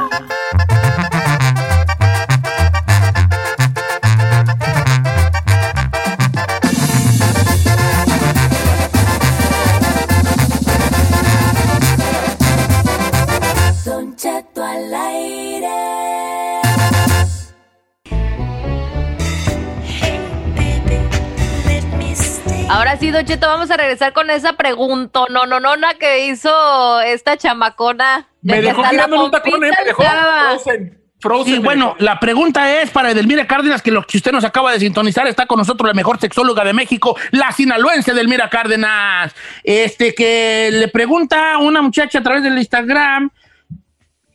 Ahora 22.75 22.97
sí, 22.99 23.11
Don 23.13 23.25
Cheto, 23.25 23.47
vamos 23.47 23.71
a 23.71 23.77
regresar 23.77 24.13
con 24.13 24.31
esa 24.31 24.55
pregunta, 24.55 25.21
no, 25.31 25.47
no, 25.47 25.61
no, 25.61 25.77
na 25.77 25.95
que 25.95 26.27
hizo 26.27 27.01
esta 27.03 27.37
chamacona. 27.37 28.27
Me 28.43 28.55
de 28.57 28.61
que 28.63 28.67
dejó 28.69 28.85
en 28.91 29.13
un 29.15 29.31
tacón, 29.31 29.65
¿eh? 29.65 29.71
Me 29.79 29.85
dejó 29.85 30.03
frozen. 30.03 31.01
Frozen 31.21 31.55
Sí, 31.55 31.61
me 31.61 31.65
bueno, 31.65 31.85
dejó. 31.93 31.97
la 32.01 32.19
pregunta 32.21 32.81
es 32.83 32.91
para 32.91 33.13
Edelmira 33.13 33.47
Cárdenas, 33.47 33.81
que 33.81 33.93
lo 33.93 34.03
que 34.05 34.17
usted 34.17 34.33
nos 34.33 34.43
acaba 34.45 34.73
de 34.73 34.81
sintonizar, 34.81 35.27
está 35.29 35.47
con 35.47 35.59
nosotros 35.59 35.87
la 35.87 35.95
mejor 35.95 36.19
sexóloga 36.19 36.65
de 36.65 36.73
México, 36.73 37.17
la 37.31 37.53
sinaloense 37.53 38.11
Edelmira 38.11 38.51
Cárdenas. 38.51 39.33
Este, 39.63 40.13
que 40.15 40.71
le 40.73 40.89
pregunta 40.89 41.55
a 41.55 41.59
una 41.59 41.81
muchacha 41.81 42.19
a 42.19 42.23
través 42.23 42.43
del 42.43 42.59
Instagram 42.59 43.31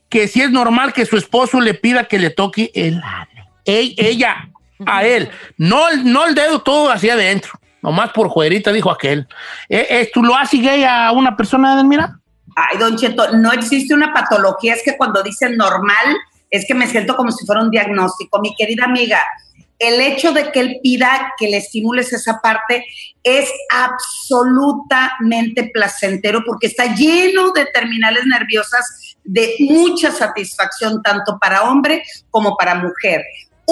que 0.08 0.26
si 0.28 0.40
es 0.40 0.50
normal 0.50 0.92
que 0.94 1.04
su 1.06 1.16
esposo 1.18 1.60
le 1.60 1.74
pida 1.74 2.04
que 2.04 2.18
le 2.18 2.30
toque 2.30 2.72
el 2.74 3.00
ano. 3.04 3.50
Ey- 3.66 3.94
ella, 3.98 4.48
a 4.86 5.04
él, 5.04 5.30
no, 5.58 5.88
el- 5.90 6.10
no 6.10 6.26
el 6.26 6.34
dedo 6.34 6.62
todo 6.62 6.90
hacia 6.90 7.12
adentro, 7.12 7.52
nomás 7.82 8.12
por 8.12 8.28
juerita, 8.28 8.72
dijo 8.72 8.90
aquel. 8.90 9.26
Eh, 9.68 9.86
eh, 9.90 10.10
¿Tú 10.12 10.22
lo 10.22 10.36
haces 10.36 10.60
gay 10.60 10.84
a 10.84 11.12
una 11.12 11.36
persona, 11.36 11.74
Edelmira? 11.74 12.18
Ay, 12.56 12.78
Don 12.78 12.96
Cheto, 12.96 13.36
no 13.36 13.52
existe 13.52 13.94
una 13.94 14.12
patología, 14.12 14.74
es 14.74 14.82
que 14.82 14.96
cuando 14.96 15.22
dicen 15.22 15.56
normal, 15.56 16.16
es 16.50 16.66
que 16.66 16.74
me 16.74 16.86
siento 16.86 17.16
como 17.16 17.30
si 17.30 17.46
fuera 17.46 17.62
un 17.62 17.70
diagnóstico. 17.70 18.40
Mi 18.40 18.54
querida 18.56 18.84
amiga, 18.84 19.22
el 19.78 20.00
hecho 20.00 20.32
de 20.32 20.52
que 20.52 20.60
él 20.60 20.80
pida 20.82 21.32
que 21.38 21.48
le 21.48 21.56
estimules 21.56 22.12
esa 22.12 22.40
parte 22.42 22.84
es 23.22 23.50
absolutamente 23.70 25.70
placentero 25.72 26.42
porque 26.44 26.66
está 26.66 26.94
lleno 26.94 27.52
de 27.52 27.66
terminales 27.72 28.26
nerviosas 28.26 29.16
de 29.24 29.54
mucha 29.60 30.10
satisfacción, 30.10 31.02
tanto 31.02 31.38
para 31.40 31.62
hombre 31.62 32.02
como 32.30 32.56
para 32.56 32.74
mujer. 32.74 33.22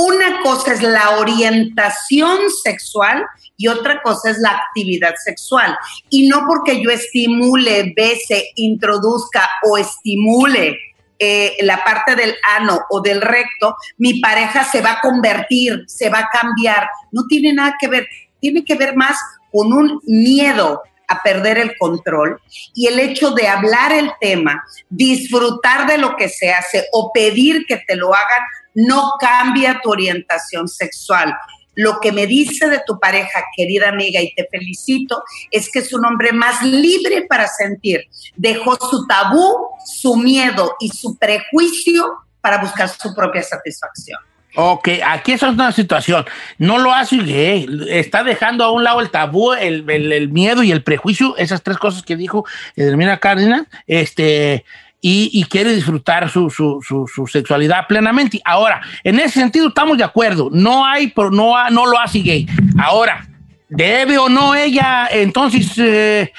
Una 0.01 0.43
cosa 0.43 0.75
es 0.75 0.81
la 0.81 1.19
orientación 1.19 2.39
sexual 2.63 3.27
y 3.57 3.67
otra 3.67 4.01
cosa 4.01 4.31
es 4.31 4.39
la 4.39 4.51
actividad 4.51 5.13
sexual. 5.25 5.77
Y 6.09 6.29
no 6.29 6.45
porque 6.47 6.81
yo 6.81 6.89
estimule, 6.91 7.93
bese, 7.97 8.51
introduzca 8.55 9.51
o 9.65 9.77
estimule 9.77 10.79
eh, 11.19 11.57
la 11.63 11.83
parte 11.83 12.15
del 12.15 12.33
ano 12.57 12.79
o 12.91 13.01
del 13.01 13.21
recto, 13.21 13.75
mi 13.97 14.21
pareja 14.21 14.63
se 14.63 14.81
va 14.81 14.93
a 14.93 15.01
convertir, 15.01 15.83
se 15.89 16.09
va 16.11 16.21
a 16.21 16.29
cambiar. 16.29 16.89
No 17.11 17.25
tiene 17.29 17.53
nada 17.53 17.75
que 17.81 17.89
ver, 17.89 18.07
tiene 18.39 18.65
que 18.65 18.77
ver 18.77 18.95
más 18.95 19.19
con 19.51 19.73
un 19.73 20.01
miedo 20.07 20.81
a 21.09 21.23
perder 21.23 21.59
el 21.59 21.77
control 21.77 22.41
y 22.75 22.87
el 22.87 23.01
hecho 23.01 23.31
de 23.33 23.49
hablar 23.49 23.93
el 23.93 24.13
tema, 24.21 24.63
disfrutar 24.91 25.89
de 25.89 25.99
lo 25.99 26.15
que 26.17 26.29
se 26.29 26.53
hace 26.53 26.85
o 26.93 27.11
pedir 27.13 27.65
que 27.67 27.79
te 27.79 27.97
lo 27.97 28.15
hagan, 28.15 28.43
no 28.79 29.15
cambia 29.19 29.81
tu 29.83 29.91
orientación 29.91 30.69
sexual. 30.69 31.35
Lo 31.75 31.99
que 32.01 32.13
me 32.13 32.27
dice 32.27 32.69
de 32.69 32.81
tu 32.87 32.99
pareja, 32.99 33.43
querida 33.57 33.89
amiga, 33.89 34.21
y 34.21 34.33
te 34.35 34.47
felicito, 34.51 35.23
es 35.51 35.71
que 35.71 35.81
es 35.81 35.93
un 35.93 36.05
hombre 36.05 36.33
más 36.33 36.63
libre 36.63 37.27
para 37.29 37.49
sentir. 37.49 38.03
Dejó 38.37 38.77
su 38.77 39.07
tabú, 39.07 39.69
su 39.85 40.17
miedo 40.17 40.77
y 40.81 40.91
su 40.91 41.17
prejuicio 41.19 42.05
para 42.41 42.59
buscar 42.59 42.89
su 42.89 43.15
propia 43.15 43.43
satisfacción. 43.43 44.19
Ok, 44.55 44.89
aquí 45.05 45.33
esa 45.33 45.49
es 45.49 45.55
una 45.55 45.73
situación. 45.73 46.25
No 46.59 46.79
lo 46.79 46.93
hace. 46.93 47.67
Está 47.89 48.25
dejando 48.25 48.65
a 48.65 48.73
un 48.73 48.83
lado 48.83 49.01
el 49.01 49.11
tabú, 49.11 49.53
el, 49.53 49.85
miedo 50.31 50.63
y 50.63 50.73
el 50.73 50.83
prejuicio, 50.83 51.37
esas 51.37 51.63
tres 51.63 51.79
cosas 51.79 52.03
que 52.03 52.17
dijo 52.17 52.45
Edelmira 52.75 53.19
Cárdenas, 53.19 53.67
este, 53.87 54.65
y, 55.01 55.31
y 55.33 55.45
quiere 55.45 55.75
disfrutar 55.75 56.29
su, 56.29 56.51
su- 56.51 56.81
su- 56.87 57.07
su 57.07 57.27
sexualidad 57.27 57.87
plenamente. 57.87 58.41
Ahora, 58.45 58.81
en 59.05 59.19
ese 59.21 59.41
sentido 59.41 59.69
estamos 59.69 59.97
de 59.97 60.05
acuerdo. 60.05 60.49
No 60.53 60.85
hay, 60.85 61.09
pero 61.09 61.31
no, 61.31 61.57
ha- 61.57 61.71
no 61.71 61.87
lo 61.87 61.99
hace 61.99 62.19
gay. 62.21 62.47
Ahora, 62.83 63.27
¿debe 63.69 64.19
o 64.19 64.29
no 64.29 64.55
ella 64.55 65.07
entonces 65.11 65.77
eh, 65.79 66.33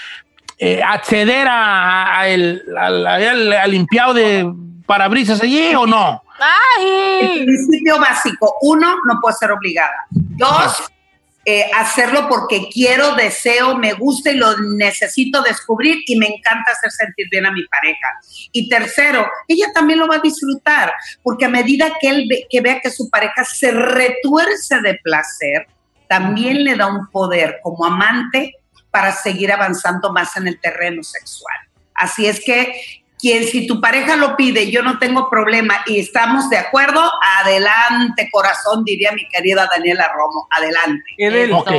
eh, 0.58 0.82
acceder 0.84 1.48
a, 1.48 2.20
a 2.20 2.28
el, 2.28 2.62
al- 2.78 3.08
al- 3.08 3.54
al 3.54 3.72
limpiado 3.72 4.14
de 4.14 4.52
parabrisas 4.86 5.42
allí 5.42 5.74
o 5.76 5.86
no? 5.88 6.22
El 6.82 7.46
principio 7.46 8.00
básico, 8.00 8.56
uno, 8.62 8.96
no 9.08 9.20
puedo 9.22 9.36
ser 9.38 9.52
obligada. 9.52 9.92
Dos, 10.12 10.84
eh, 11.52 11.66
hacerlo 11.76 12.28
porque 12.30 12.70
quiero, 12.72 13.16
deseo, 13.16 13.76
me 13.76 13.94
gusta 13.94 14.30
y 14.32 14.36
lo 14.36 14.56
necesito 14.60 15.42
descubrir 15.42 15.98
y 16.06 16.16
me 16.16 16.28
encanta 16.28 16.72
hacer 16.72 16.92
sentir 16.92 17.28
bien 17.32 17.46
a 17.48 17.52
mi 17.52 17.66
pareja. 17.66 18.08
Y 18.52 18.70
tercero, 18.70 19.28
ella 19.48 19.68
también 19.74 19.98
lo 20.00 20.08
va 20.08 20.18
a 20.18 20.20
disfrutar, 20.20 20.94
porque 21.24 21.46
a 21.46 21.50
medida 21.50 21.92
que 22.00 22.08
él 22.10 22.28
ve- 22.30 22.46
que 22.50 22.62
vea 22.62 22.80
que 22.82 22.92
su 22.92 23.10
pareja 23.10 23.44
se 23.46 23.72
retuerce 23.72 24.80
de 24.82 25.00
placer, 25.04 25.66
también 26.08 26.64
le 26.64 26.76
da 26.76 26.88
un 26.88 27.08
poder 27.10 27.60
como 27.64 27.86
amante 27.86 28.54
para 28.92 29.12
seguir 29.12 29.52
avanzando 29.52 30.12
más 30.12 30.36
en 30.38 30.48
el 30.48 30.60
terreno 30.60 31.02
sexual. 31.04 31.58
Así 31.96 32.26
es 32.28 32.40
que 32.44 32.74
quien 33.20 33.44
si 33.44 33.68
tu 33.68 33.82
pareja 33.82 34.16
lo 34.16 34.36
pide, 34.36 34.72
yo 34.72 34.82
no 34.82 34.98
tengo 34.98 35.30
problema 35.30 35.84
y 35.86 36.00
estamos 36.00 36.50
de 36.50 36.58
acuerdo, 36.58 37.02
adelante 37.40 38.30
corazón, 38.32 38.84
diría 38.86 39.12
mi 39.12 39.28
querida 39.28 39.70
Daniela 39.72 40.10
Romo, 40.14 40.48
adelante. 40.50 41.04
Ok. 41.54 41.72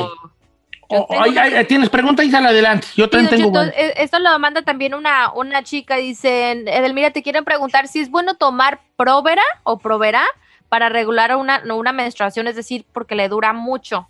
O- 0.92 1.06
ay, 1.20 1.38
ay, 1.38 1.64
¿Tienes 1.66 1.88
pregunta? 1.88 2.22
Adelante. 2.22 2.88
Yo 2.96 3.08
también 3.08 3.30
tengo. 3.30 3.62
Cheto, 3.62 3.76
eh, 3.76 3.94
esto 3.98 4.18
lo 4.18 4.36
manda 4.40 4.62
también 4.62 4.92
una, 4.94 5.32
una 5.32 5.62
chica, 5.62 5.96
dicen, 5.96 6.66
Edelmira, 6.66 7.12
te 7.12 7.22
quieren 7.22 7.44
preguntar 7.44 7.86
si 7.86 8.00
es 8.00 8.10
bueno 8.10 8.34
tomar 8.34 8.80
Provera 8.96 9.44
o 9.62 9.78
Provera 9.78 10.24
para 10.68 10.88
regular 10.88 11.36
una, 11.36 11.62
una 11.72 11.92
menstruación, 11.92 12.48
es 12.48 12.56
decir, 12.56 12.84
porque 12.92 13.14
le 13.14 13.28
dura 13.28 13.52
mucho. 13.52 14.08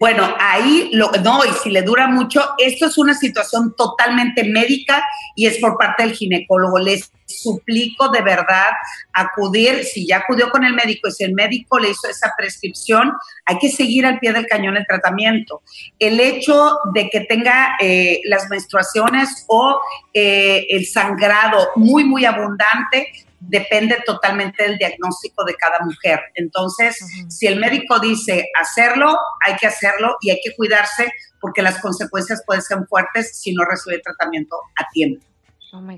Bueno, 0.00 0.26
ahí, 0.38 0.88
lo, 0.94 1.10
no, 1.22 1.44
y 1.44 1.50
si 1.62 1.68
le 1.68 1.82
dura 1.82 2.06
mucho, 2.06 2.40
esto 2.56 2.86
es 2.86 2.96
una 2.96 3.12
situación 3.12 3.74
totalmente 3.76 4.44
médica 4.44 5.04
y 5.36 5.44
es 5.44 5.58
por 5.58 5.76
parte 5.76 6.04
del 6.04 6.14
ginecólogo. 6.14 6.78
Les 6.78 7.12
suplico 7.30 8.08
de 8.08 8.22
verdad 8.22 8.70
acudir, 9.12 9.84
si 9.84 10.06
ya 10.06 10.18
acudió 10.18 10.50
con 10.50 10.64
el 10.64 10.74
médico 10.74 11.08
y 11.08 11.12
si 11.12 11.24
el 11.24 11.34
médico 11.34 11.78
le 11.78 11.90
hizo 11.90 12.08
esa 12.08 12.34
prescripción, 12.36 13.12
hay 13.46 13.58
que 13.58 13.70
seguir 13.70 14.06
al 14.06 14.18
pie 14.18 14.32
del 14.32 14.46
cañón 14.46 14.76
el 14.76 14.86
tratamiento. 14.86 15.62
El 15.98 16.20
hecho 16.20 16.76
de 16.92 17.08
que 17.08 17.20
tenga 17.20 17.76
eh, 17.80 18.20
las 18.24 18.48
menstruaciones 18.50 19.44
o 19.48 19.80
eh, 20.12 20.66
el 20.70 20.86
sangrado 20.86 21.70
muy, 21.76 22.04
muy 22.04 22.24
abundante, 22.24 23.06
depende 23.40 23.96
totalmente 24.04 24.62
del 24.62 24.78
diagnóstico 24.78 25.44
de 25.44 25.54
cada 25.54 25.80
mujer. 25.80 26.20
Entonces, 26.34 26.98
si 27.28 27.46
el 27.46 27.58
médico 27.58 27.98
dice 27.98 28.50
hacerlo, 28.58 29.18
hay 29.46 29.56
que 29.56 29.66
hacerlo 29.66 30.16
y 30.20 30.30
hay 30.30 30.40
que 30.44 30.54
cuidarse 30.54 31.10
porque 31.40 31.62
las 31.62 31.80
consecuencias 31.80 32.42
pueden 32.46 32.62
ser 32.62 32.78
fuertes 32.88 33.40
si 33.40 33.52
no 33.54 33.64
recibe 33.64 33.98
tratamiento 34.00 34.56
a 34.76 34.88
tiempo. 34.92 35.24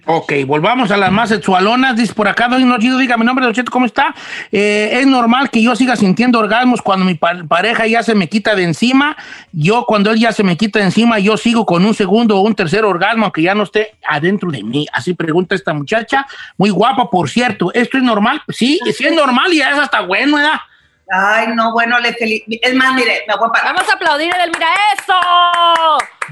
Ok, 0.06 0.32
volvamos 0.46 0.90
a 0.90 0.96
las 0.98 1.10
más 1.10 1.30
sexualonas. 1.30 1.96
Dice 1.96 2.12
por 2.12 2.28
acá, 2.28 2.48
doy 2.48 2.62
Chido, 2.78 2.98
diga 2.98 3.16
mi 3.16 3.24
nombre, 3.24 3.44
Don 3.44 3.54
Cheto, 3.54 3.70
¿cómo 3.70 3.86
está? 3.86 4.14
Eh, 4.50 4.90
es 5.00 5.06
normal 5.06 5.48
que 5.50 5.62
yo 5.62 5.74
siga 5.74 5.96
sintiendo 5.96 6.38
orgasmos 6.38 6.82
cuando 6.82 7.06
mi 7.06 7.14
pa- 7.14 7.42
pareja 7.48 7.86
ya 7.86 8.02
se 8.02 8.14
me 8.14 8.28
quita 8.28 8.54
de 8.54 8.64
encima. 8.64 9.16
Yo, 9.52 9.84
cuando 9.86 10.10
él 10.10 10.18
ya 10.20 10.32
se 10.32 10.42
me 10.42 10.56
quita 10.58 10.78
de 10.78 10.86
encima, 10.86 11.18
yo 11.18 11.36
sigo 11.38 11.64
con 11.64 11.84
un 11.86 11.94
segundo 11.94 12.36
o 12.36 12.40
un 12.40 12.54
tercer 12.54 12.84
orgasmo, 12.84 13.24
aunque 13.24 13.40
ya 13.42 13.54
no 13.54 13.62
esté 13.62 13.94
adentro 14.06 14.50
de 14.50 14.62
mí. 14.62 14.86
Así 14.92 15.14
pregunta 15.14 15.54
esta 15.54 15.72
muchacha. 15.72 16.26
Muy 16.58 16.68
guapa, 16.70 17.08
por 17.08 17.30
cierto. 17.30 17.72
¿Esto 17.72 17.96
es 17.96 18.02
normal? 18.02 18.42
Sí, 18.48 18.78
sí 18.94 19.06
es 19.06 19.14
normal 19.14 19.52
y 19.52 19.58
ya 19.58 19.70
es 19.70 19.78
hasta 19.78 20.00
bueno, 20.02 20.36
¿verdad? 20.36 20.60
Ay, 21.10 21.46
no, 21.54 21.72
bueno, 21.72 21.98
le 21.98 22.12
feliz. 22.14 22.42
Es 22.46 22.74
más, 22.74 22.94
mire, 22.94 23.22
me 23.26 23.34
voy 23.36 23.48
a 23.48 23.52
parar. 23.52 23.74
Vamos 23.74 23.90
a 23.90 23.94
aplaudir, 23.94 24.34
Edelmira. 24.34 24.68
¡Eso! 24.98 25.14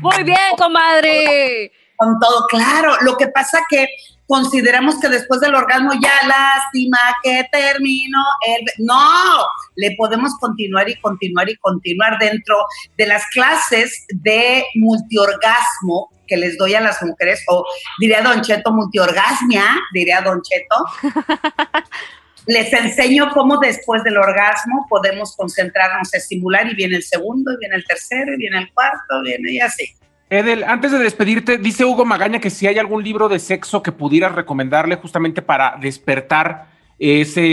Muy 0.01 0.23
bien, 0.25 0.39
comadre. 0.57 1.73
Con 2.01 2.19
todo, 2.19 2.47
claro. 2.47 2.97
Lo 3.03 3.19
que 3.19 3.27
pasa 3.27 3.61
que 3.69 3.87
consideramos 4.27 4.99
que 5.01 5.11
después 5.11 5.39
del 5.43 5.55
orgasmo 5.55 5.93
ya 6.01 6.27
lástima 6.27 6.97
que 7.23 7.47
terminó 7.53 8.25
el... 8.47 8.87
No, 8.87 9.45
le 9.77 9.95
podemos 9.99 10.33
continuar 10.41 10.89
y 10.89 10.99
continuar 10.99 11.51
y 11.51 11.57
continuar 11.57 12.19
dentro 12.19 12.57
de 12.97 13.07
las 13.07 13.27
clases 13.27 14.07
de 14.15 14.65
multiorgasmo 14.77 16.09
que 16.27 16.39
les 16.39 16.57
doy 16.57 16.75
a 16.75 16.81
las 16.81 17.03
mujeres, 17.03 17.45
o 17.49 17.67
diría 17.99 18.23
Don 18.23 18.41
Cheto, 18.41 18.73
multiorgasmia, 18.73 19.65
diría 19.93 20.23
Don 20.23 20.41
Cheto. 20.41 20.77
Les 22.47 22.73
enseño 22.73 23.31
cómo 23.35 23.59
después 23.59 24.03
del 24.05 24.17
orgasmo 24.17 24.87
podemos 24.89 25.37
concentrarnos, 25.37 26.15
estimular 26.15 26.67
y 26.67 26.75
viene 26.75 26.97
el 26.97 27.03
segundo, 27.03 27.53
y 27.53 27.59
viene 27.59 27.77
el 27.77 27.85
tercero, 27.85 28.33
y 28.33 28.39
viene 28.39 28.59
el 28.61 28.73
cuarto, 28.73 29.21
viene 29.23 29.53
y 29.53 29.61
así. 29.61 29.95
Edel, 30.31 30.63
antes 30.63 30.93
de 30.93 30.99
despedirte, 30.99 31.59
dice 31.59 31.85
Hugo 31.85 32.05
Magaña 32.05 32.39
que 32.39 32.51
si 32.51 32.69
hay 32.69 32.79
algún 32.79 33.03
libro 33.03 33.29
de 33.29 33.41
sexo 33.41 33.83
que 33.83 33.91
pudieras 33.91 34.33
recomendarle 34.33 34.95
justamente 34.95 35.43
para 35.43 35.77
despertar 35.81 36.69
ese 37.01 37.45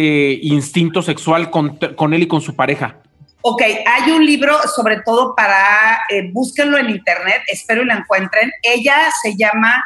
instinto 0.44 1.02
sexual 1.02 1.50
con, 1.50 1.78
con 1.96 2.14
él 2.14 2.24
y 2.24 2.28
con 2.28 2.40
su 2.40 2.56
pareja. 2.56 2.98
Ok, 3.42 3.64
hay 3.64 4.12
un 4.12 4.26
libro 4.26 4.60
sobre 4.76 5.02
todo 5.02 5.34
para, 5.34 6.02
eh, 6.10 6.30
búsquenlo 6.32 6.78
en 6.78 6.90
internet, 6.90 7.42
espero 7.48 7.82
y 7.82 7.86
lo 7.86 7.94
encuentren. 7.94 8.52
Ella 8.62 9.10
se 9.24 9.36
llama 9.36 9.84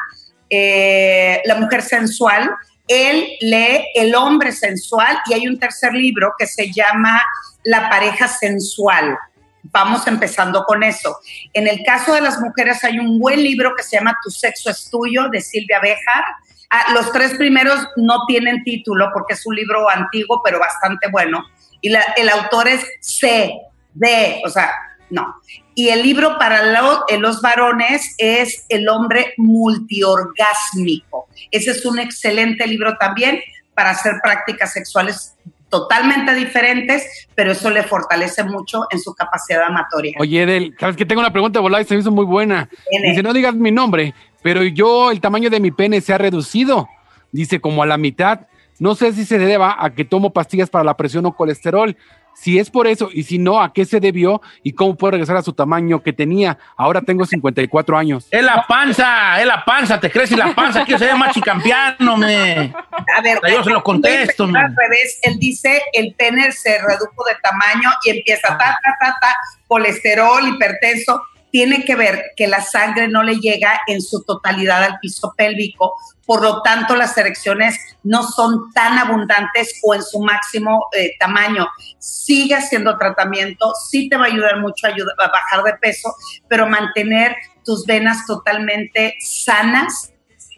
eh, 0.50 1.40
La 1.44 1.54
mujer 1.54 1.80
sensual, 1.80 2.50
él 2.88 3.26
lee 3.40 3.86
El 3.94 4.14
hombre 4.14 4.52
sensual 4.52 5.18
y 5.26 5.32
hay 5.32 5.46
un 5.46 5.58
tercer 5.58 5.94
libro 5.94 6.32
que 6.38 6.46
se 6.46 6.70
llama 6.72 7.22
La 7.64 7.88
pareja 7.88 8.28
sensual. 8.28 9.16
Vamos 9.64 10.06
empezando 10.06 10.64
con 10.64 10.82
eso. 10.82 11.18
En 11.52 11.68
el 11.68 11.84
caso 11.84 12.14
de 12.14 12.20
las 12.20 12.40
mujeres 12.40 12.82
hay 12.84 12.98
un 12.98 13.18
buen 13.18 13.42
libro 13.42 13.74
que 13.76 13.82
se 13.82 13.96
llama 13.96 14.18
Tu 14.22 14.30
sexo 14.30 14.70
es 14.70 14.88
tuyo 14.90 15.28
de 15.30 15.40
Silvia 15.40 15.80
Bejar. 15.80 16.24
Ah, 16.70 16.92
los 16.94 17.12
tres 17.12 17.34
primeros 17.34 17.78
no 17.96 18.26
tienen 18.26 18.64
título 18.64 19.10
porque 19.12 19.34
es 19.34 19.46
un 19.46 19.54
libro 19.54 19.88
antiguo 19.88 20.40
pero 20.44 20.58
bastante 20.58 21.08
bueno. 21.10 21.44
Y 21.80 21.92
el 22.16 22.28
autor 22.28 22.68
es 22.68 22.86
C, 23.00 23.52
D, 23.92 24.42
o 24.44 24.48
sea, 24.48 24.72
no. 25.12 25.36
Y 25.74 25.88
el 25.90 26.02
libro 26.02 26.38
para 26.38 26.60
eh, 27.08 27.18
los 27.18 27.40
varones 27.40 28.14
es 28.18 28.64
El 28.68 28.88
hombre 28.88 29.34
multiorgásmico. 29.36 31.28
Ese 31.50 31.70
es 31.72 31.84
un 31.84 31.98
excelente 31.98 32.66
libro 32.66 32.96
también 32.98 33.40
para 33.74 33.90
hacer 33.90 34.14
prácticas 34.22 34.72
sexuales 34.72 35.36
totalmente 35.72 36.34
diferentes, 36.34 37.26
pero 37.34 37.52
eso 37.52 37.70
le 37.70 37.82
fortalece 37.82 38.44
mucho 38.44 38.82
en 38.90 39.00
su 39.00 39.14
capacidad 39.14 39.62
amatoria. 39.62 40.12
Oye, 40.20 40.42
Edel, 40.42 40.76
sabes 40.78 40.96
que 40.96 41.06
tengo 41.06 41.22
una 41.22 41.32
pregunta 41.32 41.58
de 41.58 41.62
volada 41.62 41.80
y 41.80 41.86
se 41.86 41.94
me 41.94 42.00
hizo 42.00 42.10
muy 42.10 42.26
buena. 42.26 42.68
Dice, 43.02 43.22
no 43.22 43.32
digas 43.32 43.54
mi 43.54 43.70
nombre, 43.70 44.12
pero 44.42 44.62
yo, 44.62 45.10
el 45.10 45.22
tamaño 45.22 45.48
de 45.48 45.60
mi 45.60 45.70
pene 45.70 46.02
se 46.02 46.12
ha 46.12 46.18
reducido. 46.18 46.88
Dice, 47.32 47.58
como 47.58 47.82
a 47.82 47.86
la 47.86 47.96
mitad. 47.96 48.40
No 48.78 48.94
sé 48.94 49.12
si 49.14 49.24
se 49.24 49.38
deba 49.38 49.76
a 49.78 49.94
que 49.94 50.04
tomo 50.04 50.34
pastillas 50.34 50.68
para 50.68 50.84
la 50.84 50.96
presión 50.96 51.24
o 51.24 51.32
colesterol. 51.32 51.96
Si 52.34 52.58
es 52.58 52.70
por 52.70 52.86
eso 52.86 53.08
y 53.12 53.22
si 53.22 53.38
no, 53.38 53.60
¿a 53.62 53.72
qué 53.72 53.84
se 53.84 54.00
debió 54.00 54.40
y 54.62 54.72
cómo 54.72 54.96
puedo 54.96 55.12
regresar 55.12 55.36
a 55.36 55.42
su 55.42 55.52
tamaño 55.52 56.02
que 56.02 56.12
tenía? 56.12 56.58
Ahora 56.76 57.00
tengo 57.00 57.24
54 57.24 57.96
años. 57.96 58.26
Es 58.30 58.42
la 58.42 58.64
panza, 58.66 59.40
es 59.40 59.46
la 59.46 59.64
panza, 59.64 60.00
te 60.00 60.10
crees 60.10 60.32
y 60.32 60.36
la 60.36 60.54
panza, 60.54 60.84
que 60.84 60.98
se 60.98 61.06
llama 61.06 61.30
chicampiano, 61.30 62.16
me. 62.16 62.72
A 63.16 63.20
ver, 63.22 63.38
Yo 63.50 63.62
se 63.62 63.70
lo 63.70 63.82
contesto, 63.82 64.44
Al 64.44 64.52
me. 64.52 64.60
revés, 64.60 65.18
él 65.22 65.38
dice 65.38 65.82
el 65.92 66.14
pene 66.14 66.50
se 66.52 66.78
redujo 66.78 67.24
de 67.26 67.34
tamaño 67.42 67.90
y 68.04 68.10
empieza 68.10 68.48
ta, 68.48 68.58
ta, 68.58 68.96
ta, 68.98 69.16
ta, 69.20 69.36
colesterol, 69.68 70.46
hipertenso. 70.48 71.22
Tiene 71.50 71.84
que 71.84 71.96
ver 71.96 72.32
que 72.34 72.46
la 72.46 72.62
sangre 72.62 73.08
no 73.08 73.22
le 73.22 73.34
llega 73.36 73.82
en 73.86 74.00
su 74.00 74.24
totalidad 74.24 74.82
al 74.84 74.98
piso 75.00 75.34
pélvico, 75.36 75.94
por 76.24 76.40
lo 76.42 76.62
tanto 76.62 76.96
las 76.96 77.16
erecciones 77.18 77.78
no 78.04 78.22
son 78.22 78.72
tan 78.72 78.96
abundantes 78.98 79.78
o 79.84 79.94
en 79.94 80.02
su 80.02 80.20
máximo 80.20 80.86
eh, 80.96 81.10
tamaño. 81.18 81.68
Sigue 82.02 82.56
haciendo 82.56 82.98
tratamiento, 82.98 83.72
sí 83.88 84.08
te 84.08 84.16
va 84.16 84.24
a 84.24 84.26
ayudar 84.26 84.60
mucho 84.60 84.86
a, 84.86 84.90
ayudar, 84.90 85.14
a 85.18 85.28
bajar 85.28 85.62
de 85.62 85.74
peso, 85.74 86.12
pero 86.48 86.66
mantener 86.66 87.36
tus 87.64 87.86
venas 87.86 88.26
totalmente 88.26 89.14
sanas 89.20 90.12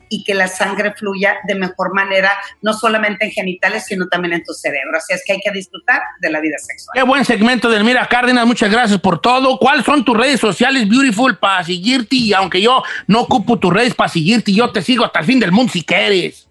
y 0.09 0.23
que 0.25 0.35
la 0.35 0.49
sangre 0.49 0.95
fluya 0.95 1.37
de 1.47 1.55
mejor 1.55 1.95
manera, 1.95 2.31
no 2.63 2.73
solamente 2.73 3.25
en 3.25 3.33
genitales, 3.33 3.85
sino 3.87 4.07
también 4.09 4.35
en 4.35 4.45
tu 4.45 4.53
cerebro. 4.53 4.97
Así 4.97 5.13
es 5.13 5.23
que 5.27 5.33
hay 5.33 5.41
que 5.41 5.51
disfrutar 5.51 6.01
de 6.21 6.31
la 6.31 6.41
vida 6.41 6.57
sexual. 6.59 6.93
Qué 6.95 7.03
buen 7.03 7.25
segmento 7.25 7.69
del 7.69 7.85
Mira 7.85 8.07
Cárdenas, 8.07 8.47
muchas 8.47 8.71
gracias 8.71 9.01
por 9.01 9.21
todo. 9.21 9.59
¿Cuáles 9.59 9.85
son 9.85 10.05
tus 10.05 10.17
redes 10.17 10.41
sociales, 10.41 10.89
Beautiful, 10.89 11.37
para 11.39 11.65
seguirte? 11.65 12.17
Y 12.17 12.33
aunque 12.33 12.61
yo 12.61 12.83
no 13.07 13.23
ocupo 13.23 13.59
tus 13.59 13.73
redes 13.73 13.95
para 13.95 14.09
seguirte, 14.09 14.53
yo 14.53 14.71
te 14.71 14.83
sigo 14.83 15.05
hasta 15.05 15.21
el 15.21 15.27
fin 15.27 15.41
del 15.41 15.53
mundo 15.53 15.73
si 15.73 15.83
quieres. 15.83 16.49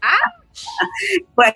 Bueno, 1.35 1.53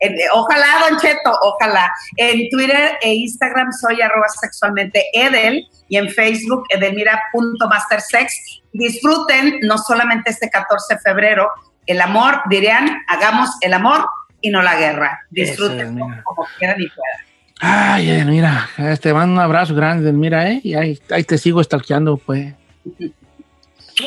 en- 0.00 0.16
ojalá, 0.32 0.66
Don 0.88 0.98
Cheto, 0.98 1.32
ojalá. 1.42 1.92
En 2.16 2.48
Twitter 2.50 2.98
e 3.00 3.14
Instagram 3.14 3.70
soy 3.72 4.00
arroba 4.00 4.28
sexualmente 4.28 5.04
Edel 5.12 5.66
y 5.88 5.96
en 5.96 6.08
Facebook 6.08 6.64
edelmira.mastersex. 6.70 8.62
Disfruten 8.72 9.60
no 9.62 9.78
solamente 9.78 10.30
este 10.30 10.50
14 10.50 10.94
de 10.94 11.00
febrero 11.00 11.48
el 11.86 12.00
amor, 12.00 12.42
dirían, 12.48 13.02
hagamos 13.08 13.50
el 13.60 13.74
amor 13.74 14.06
y 14.40 14.50
no 14.50 14.62
la 14.62 14.76
guerra. 14.76 15.20
Disfruten 15.30 15.98
como 16.24 16.46
quieran 16.58 16.80
y 16.80 16.88
puedan. 16.88 17.32
Ay, 17.64 18.10
Edelmira, 18.10 18.68
te 19.00 19.14
mando 19.14 19.34
un 19.34 19.40
abrazo 19.40 19.74
grande, 19.74 20.02
Edelmira, 20.04 20.50
¿eh? 20.50 20.60
Y 20.64 20.74
ahí, 20.74 20.98
ahí 21.10 21.22
te 21.24 21.38
sigo 21.38 21.62
stalkeando, 21.62 22.16
pues. 22.16 22.54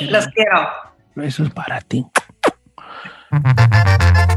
Los 0.02 0.28
quiero. 0.28 0.68
Eso 1.24 1.44
es 1.44 1.52
para 1.52 1.80
ti. 1.80 2.06
Música 3.44 4.35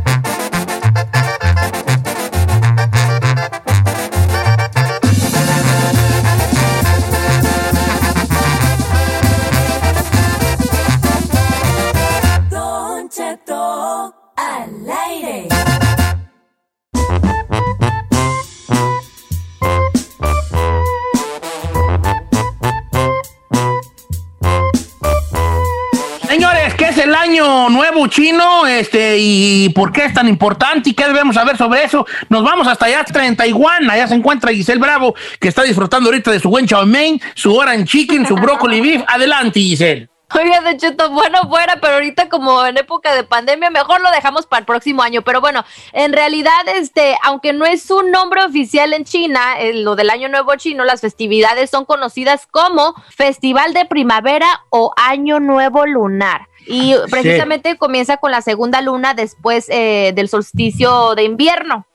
año 27.28 27.68
nuevo 27.68 28.06
chino? 28.06 28.66
Este, 28.66 29.18
y 29.18 29.68
por 29.70 29.92
qué 29.92 30.06
es 30.06 30.14
tan 30.14 30.28
importante 30.28 30.90
y 30.90 30.94
qué 30.94 31.06
debemos 31.06 31.34
saber 31.34 31.58
sobre 31.58 31.84
eso. 31.84 32.06
Nos 32.30 32.42
vamos 32.42 32.66
hasta 32.66 32.86
allá, 32.86 33.04
31. 33.04 33.68
Allá 33.90 34.08
se 34.08 34.14
encuentra 34.14 34.50
Giselle 34.50 34.80
Bravo, 34.80 35.14
que 35.38 35.48
está 35.48 35.62
disfrutando 35.62 36.08
ahorita 36.08 36.30
de 36.30 36.40
su 36.40 36.48
buen 36.48 36.66
chow 36.66 36.86
mein, 36.86 37.20
su 37.34 37.54
orange 37.54 37.84
chicken, 37.84 38.26
su 38.26 38.34
broccoli 38.34 38.80
beef. 38.80 39.02
Adelante, 39.06 39.60
Giselle. 39.60 40.08
Oiga, 40.34 40.60
de 40.60 40.76
Cheto, 40.76 41.10
bueno 41.10 41.38
fuera, 41.48 41.80
pero 41.80 41.94
ahorita 41.94 42.28
como 42.28 42.64
en 42.64 42.76
época 42.76 43.14
de 43.14 43.24
pandemia, 43.24 43.70
mejor 43.70 44.00
lo 44.00 44.10
dejamos 44.10 44.46
para 44.46 44.60
el 44.60 44.66
próximo 44.66 45.02
año. 45.02 45.22
Pero 45.22 45.40
bueno, 45.40 45.64
en 45.92 46.12
realidad, 46.14 46.66
este, 46.76 47.16
aunque 47.24 47.52
no 47.52 47.66
es 47.66 47.90
un 47.90 48.10
nombre 48.10 48.42
oficial 48.42 48.94
en 48.94 49.04
China, 49.04 49.40
lo 49.74 49.96
del 49.96 50.10
Año 50.10 50.28
Nuevo 50.28 50.54
Chino, 50.56 50.84
las 50.84 51.02
festividades 51.02 51.70
son 51.70 51.84
conocidas 51.84 52.46
como 52.46 52.94
Festival 53.14 53.74
de 53.74 53.84
Primavera 53.84 54.64
o 54.70 54.92
Año 54.96 55.40
Nuevo 55.40 55.84
Lunar. 55.84 56.47
Y 56.68 56.94
precisamente 57.10 57.76
comienza 57.76 58.18
con 58.18 58.30
la 58.30 58.42
segunda 58.42 58.80
luna 58.82 59.14
después 59.14 59.66
eh, 59.70 60.12
del 60.14 60.28
solsticio 60.28 61.14
de 61.14 61.24
invierno. 61.24 61.86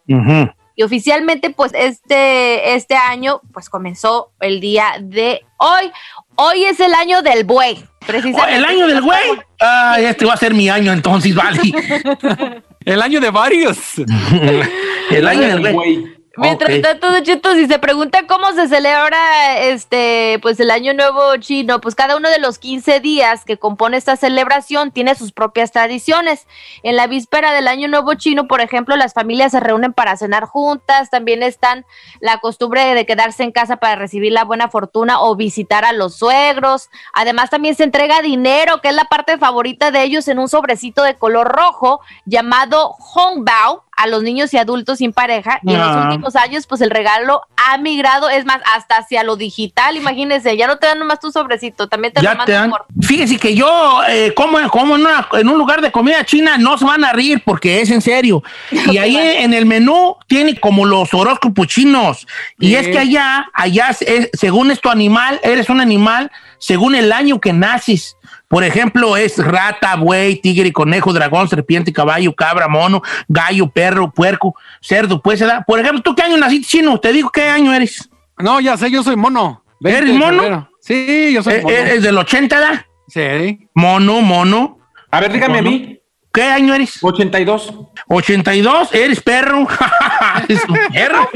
Y 0.76 0.82
oficialmente, 0.82 1.52
pues 1.52 1.72
este, 1.76 2.74
este 2.74 2.96
año, 2.96 3.42
pues 3.54 3.70
comenzó 3.70 4.32
el 4.40 4.60
día 4.60 4.96
de 5.00 5.46
hoy. 5.58 5.92
Hoy 6.36 6.66
es 6.66 6.80
el 6.80 6.94
año 6.96 7.22
del 7.22 7.44
buey. 7.44 7.86
Precisamente. 8.06 8.56
¿El 8.56 8.66
año 8.66 8.88
del 8.88 9.02
güey? 9.02 9.20
Ah, 9.62 9.98
este 10.00 10.26
va 10.26 10.34
a 10.34 10.38
ser 10.38 10.54
mi 10.54 10.68
año 10.70 10.92
entonces, 10.92 11.34
vale. 11.36 11.60
El 12.86 13.02
año 13.02 13.22
de 13.22 13.30
varios. 13.30 13.78
el 15.10 15.26
año 15.26 15.42
del 15.42 15.74
güey. 15.74 16.23
Mientras 16.36 16.82
tanto, 16.82 17.08
Cheto, 17.22 17.54
si 17.54 17.68
se 17.68 17.78
pregunta 17.78 18.26
cómo 18.26 18.52
se 18.54 18.68
celebra 18.68 19.60
este, 19.60 20.40
pues 20.42 20.60
el 20.60 20.72
Año 20.72 20.96
Nuevo 20.96 21.38
Chino, 21.38 21.80
pues 21.80 21.94
cada 21.94 22.18
uno 22.18 22.28
de 22.28 22.40
los 22.40 22.58
15 22.58 23.02
días 23.02 23.46
que 23.46 23.60
compone 23.60 23.98
esta 23.98 24.16
celebración 24.16 24.92
tiene 24.92 25.14
sus 25.14 25.32
propias 25.32 25.72
tradiciones. 25.72 26.48
En 26.82 26.96
la 26.96 27.06
víspera 27.06 27.54
del 27.54 27.68
Año 27.68 27.88
Nuevo 27.88 28.16
Chino, 28.16 28.48
por 28.48 28.62
ejemplo, 28.62 28.96
las 28.96 29.14
familias 29.14 29.52
se 29.52 29.60
reúnen 29.60 29.94
para 29.94 30.18
cenar 30.18 30.46
juntas, 30.46 31.12
también 31.12 31.44
están 31.44 31.86
la 32.20 32.40
costumbre 32.40 32.96
de 32.96 33.06
quedarse 33.06 33.44
en 33.44 33.52
casa 33.52 33.78
para 33.78 33.96
recibir 33.96 34.32
la 34.32 34.44
buena 34.44 34.70
fortuna 34.70 35.22
o 35.22 35.36
visitar 35.36 35.86
a 35.86 35.94
los 35.94 36.16
suegros. 36.16 36.90
Además, 37.14 37.52
también 37.52 37.76
se 37.76 37.84
entrega 37.84 38.24
dinero, 38.24 38.82
que 38.82 38.90
es 38.90 38.96
la 38.96 39.06
parte 39.06 39.38
favorita 39.38 39.92
de 39.92 40.02
ellos, 40.02 40.28
en 40.28 40.40
un 40.40 40.50
sobrecito 40.50 41.04
de 41.04 41.16
color 41.16 41.48
rojo 41.48 42.00
llamado 42.26 42.96
Hongbao 42.98 43.83
a 43.96 44.08
los 44.08 44.24
niños 44.24 44.54
y 44.54 44.58
adultos 44.58 44.98
sin 45.00 45.14
pareja 45.14 45.60
y 45.64 45.72
en 45.74 45.80
los 45.80 45.88
Ah. 45.88 46.06
últimos 46.08 46.36
años 46.36 46.66
pues 46.68 46.82
el 46.82 46.90
regalo 46.90 47.42
ha 47.58 47.78
migrado, 47.78 48.30
es 48.30 48.46
más, 48.46 48.60
hasta 48.76 48.96
hacia 48.98 49.24
lo 49.24 49.36
digital, 49.36 49.96
imagínense, 49.98 50.56
ya 50.58 50.68
no 50.68 50.78
te 50.78 50.88
dan 50.88 51.00
nomás 51.00 51.20
tu 51.20 51.32
sobrecito, 51.32 51.88
también 51.88 52.14
te 52.14 52.22
lo 52.22 52.26
Ya 52.26 52.32
te 52.32 52.38
mandan 52.38 52.62
dan. 52.62 52.70
por... 52.72 52.86
Fíjese 53.02 53.38
que 53.38 53.56
yo, 53.56 54.02
eh, 54.10 54.34
como, 54.36 54.58
como 54.70 54.96
en, 54.96 55.02
una- 55.02 55.28
en 55.34 55.48
un 55.50 55.58
lugar 55.58 55.82
de 55.82 55.92
comida 55.92 56.26
china, 56.26 56.58
no 56.58 56.78
se 56.78 56.86
van 56.86 57.04
a 57.06 57.14
reír 57.14 57.42
porque 57.46 57.82
es 57.82 57.92
en 57.92 58.02
serio. 58.02 58.44
Y 58.94 58.98
ahí 58.98 59.16
en 59.18 59.54
el 59.54 59.66
menú 59.66 60.16
tiene 60.28 60.60
como 60.60 60.86
los 60.86 61.14
horóscopos 61.14 61.68
chinos. 61.68 62.28
Y 62.60 62.68
Sí. 62.70 62.76
es 62.76 62.88
que 62.88 63.00
allá, 63.00 63.50
allá, 63.54 63.90
es- 64.00 64.30
según 64.34 64.72
es 64.72 64.82
tu 64.82 64.90
animal, 64.90 65.40
eres 65.44 65.70
un 65.70 65.80
animal 65.80 66.32
según 66.58 66.96
el 66.96 67.12
año 67.12 67.40
que 67.40 67.54
naces. 67.54 68.18
Por 68.54 68.64
ejemplo, 68.64 69.18
es 69.18 69.44
rata, 69.44 69.96
buey, 69.96 70.36
tigre, 70.36 70.72
conejo, 70.72 71.12
dragón, 71.12 71.50
serpiente, 71.50 71.92
caballo, 71.92 72.36
cabra, 72.36 72.68
mono, 72.68 73.02
gallo, 73.28 73.68
perro, 73.68 74.12
puerco, 74.12 74.54
cerdo. 74.80 75.20
Pues, 75.24 75.40
¿verdad? 75.40 75.64
Por 75.66 75.80
ejemplo, 75.80 76.04
¿tú 76.04 76.14
qué 76.14 76.22
año 76.22 76.38
naciste 76.38 76.68
chino? 76.68 77.00
Te 77.00 77.12
digo 77.12 77.32
qué 77.32 77.50
año 77.50 77.74
eres. 77.74 78.08
No, 78.38 78.60
ya 78.60 78.78
sé, 78.78 78.92
yo 78.92 79.02
soy 79.02 79.16
mono. 79.16 79.64
20 79.80 80.02
¿Eres 80.04 80.16
mono? 80.16 80.70
Sí, 80.80 81.32
yo 81.34 81.42
soy 81.42 81.56
Eh, 81.56 81.62
mono. 81.64 81.76
¿Eres 81.76 82.04
del 82.04 82.16
80, 82.16 82.60
¿verdad? 82.60 82.86
Sí. 83.08 83.68
Mono, 83.74 84.22
mono. 84.22 84.78
A 85.10 85.20
ver, 85.20 85.34
dígame 85.34 85.58
a 85.58 85.62
mí. 85.64 86.00
¿Qué 86.32 86.44
año 86.44 86.76
eres? 86.76 87.00
82. 87.02 87.74
82, 88.08 88.94
eres 88.94 89.20
perro. 89.20 89.68
eres 90.48 90.64
un 90.70 90.78
perro. 90.94 91.28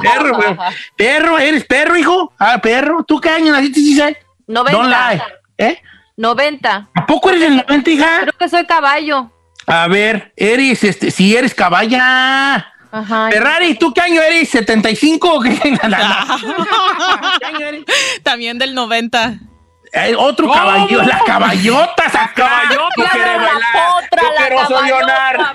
perro, 0.00 0.36
güey. 0.36 0.56
perro, 0.96 1.38
eres 1.40 1.64
perro, 1.64 1.96
hijo. 1.96 2.32
Ah, 2.38 2.60
perro. 2.62 3.02
¿Tú 3.02 3.20
qué 3.20 3.30
año 3.30 3.50
naciste, 3.50 3.80
Giselle? 3.80 4.16
90. 4.46 4.72
Don't 4.78 4.88
lie. 4.88 5.22
¿Eh? 5.58 5.82
90. 6.16 6.88
¿A 6.94 7.06
poco 7.06 7.28
eres 7.30 7.42
del 7.42 7.56
90, 7.56 7.90
hija? 7.90 8.18
Creo 8.22 8.32
que 8.38 8.48
soy 8.48 8.64
caballo. 8.66 9.30
A 9.66 9.88
ver, 9.88 10.32
eres, 10.36 10.84
este, 10.84 11.10
si 11.10 11.36
eres 11.36 11.54
caballa. 11.54 12.72
Ajá. 12.92 13.28
Ferrari, 13.30 13.74
¿tú 13.74 13.92
qué 13.92 14.00
año 14.00 14.22
eres? 14.22 14.54
¿75 14.54 15.18
o 15.22 15.40
qué? 15.40 15.50
¿Qué 17.40 17.44
año 17.46 17.66
eres? 17.66 17.84
También 18.22 18.58
del 18.58 18.74
90. 18.74 19.34
Eh, 19.92 20.14
otro 20.16 20.50
caballo, 20.50 21.02
las 21.02 21.22
caballotas 21.22 22.14
acá. 22.14 22.62
Tú 22.94 23.02
La 23.02 23.08
quieres 23.10 23.36
bailar, 23.38 23.60
potra, 23.94 24.22
yo 24.22 24.28
la 24.28 24.46
quiero 24.46 24.66
soñar. 24.66 25.36
caballota, 25.36 25.54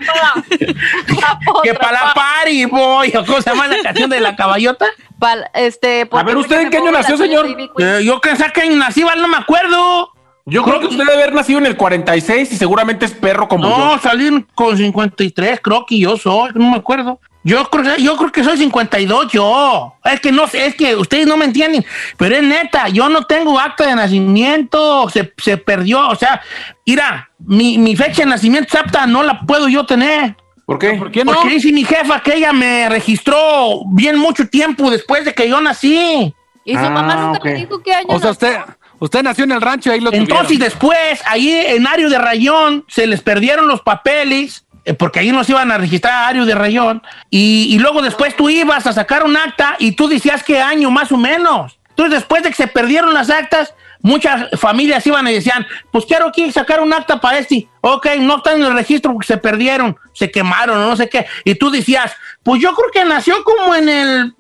pa. 1.44 1.62
Que 1.64 1.74
para 1.76 1.92
la 2.06 2.14
party, 2.14 2.66
voy. 2.66 3.12
¿Cómo 3.12 3.42
se 3.42 3.50
llama 3.50 3.68
la 3.68 3.82
canción 3.84 4.10
de 4.10 4.20
la 4.20 4.36
caballota? 4.36 4.86
Pal- 5.20 5.50
este, 5.54 6.08
A 6.12 6.24
ver, 6.24 6.38
¿usted 6.38 6.60
en 6.62 6.70
qué 6.70 6.78
año 6.78 6.92
nació, 6.92 7.18
señor? 7.18 7.46
Eh, 7.78 8.02
yo 8.04 8.20
que 8.22 8.32
en 8.64 8.80
nací, 8.80 9.02
no 9.04 9.28
me 9.28 9.38
acuerdo. 9.38 10.11
Yo 10.46 10.64
creo 10.64 10.80
que 10.80 10.88
usted 10.88 10.98
debe 11.06 11.14
haber 11.14 11.34
nacido 11.34 11.60
en 11.60 11.68
el 11.68 11.78
46 11.78 12.52
y 12.52 12.56
seguramente 12.58 13.06
es 13.06 13.12
perro 13.14 13.48
como 13.48 13.70
No, 13.70 13.96
yo. 13.96 14.02
salí 14.02 14.46
con 14.56 14.76
53, 14.78 15.60
creo 15.62 15.86
que 15.86 16.00
yo 16.00 16.18
soy, 16.18 16.52
no 16.56 16.72
me 16.72 16.78
acuerdo. 16.78 17.20
Yo 17.44 17.64
creo, 17.72 17.96
que- 17.96 18.04
yo 18.04 18.18
creo 18.18 18.32
que 18.32 18.44
soy 18.44 18.58
52, 18.58 19.32
yo. 19.32 19.96
Es 20.04 20.20
que 20.20 20.32
no 20.32 20.48
sé, 20.48 20.66
es 20.68 20.76
que 20.76 20.96
ustedes 20.96 21.26
no 21.26 21.38
me 21.38 21.46
entienden, 21.46 21.84
pero 22.18 22.36
es 22.36 22.44
neta, 22.44 22.88
yo 22.90 23.10
no 23.10 23.24
tengo 23.26 23.60
acta 23.60 23.86
de 23.88 23.96
nacimiento, 23.96 25.10
se, 25.10 25.34
se 25.38 25.58
perdió, 25.58 26.08
o 26.10 26.16
sea, 26.16 26.42
mira, 26.86 27.30
mi, 27.40 27.78
mi 27.78 27.96
fecha 27.96 28.24
de 28.24 28.30
nacimiento 28.30 28.66
exacta 28.76 29.08
no 29.08 29.24
la 29.24 29.42
puedo 29.42 29.68
yo 29.68 29.86
tener. 29.86 30.36
¿Por 30.66 30.78
qué? 30.80 30.94
¿Por 30.94 31.12
qué 31.12 31.26
no? 31.26 31.34
Porque 31.34 31.50
dice 31.50 31.72
mi 31.72 31.84
jefa 31.84 32.20
que 32.22 32.36
ella 32.36 32.54
me 32.54 32.88
registró 32.90 33.82
bien 33.92 34.18
mucho 34.18 34.48
tiempo 34.48 34.90
después 34.90 35.26
de 35.26 35.34
que 35.34 35.50
yo 35.50 35.60
nací. 35.62 36.34
Y 36.64 36.74
su 36.74 36.80
Ah, 36.86 36.90
mamá 36.92 37.16
nunca 37.16 37.40
ok. 37.40 37.46
me 37.46 37.54
dijo 37.56 37.82
qué 37.84 37.94
año 37.94 38.06
O 38.10 38.20
sea, 38.20 38.30
nació. 38.30 38.32
usted, 38.50 38.58
usted 39.02 39.24
nació 39.24 39.44
en 39.44 39.52
el 39.52 39.62
rancho 39.62 39.90
y 39.90 39.94
ahí 39.94 40.00
lo 40.00 40.14
Entonces 40.14 40.48
tuvieron. 40.48 40.66
después, 40.70 41.22
ahí 41.26 41.50
en 41.50 41.88
Ario 41.88 42.10
de 42.10 42.18
Rayón, 42.18 42.86
se 42.88 43.08
les 43.08 43.22
perdieron 43.22 43.68
los 43.68 43.82
papeles, 43.82 44.66
eh, 44.86 44.94
porque 44.94 45.20
ahí 45.20 45.32
nos 45.32 45.50
iban 45.50 45.72
a 45.72 45.78
registrar 45.78 46.14
a 46.14 46.28
Ario 46.28 46.46
de 46.46 46.56
Rayón, 46.56 47.02
y, 47.30 47.68
y 47.70 47.80
luego 47.80 48.02
después 48.02 48.36
tú 48.38 48.50
ibas 48.50 48.86
a 48.86 48.94
sacar 48.94 49.24
un 49.24 49.36
acta 49.36 49.76
y 49.80 49.94
tú 49.94 50.08
decías 50.08 50.44
qué 50.44 50.62
año 50.62 50.92
más 50.92 51.12
o 51.12 51.18
menos. 51.18 51.80
Entonces 51.90 52.14
después 52.14 52.44
de 52.44 52.50
que 52.50 52.56
se 52.56 52.68
perdieron 52.68 53.14
las 53.14 53.30
actas, 53.30 53.74
muchas 54.02 54.50
familias 54.60 55.06
iban 55.08 55.28
y 55.28 55.34
decían, 55.34 55.66
pues 55.92 56.06
quiero 56.06 56.28
aquí 56.28 56.52
sacar 56.52 56.80
un 56.82 56.94
acta 56.94 57.20
para 57.20 57.40
este. 57.40 57.68
Ok, 57.82 58.08
no 58.20 58.38
están 58.38 58.58
en 58.58 58.68
el 58.68 58.74
registro 58.74 59.14
porque 59.14 59.28
se 59.28 59.38
perdieron, 59.38 59.98
se 60.14 60.32
quemaron 60.32 60.78
o 60.78 60.88
no 60.88 60.96
sé 60.96 61.10
qué. 61.10 61.26
Y 61.44 61.56
tú 61.56 61.70
decías, 61.70 62.14
pues 62.44 62.62
yo 62.62 62.74
creo 62.74 62.92
que 62.92 63.06
nació 63.06 63.44
como 63.44 63.76
en 63.76 63.90
el 63.90 64.34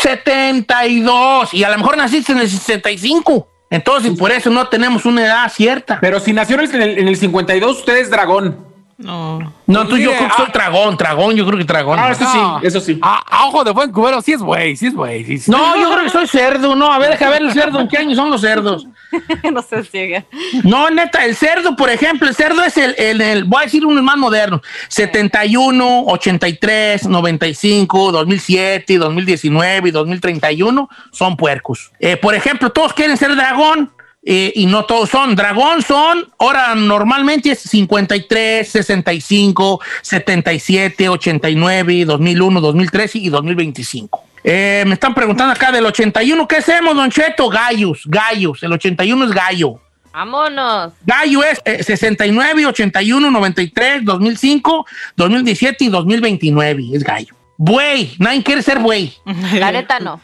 72 0.00 1.54
y 1.54 1.64
a 1.64 1.70
lo 1.70 1.78
mejor 1.78 1.96
naciste 1.96 2.32
en 2.32 2.38
el 2.38 2.50
65. 2.50 3.48
Entonces, 3.70 4.16
por 4.18 4.30
eso 4.30 4.50
no 4.50 4.68
tenemos 4.68 5.04
una 5.04 5.24
edad 5.24 5.52
cierta. 5.52 5.98
Pero 6.00 6.20
si 6.20 6.32
nació 6.32 6.60
en 6.60 6.82
el, 6.82 6.98
en 6.98 7.08
el 7.08 7.16
52, 7.16 7.78
usted 7.78 7.96
es 7.96 8.10
dragón. 8.10 8.75
No. 8.98 9.52
No, 9.66 9.86
tú 9.86 9.98
yo 9.98 10.10
creo 10.10 10.28
que 10.28 10.34
soy 10.36 10.46
ah. 10.48 10.52
dragón, 10.54 10.96
dragón, 10.96 11.34
yo 11.36 11.44
creo 11.46 11.58
que 11.58 11.64
dragón. 11.64 11.98
Ah, 11.98 12.12
eso 12.12 12.24
sí, 12.32 12.66
eso 12.66 12.80
sí. 12.80 12.98
A, 13.02 13.22
a 13.28 13.46
ojo 13.46 13.62
de 13.62 13.72
buen 13.72 13.92
cubero, 13.92 14.22
sí 14.22 14.32
es 14.32 14.40
güey, 14.40 14.74
sí 14.74 14.86
es 14.86 14.94
güey. 14.94 15.22
No, 15.48 15.76
yo 15.76 15.90
creo 15.90 16.04
que 16.04 16.10
soy 16.10 16.26
cerdo, 16.26 16.74
no, 16.74 16.90
a 16.90 16.98
ver, 16.98 17.10
deja 17.10 17.28
ver 17.28 17.42
el 17.42 17.52
cerdo, 17.52 17.78
¿en 17.80 17.88
qué 17.88 17.98
año 17.98 18.14
son 18.14 18.30
los 18.30 18.40
cerdos? 18.40 18.86
no 19.52 19.60
se 19.62 19.84
ciega. 19.84 20.24
No, 20.64 20.88
neta, 20.88 21.26
el 21.26 21.36
cerdo, 21.36 21.76
por 21.76 21.90
ejemplo, 21.90 22.26
el 22.26 22.34
cerdo 22.34 22.62
es 22.62 22.76
el, 22.78 22.94
el, 22.96 23.20
el- 23.20 23.44
voy 23.44 23.62
a 23.62 23.64
decir 23.64 23.84
uno 23.84 24.02
más 24.02 24.16
moderno, 24.16 24.62
71, 24.88 26.04
83, 26.06 27.06
95, 27.06 28.12
2007, 28.12 28.96
2019 28.96 29.88
y 29.88 29.92
2031 29.92 30.88
son 31.12 31.36
puercos. 31.36 31.92
Eh, 32.00 32.16
por 32.16 32.34
ejemplo, 32.34 32.70
todos 32.70 32.94
quieren 32.94 33.16
ser 33.18 33.34
dragón. 33.36 33.92
Eh, 34.28 34.52
y 34.56 34.66
no 34.66 34.84
todos 34.84 35.08
son. 35.08 35.36
Dragón 35.36 35.82
son, 35.82 36.28
ahora 36.40 36.74
normalmente 36.74 37.52
es 37.52 37.60
53, 37.60 38.68
65, 38.68 39.80
77, 40.02 41.08
89, 41.08 42.04
2001, 42.04 42.60
2013 42.60 43.18
y 43.18 43.28
2025. 43.28 44.24
Eh, 44.42 44.82
me 44.84 44.94
están 44.94 45.14
preguntando 45.14 45.52
acá 45.52 45.70
del 45.70 45.86
81, 45.86 46.48
¿qué 46.48 46.56
hacemos, 46.56 46.96
Don 46.96 47.08
Cheto? 47.08 47.48
Gallos, 47.48 48.02
gallos. 48.04 48.62
El 48.64 48.72
81 48.72 49.26
es 49.26 49.30
gallo. 49.30 49.80
Vámonos. 50.12 50.92
Gallo 51.04 51.44
es 51.44 51.60
eh, 51.64 51.84
69, 51.84 52.66
81, 52.66 53.30
93, 53.30 54.04
2005, 54.04 54.86
2017 55.16 55.84
y 55.84 55.88
2029. 55.88 56.84
Es 56.94 57.04
gallo. 57.04 57.34
Buey, 57.58 58.16
nadie 58.18 58.42
quiere 58.42 58.62
ser 58.62 58.80
buey. 58.80 59.14
La 59.54 59.70
neta 59.70 60.00
no. 60.00 60.20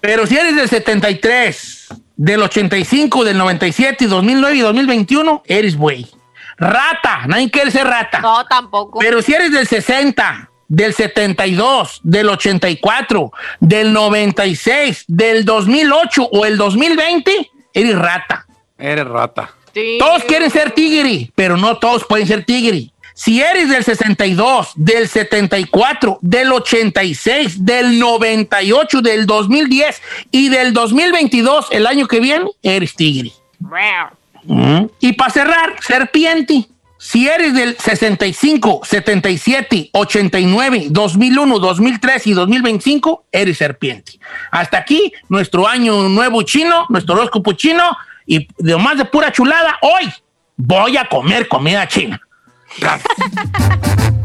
Pero 0.00 0.26
si 0.26 0.36
eres 0.36 0.56
del 0.56 0.68
73, 0.68 1.81
del 2.16 2.42
85, 2.42 3.24
del 3.24 3.38
97, 3.38 4.04
y 4.04 4.06
2009 4.06 4.56
y 4.56 4.60
2021, 4.60 5.42
eres 5.46 5.76
buey. 5.76 6.08
Rata, 6.56 7.22
nadie 7.26 7.50
quiere 7.50 7.70
ser 7.70 7.86
rata. 7.86 8.20
No, 8.20 8.44
tampoco. 8.46 8.98
Pero 8.98 9.22
si 9.22 9.34
eres 9.34 9.52
del 9.52 9.66
60, 9.66 10.50
del 10.68 10.94
72, 10.94 12.00
del 12.02 12.28
84, 12.28 13.32
del 13.60 13.92
96, 13.92 15.04
del 15.08 15.44
2008 15.44 16.28
o 16.30 16.46
el 16.46 16.56
2020, 16.56 17.50
eres 17.74 17.98
rata. 17.98 18.46
Eres 18.78 19.06
rata. 19.06 19.50
Sí. 19.74 19.96
Todos 19.98 20.24
quieren 20.24 20.50
ser 20.50 20.72
tigre, 20.72 21.32
pero 21.34 21.56
no 21.56 21.78
todos 21.78 22.04
pueden 22.04 22.26
ser 22.26 22.44
tigre. 22.44 22.91
Si 23.14 23.40
eres 23.40 23.68
del 23.68 23.84
62, 23.84 24.72
del 24.76 25.08
74, 25.08 26.18
del 26.22 26.52
86, 26.52 27.64
del 27.64 27.98
98, 27.98 29.02
del 29.02 29.26
2010 29.26 30.02
y 30.30 30.48
del 30.48 30.72
2022, 30.72 31.68
el 31.70 31.86
año 31.86 32.08
que 32.08 32.20
viene, 32.20 32.50
eres 32.62 32.94
tigre. 32.94 33.32
Mm. 34.44 34.86
Y 35.00 35.12
para 35.12 35.30
cerrar, 35.30 35.76
serpiente. 35.80 36.66
Si 36.98 37.26
eres 37.26 37.52
del 37.52 37.76
65, 37.78 38.82
77, 38.84 39.90
89, 39.92 40.86
2001, 40.88 41.58
2003 41.58 42.26
y 42.28 42.32
2025, 42.32 43.24
eres 43.32 43.58
serpiente. 43.58 44.20
Hasta 44.52 44.78
aquí 44.78 45.12
nuestro 45.28 45.66
año 45.66 46.08
nuevo 46.08 46.42
chino, 46.42 46.86
nuestro 46.88 47.16
horóscopo 47.16 47.54
chino 47.54 47.82
y 48.24 48.46
de 48.56 48.76
más 48.76 48.98
de 48.98 49.04
pura 49.04 49.32
chulada, 49.32 49.78
hoy 49.82 50.12
voy 50.56 50.96
a 50.96 51.08
comer 51.08 51.48
comida 51.48 51.88
china. 51.88 52.20
Don 52.78 52.98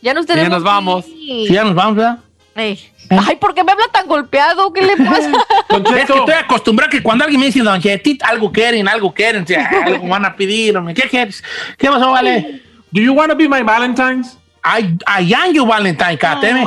ya, 0.00 0.14
nos 0.14 0.26
Ya 0.26 0.34
tenemos. 0.34 0.50
nos 0.50 0.62
vamos. 0.62 1.04
Sí, 1.04 1.46
ya 1.50 1.64
nos 1.64 1.74
vamos, 1.74 1.96
¿verdad? 1.96 2.18
Ey. 2.56 2.90
Ay, 3.10 3.36
¿por 3.36 3.52
qué 3.54 3.64
me 3.64 3.72
habla 3.72 3.86
tan 3.92 4.06
golpeado? 4.06 4.72
¿Qué 4.72 4.82
le 4.82 4.96
pasa? 4.96 5.30
Es 5.68 5.82
que 5.82 6.00
estoy 6.00 6.34
acostumbrado 6.34 6.90
que 6.90 7.02
cuando 7.02 7.24
alguien 7.24 7.40
me 7.40 7.46
dice, 7.46 7.60
Don 7.60 7.80
Chetito, 7.80 8.24
algo 8.26 8.52
quieren, 8.52 8.86
algo 8.88 9.12
quieren, 9.12 9.44
algo 9.84 10.06
van 10.08 10.24
a 10.24 10.36
pedir. 10.36 10.78
¿qué 10.94 11.08
quieres? 11.08 11.42
¿Qué 11.76 11.88
pasó, 11.88 12.12
vale? 12.12 12.62
Do 12.92 13.00
you 13.00 13.12
want 13.12 13.30
to 13.30 13.36
be 13.36 13.48
my 13.48 13.62
Valentine's? 13.62 14.38
I, 14.64 14.96
I 15.06 15.34
am 15.34 15.52
your 15.52 15.66
Valentine, 15.66 16.16
cateme. 16.16 16.64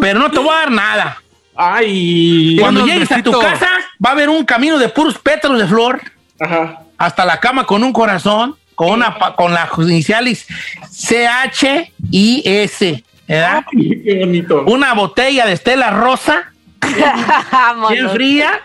Pero 0.00 0.18
no 0.20 0.30
te 0.30 0.38
voy 0.38 0.50
a 0.50 0.60
dar 0.60 0.70
nada. 0.70 1.22
Ay. 1.54 2.56
Cuando 2.58 2.86
llegues 2.86 3.10
a 3.12 3.22
tu 3.22 3.32
casa, 3.32 3.68
va 4.04 4.10
a 4.10 4.12
haber 4.12 4.28
un 4.28 4.44
camino 4.44 4.78
de 4.78 4.88
puros 4.88 5.18
pétalos 5.18 5.58
de 5.58 5.66
flor 5.66 6.00
Ajá. 6.40 6.80
hasta 6.96 7.24
la 7.26 7.38
cama 7.40 7.64
con 7.64 7.84
un 7.84 7.92
corazón, 7.92 8.56
con, 8.86 9.02
con 9.36 9.54
las 9.54 9.70
iniciales 9.78 10.46
C-H 10.90 11.92
y 12.10 12.42
S. 12.44 13.04
¿verdad? 13.28 13.64
Qué 13.70 14.18
bonito. 14.20 14.64
Una 14.66 14.92
botella 14.94 15.46
de 15.46 15.52
Estela 15.52 15.90
Rosa, 15.90 16.52
bien 17.90 18.10
fría, 18.10 18.60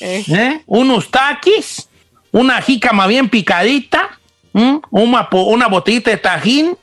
¿eh? 0.00 0.62
unos 0.66 1.10
taquis, 1.10 1.88
una 2.32 2.60
jícama 2.60 3.06
bien 3.06 3.28
picadita, 3.28 4.18
¿m? 4.52 4.80
una, 4.90 5.28
una 5.30 5.68
botellita 5.68 6.10
de 6.10 6.16
tajín. 6.16 6.76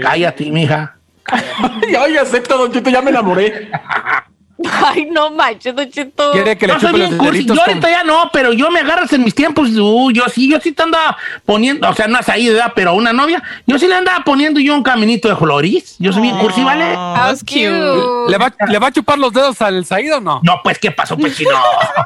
Cállate, 0.00 0.50
mija. 0.50 0.96
ya, 1.90 2.06
ya 2.08 2.22
acepto, 2.22 2.58
Don 2.58 2.70
Cheto, 2.70 2.90
ya 2.90 3.00
me 3.00 3.10
enamoré. 3.10 3.70
Ay, 4.86 5.06
no 5.10 5.30
manches, 5.30 5.74
Don 5.74 5.90
Cheto. 5.90 6.30
Quiere 6.32 6.56
que 6.56 6.66
le 6.66 6.74
Yo 6.74 6.80
soy 6.80 6.92
bien 6.92 7.16
los 7.16 7.26
cursi. 7.26 7.44
Yo 7.44 7.54
con- 7.54 7.68
ahorita 7.68 7.90
ya 7.90 8.04
no, 8.04 8.30
pero 8.32 8.52
yo 8.52 8.70
me 8.70 8.80
agarras 8.80 9.12
en 9.12 9.24
mis 9.24 9.34
tiempos. 9.34 9.70
uh, 9.70 10.10
yo 10.12 10.24
sí, 10.28 10.48
yo 10.48 10.60
sí 10.60 10.72
te 10.72 10.82
andaba 10.82 11.16
poniendo, 11.44 11.88
o 11.88 11.94
sea, 11.94 12.06
no 12.06 12.18
has 12.18 12.28
ahí, 12.28 12.48
¿verdad? 12.48 12.72
Pero 12.74 12.90
a 12.90 12.92
una 12.92 13.12
novia, 13.12 13.42
yo 13.66 13.78
sí 13.78 13.88
le 13.88 13.96
andaba 13.96 14.22
poniendo 14.24 14.60
yo 14.60 14.74
un 14.74 14.82
caminito 14.82 15.28
de 15.28 15.36
flores. 15.36 15.96
Yo 15.98 16.12
soy 16.12 16.22
bien 16.22 16.38
cursi, 16.38 16.62
¿vale? 16.62 16.94
Oh, 16.96 17.14
that's 17.16 17.42
cute. 17.42 18.30
¿Le 18.30 18.38
va, 18.38 18.52
¿Le 18.68 18.78
va 18.78 18.86
a 18.88 18.92
chupar 18.92 19.18
los 19.18 19.32
dedos 19.32 19.60
al 19.60 19.84
Saído 19.84 20.18
o 20.18 20.20
no? 20.20 20.40
No, 20.42 20.60
pues, 20.62 20.78
¿qué 20.78 20.90
pasó, 20.92 21.16
pues, 21.16 21.34
si 21.34 21.44
no? 21.44 21.58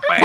pues. 0.07 0.20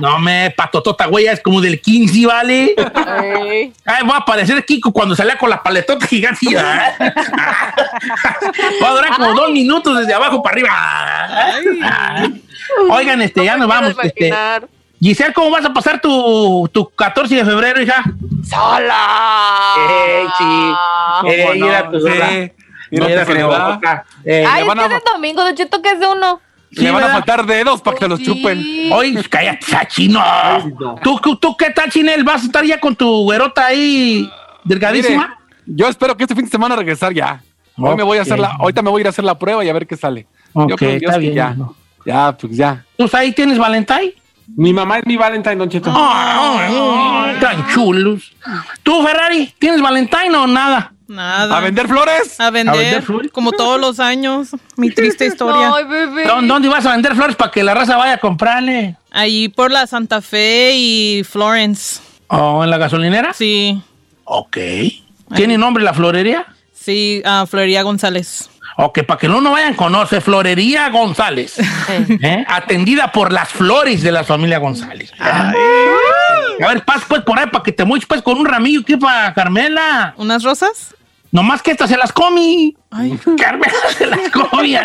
no, 0.00 0.18
me, 0.18 0.50
patotota, 0.50 1.06
güey, 1.06 1.26
es 1.26 1.40
como 1.40 1.60
del 1.60 1.80
15, 1.80 2.26
¿vale? 2.26 2.74
Ay. 2.94 3.72
Voy 4.04 4.16
a 4.16 4.24
parecer 4.24 4.64
Kiko 4.64 4.92
cuando 4.92 5.16
salía 5.16 5.38
con 5.38 5.48
la 5.48 5.62
paletota 5.62 6.06
gigante. 6.06 6.38
¿verdad? 6.52 6.94
Va 8.82 8.88
a 8.88 8.92
durar 8.92 9.16
como 9.16 9.34
dos 9.34 9.50
minutos 9.50 9.98
desde 9.98 10.14
abajo 10.14 10.42
para 10.42 10.54
arriba. 10.54 10.97
Oigan, 12.90 13.22
este, 13.22 13.44
ya 13.44 13.56
nos 13.56 13.68
vamos. 13.68 13.94
Este. 14.02 14.32
Giselle, 15.00 15.32
¿cómo 15.32 15.50
vas 15.50 15.64
a 15.64 15.72
pasar 15.72 16.00
tu, 16.00 16.68
tu 16.72 16.88
14 16.90 17.34
de 17.36 17.44
febrero, 17.44 17.80
hija? 17.80 18.02
¡Sola! 18.44 19.74
Ey, 19.88 20.26
sí. 20.36 20.72
¿Cómo 21.20 21.54
no? 21.54 21.66
mira 21.66 21.90
tu. 21.90 22.00
Sí. 22.00 22.52
No 22.90 23.04
Mira, 23.06 23.24
te 23.24 23.32
creo. 23.32 23.52
Eh, 24.24 24.44
Ay, 24.48 24.62
es 24.64 24.68
a- 24.70 24.74
que 24.74 24.82
es 24.82 24.88
de 24.90 25.00
domingo, 25.12 25.42
que 25.54 25.90
es 25.90 26.00
de 26.00 26.06
uno. 26.08 26.40
Sí, 26.72 26.82
Le 26.82 26.90
van 26.90 27.02
a 27.02 27.06
¿verdad? 27.06 27.12
faltar 27.18 27.46
dedos 27.46 27.80
para 27.82 27.96
que 27.96 28.04
se 28.04 28.08
los 28.08 28.18
Sí. 28.18 28.24
chupen. 28.26 28.92
Oye, 28.92 29.22
cállate, 29.28 29.66
chino. 29.88 30.22
¿Tú, 31.02 31.18
tú, 31.20 31.36
tú 31.36 31.56
qué 31.56 31.70
tal, 31.70 31.90
Chinel? 31.90 32.24
¿Vas 32.24 32.42
a 32.42 32.46
estar 32.46 32.64
ya 32.64 32.78
con 32.80 32.94
tu 32.96 33.24
güerota 33.24 33.66
ahí 33.66 34.28
delgadísima? 34.64 35.38
Mire, 35.66 35.76
yo 35.78 35.88
espero 35.88 36.16
que 36.16 36.24
este 36.24 36.34
fin 36.34 36.44
de 36.44 36.50
semana 36.50 36.76
regresar 36.76 37.12
ya. 37.14 37.40
Hoy 37.78 37.94
me 37.96 38.02
voy 38.02 38.18
a 38.18 38.22
hacer 38.22 38.38
la, 38.38 38.48
ahorita 38.58 38.82
me 38.82 38.90
voy 38.90 39.00
a 39.00 39.02
ir 39.02 39.06
a 39.06 39.10
hacer 39.10 39.24
la 39.24 39.38
prueba 39.38 39.64
y 39.64 39.68
a 39.68 39.72
ver 39.72 39.86
qué 39.86 39.96
sale. 39.96 40.26
Ok, 40.52 40.70
yo 40.70 40.76
creo 40.76 40.90
en 40.92 40.98
Dios 40.98 41.10
está 41.10 41.20
que 41.20 41.30
bien. 41.30 41.34
ya. 41.34 41.56
Ya, 42.06 42.36
pues 42.36 42.56
ya. 42.56 42.84
¿Tú 42.96 43.08
ahí 43.12 43.32
tienes 43.32 43.58
Valentine? 43.58 44.14
Mi 44.56 44.72
mamá 44.72 44.98
es 44.98 45.06
mi 45.06 45.16
Valentine, 45.16 45.56
Don 45.56 45.68
Cheto. 45.68 45.92
Ay, 45.94 46.74
ay, 46.74 47.36
tan 47.40 47.66
chulos. 47.68 48.32
¿Tú, 48.82 49.02
Ferrari, 49.02 49.52
tienes 49.58 49.80
Valentine 49.82 50.34
o 50.36 50.46
nada? 50.46 50.92
Nada. 51.06 51.56
¿A 51.56 51.60
vender 51.60 51.86
flores? 51.88 52.38
A 52.40 52.50
vender, 52.50 52.74
¿A 52.74 52.78
vender 52.78 53.02
flores? 53.02 53.30
como 53.32 53.52
todos 53.52 53.80
los 53.80 53.98
años. 54.00 54.50
Mi 54.76 54.90
triste 54.94 55.26
historia. 55.26 55.70
Ay, 55.74 55.84
bebé. 55.84 56.24
¿Dó- 56.26 56.40
¿Dónde 56.42 56.68
vas 56.68 56.84
a 56.86 56.92
vender 56.92 57.14
flores 57.14 57.36
para 57.36 57.50
que 57.50 57.62
la 57.62 57.74
raza 57.74 57.96
vaya 57.96 58.14
a 58.14 58.18
comprarle? 58.18 58.96
Ahí 59.10 59.48
por 59.48 59.70
la 59.70 59.86
Santa 59.86 60.20
Fe 60.22 60.72
y 60.74 61.24
Florence. 61.24 62.00
¿O 62.28 62.62
en 62.64 62.70
la 62.70 62.78
gasolinera? 62.78 63.32
Sí, 63.32 63.80
Ok. 64.24 64.56
¿Tiene 65.34 65.56
nombre 65.58 65.82
la 65.84 65.92
florería? 65.94 66.46
sí, 66.72 67.22
a 67.24 67.44
Florería 67.46 67.82
González. 67.82 68.48
Ok, 68.80 69.00
para 69.02 69.18
que 69.18 69.26
no 69.26 69.40
nos 69.40 69.52
vayan 69.52 69.72
a 69.72 69.76
conocer, 69.76 70.22
Florería 70.22 70.88
González. 70.90 71.56
¿eh? 72.22 72.44
Atendida 72.46 73.10
por 73.10 73.32
las 73.32 73.48
flores 73.48 74.02
de 74.02 74.12
la 74.12 74.22
familia 74.22 74.58
González. 74.58 75.12
A 75.18 75.52
ver, 76.68 76.84
pasa 76.84 77.04
pues 77.08 77.22
por 77.22 77.36
ahí 77.40 77.46
para 77.48 77.64
que 77.64 77.72
te 77.72 77.84
mueches 77.84 78.06
pues 78.06 78.22
con 78.22 78.38
un 78.38 78.46
ramillo 78.46 78.84
que 78.84 78.96
para 78.96 79.34
Carmela. 79.34 80.14
¿Unas 80.16 80.44
rosas? 80.44 80.94
Nomás 81.32 81.60
que 81.60 81.72
esta 81.72 81.88
se 81.88 81.96
las 81.96 82.12
comí. 82.12 82.76
Carmela 83.36 83.72
se 83.96 84.06
las 84.06 84.30
comí. 84.30 84.76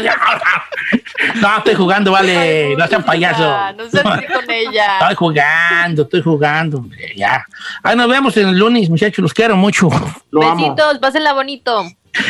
no, 1.36 1.58
estoy 1.58 1.76
jugando, 1.76 2.12
vale. 2.12 2.76
No 2.76 2.88
sean 2.88 3.04
payasos. 3.04 3.46
Ah, 3.48 3.74
No 3.78 3.84
así 3.84 4.26
con 4.26 4.50
ella. 4.50 4.98
Estoy 5.02 5.16
jugando, 5.16 6.02
estoy 6.02 6.22
jugando. 6.24 6.78
hombre, 6.80 7.14
Ya. 7.16 7.46
Ahí 7.84 7.96
nos 7.96 8.08
vemos 8.10 8.36
en 8.38 8.50
el 8.50 8.58
lunes, 8.58 8.90
muchachos. 8.90 9.22
Los 9.22 9.34
quiero 9.36 9.56
mucho. 9.56 9.88
Lo 10.32 10.42
amo. 10.42 10.56
Besitos, 10.76 10.98
pásenla 10.98 11.34
bonito. 11.34 11.86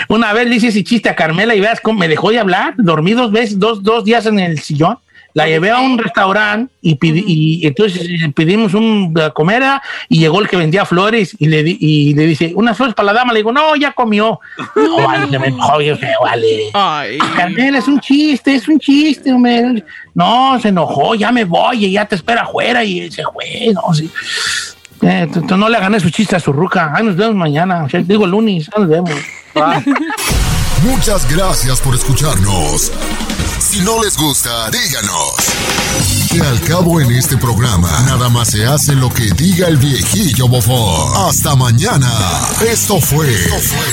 Una 0.10 0.34
vez 0.34 0.48
le 0.48 0.56
hice 0.56 0.68
ese 0.68 0.84
chiste 0.84 1.10
a 1.10 1.16
Carmela 1.16 1.56
y 1.56 1.60
veas 1.60 1.82
cómo 1.82 2.00
me 2.00 2.08
dejó 2.08 2.32
de 2.32 2.40
hablar. 2.40 2.74
Dormí 2.78 3.14
dos 3.14 3.32
veces, 3.32 3.60
dos, 3.60 3.84
dos 3.84 4.04
días 4.06 4.26
en 4.26 4.40
el 4.40 4.60
sillón. 4.60 4.98
La 5.36 5.48
llevé 5.48 5.72
a 5.72 5.80
un 5.80 5.98
restaurante 5.98 6.72
y, 6.84 6.96
pidi- 6.96 7.24
y 7.26 7.66
entonces 7.66 8.04
eh, 8.08 8.32
pedimos 8.36 8.76
un 8.76 9.16
de 9.16 9.32
comer 9.34 9.64
ah, 9.64 9.82
y 10.08 10.20
llegó 10.20 10.40
el 10.40 10.48
que 10.48 10.58
vendía 10.58 10.86
flores 10.86 11.36
y 11.40 11.48
le, 11.48 11.64
di- 11.64 11.78
y 11.82 12.14
le 12.14 12.28
dice, 12.28 12.52
unas 12.56 12.78
flores 12.78 12.94
para 12.94 13.08
la 13.08 13.14
dama. 13.14 13.34
Le 13.34 13.40
digo, 13.40 13.52
no, 13.52 13.76
ya 13.76 13.94
comió. 13.94 14.40
No, 14.76 14.98
vale, 15.08 15.40
me 15.40 15.48
enojó. 15.48 15.72
Ay. 16.76 17.18
Carmela, 17.36 17.80
es 17.80 17.88
un 17.88 18.00
chiste, 18.00 18.54
es 18.54 18.68
un 18.68 18.78
chiste, 18.80 19.34
hombre. 19.34 19.84
No, 20.14 20.60
se 20.62 20.68
enojó, 20.68 21.16
ya 21.16 21.32
me 21.32 21.46
voy, 21.46 21.84
y 21.86 21.92
ya 21.94 22.06
te 22.06 22.14
espera 22.14 22.44
afuera 22.44 22.84
y 22.84 23.10
se 23.10 23.24
fue, 23.24 23.74
no, 23.74 23.92
sí. 23.92 24.12
Eh, 25.06 25.28
tú- 25.48 25.58
no 25.58 25.70
le 25.70 25.80
gané 25.80 26.00
su 26.00 26.10
chiste 26.10 26.36
a 26.36 26.40
su 26.40 26.54
ruca. 26.54 26.92
Ay, 26.96 27.04
nos 27.06 27.16
vemos 27.16 27.36
mañana. 27.36 27.86
Digo 28.06 28.26
lunes, 28.26 28.70
ahí 28.76 28.82
nos 28.82 28.90
vemos. 28.90 29.12
Muchas 30.84 31.30
gracias 31.34 31.80
por 31.80 31.96
escucharnos. 31.96 32.92
Si 33.60 33.80
no 33.82 34.04
les 34.04 34.18
gusta, 34.18 34.70
díganos. 34.70 35.34
Que 36.32 36.42
al 36.42 36.60
cabo 36.62 37.00
en 37.00 37.12
este 37.12 37.38
programa, 37.38 37.90
nada 38.06 38.28
más 38.30 38.50
se 38.50 38.66
hace 38.66 38.94
lo 38.94 39.10
que 39.10 39.32
diga 39.32 39.68
el 39.68 39.78
viejillo 39.78 40.48
bofón. 40.48 41.28
Hasta 41.30 41.56
mañana. 41.56 42.10
Esto 42.68 43.00
fue 43.00 43.28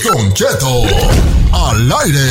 Don 0.04 0.32
Cheto 0.34 0.82
al 1.52 1.92
aire. 2.04 2.30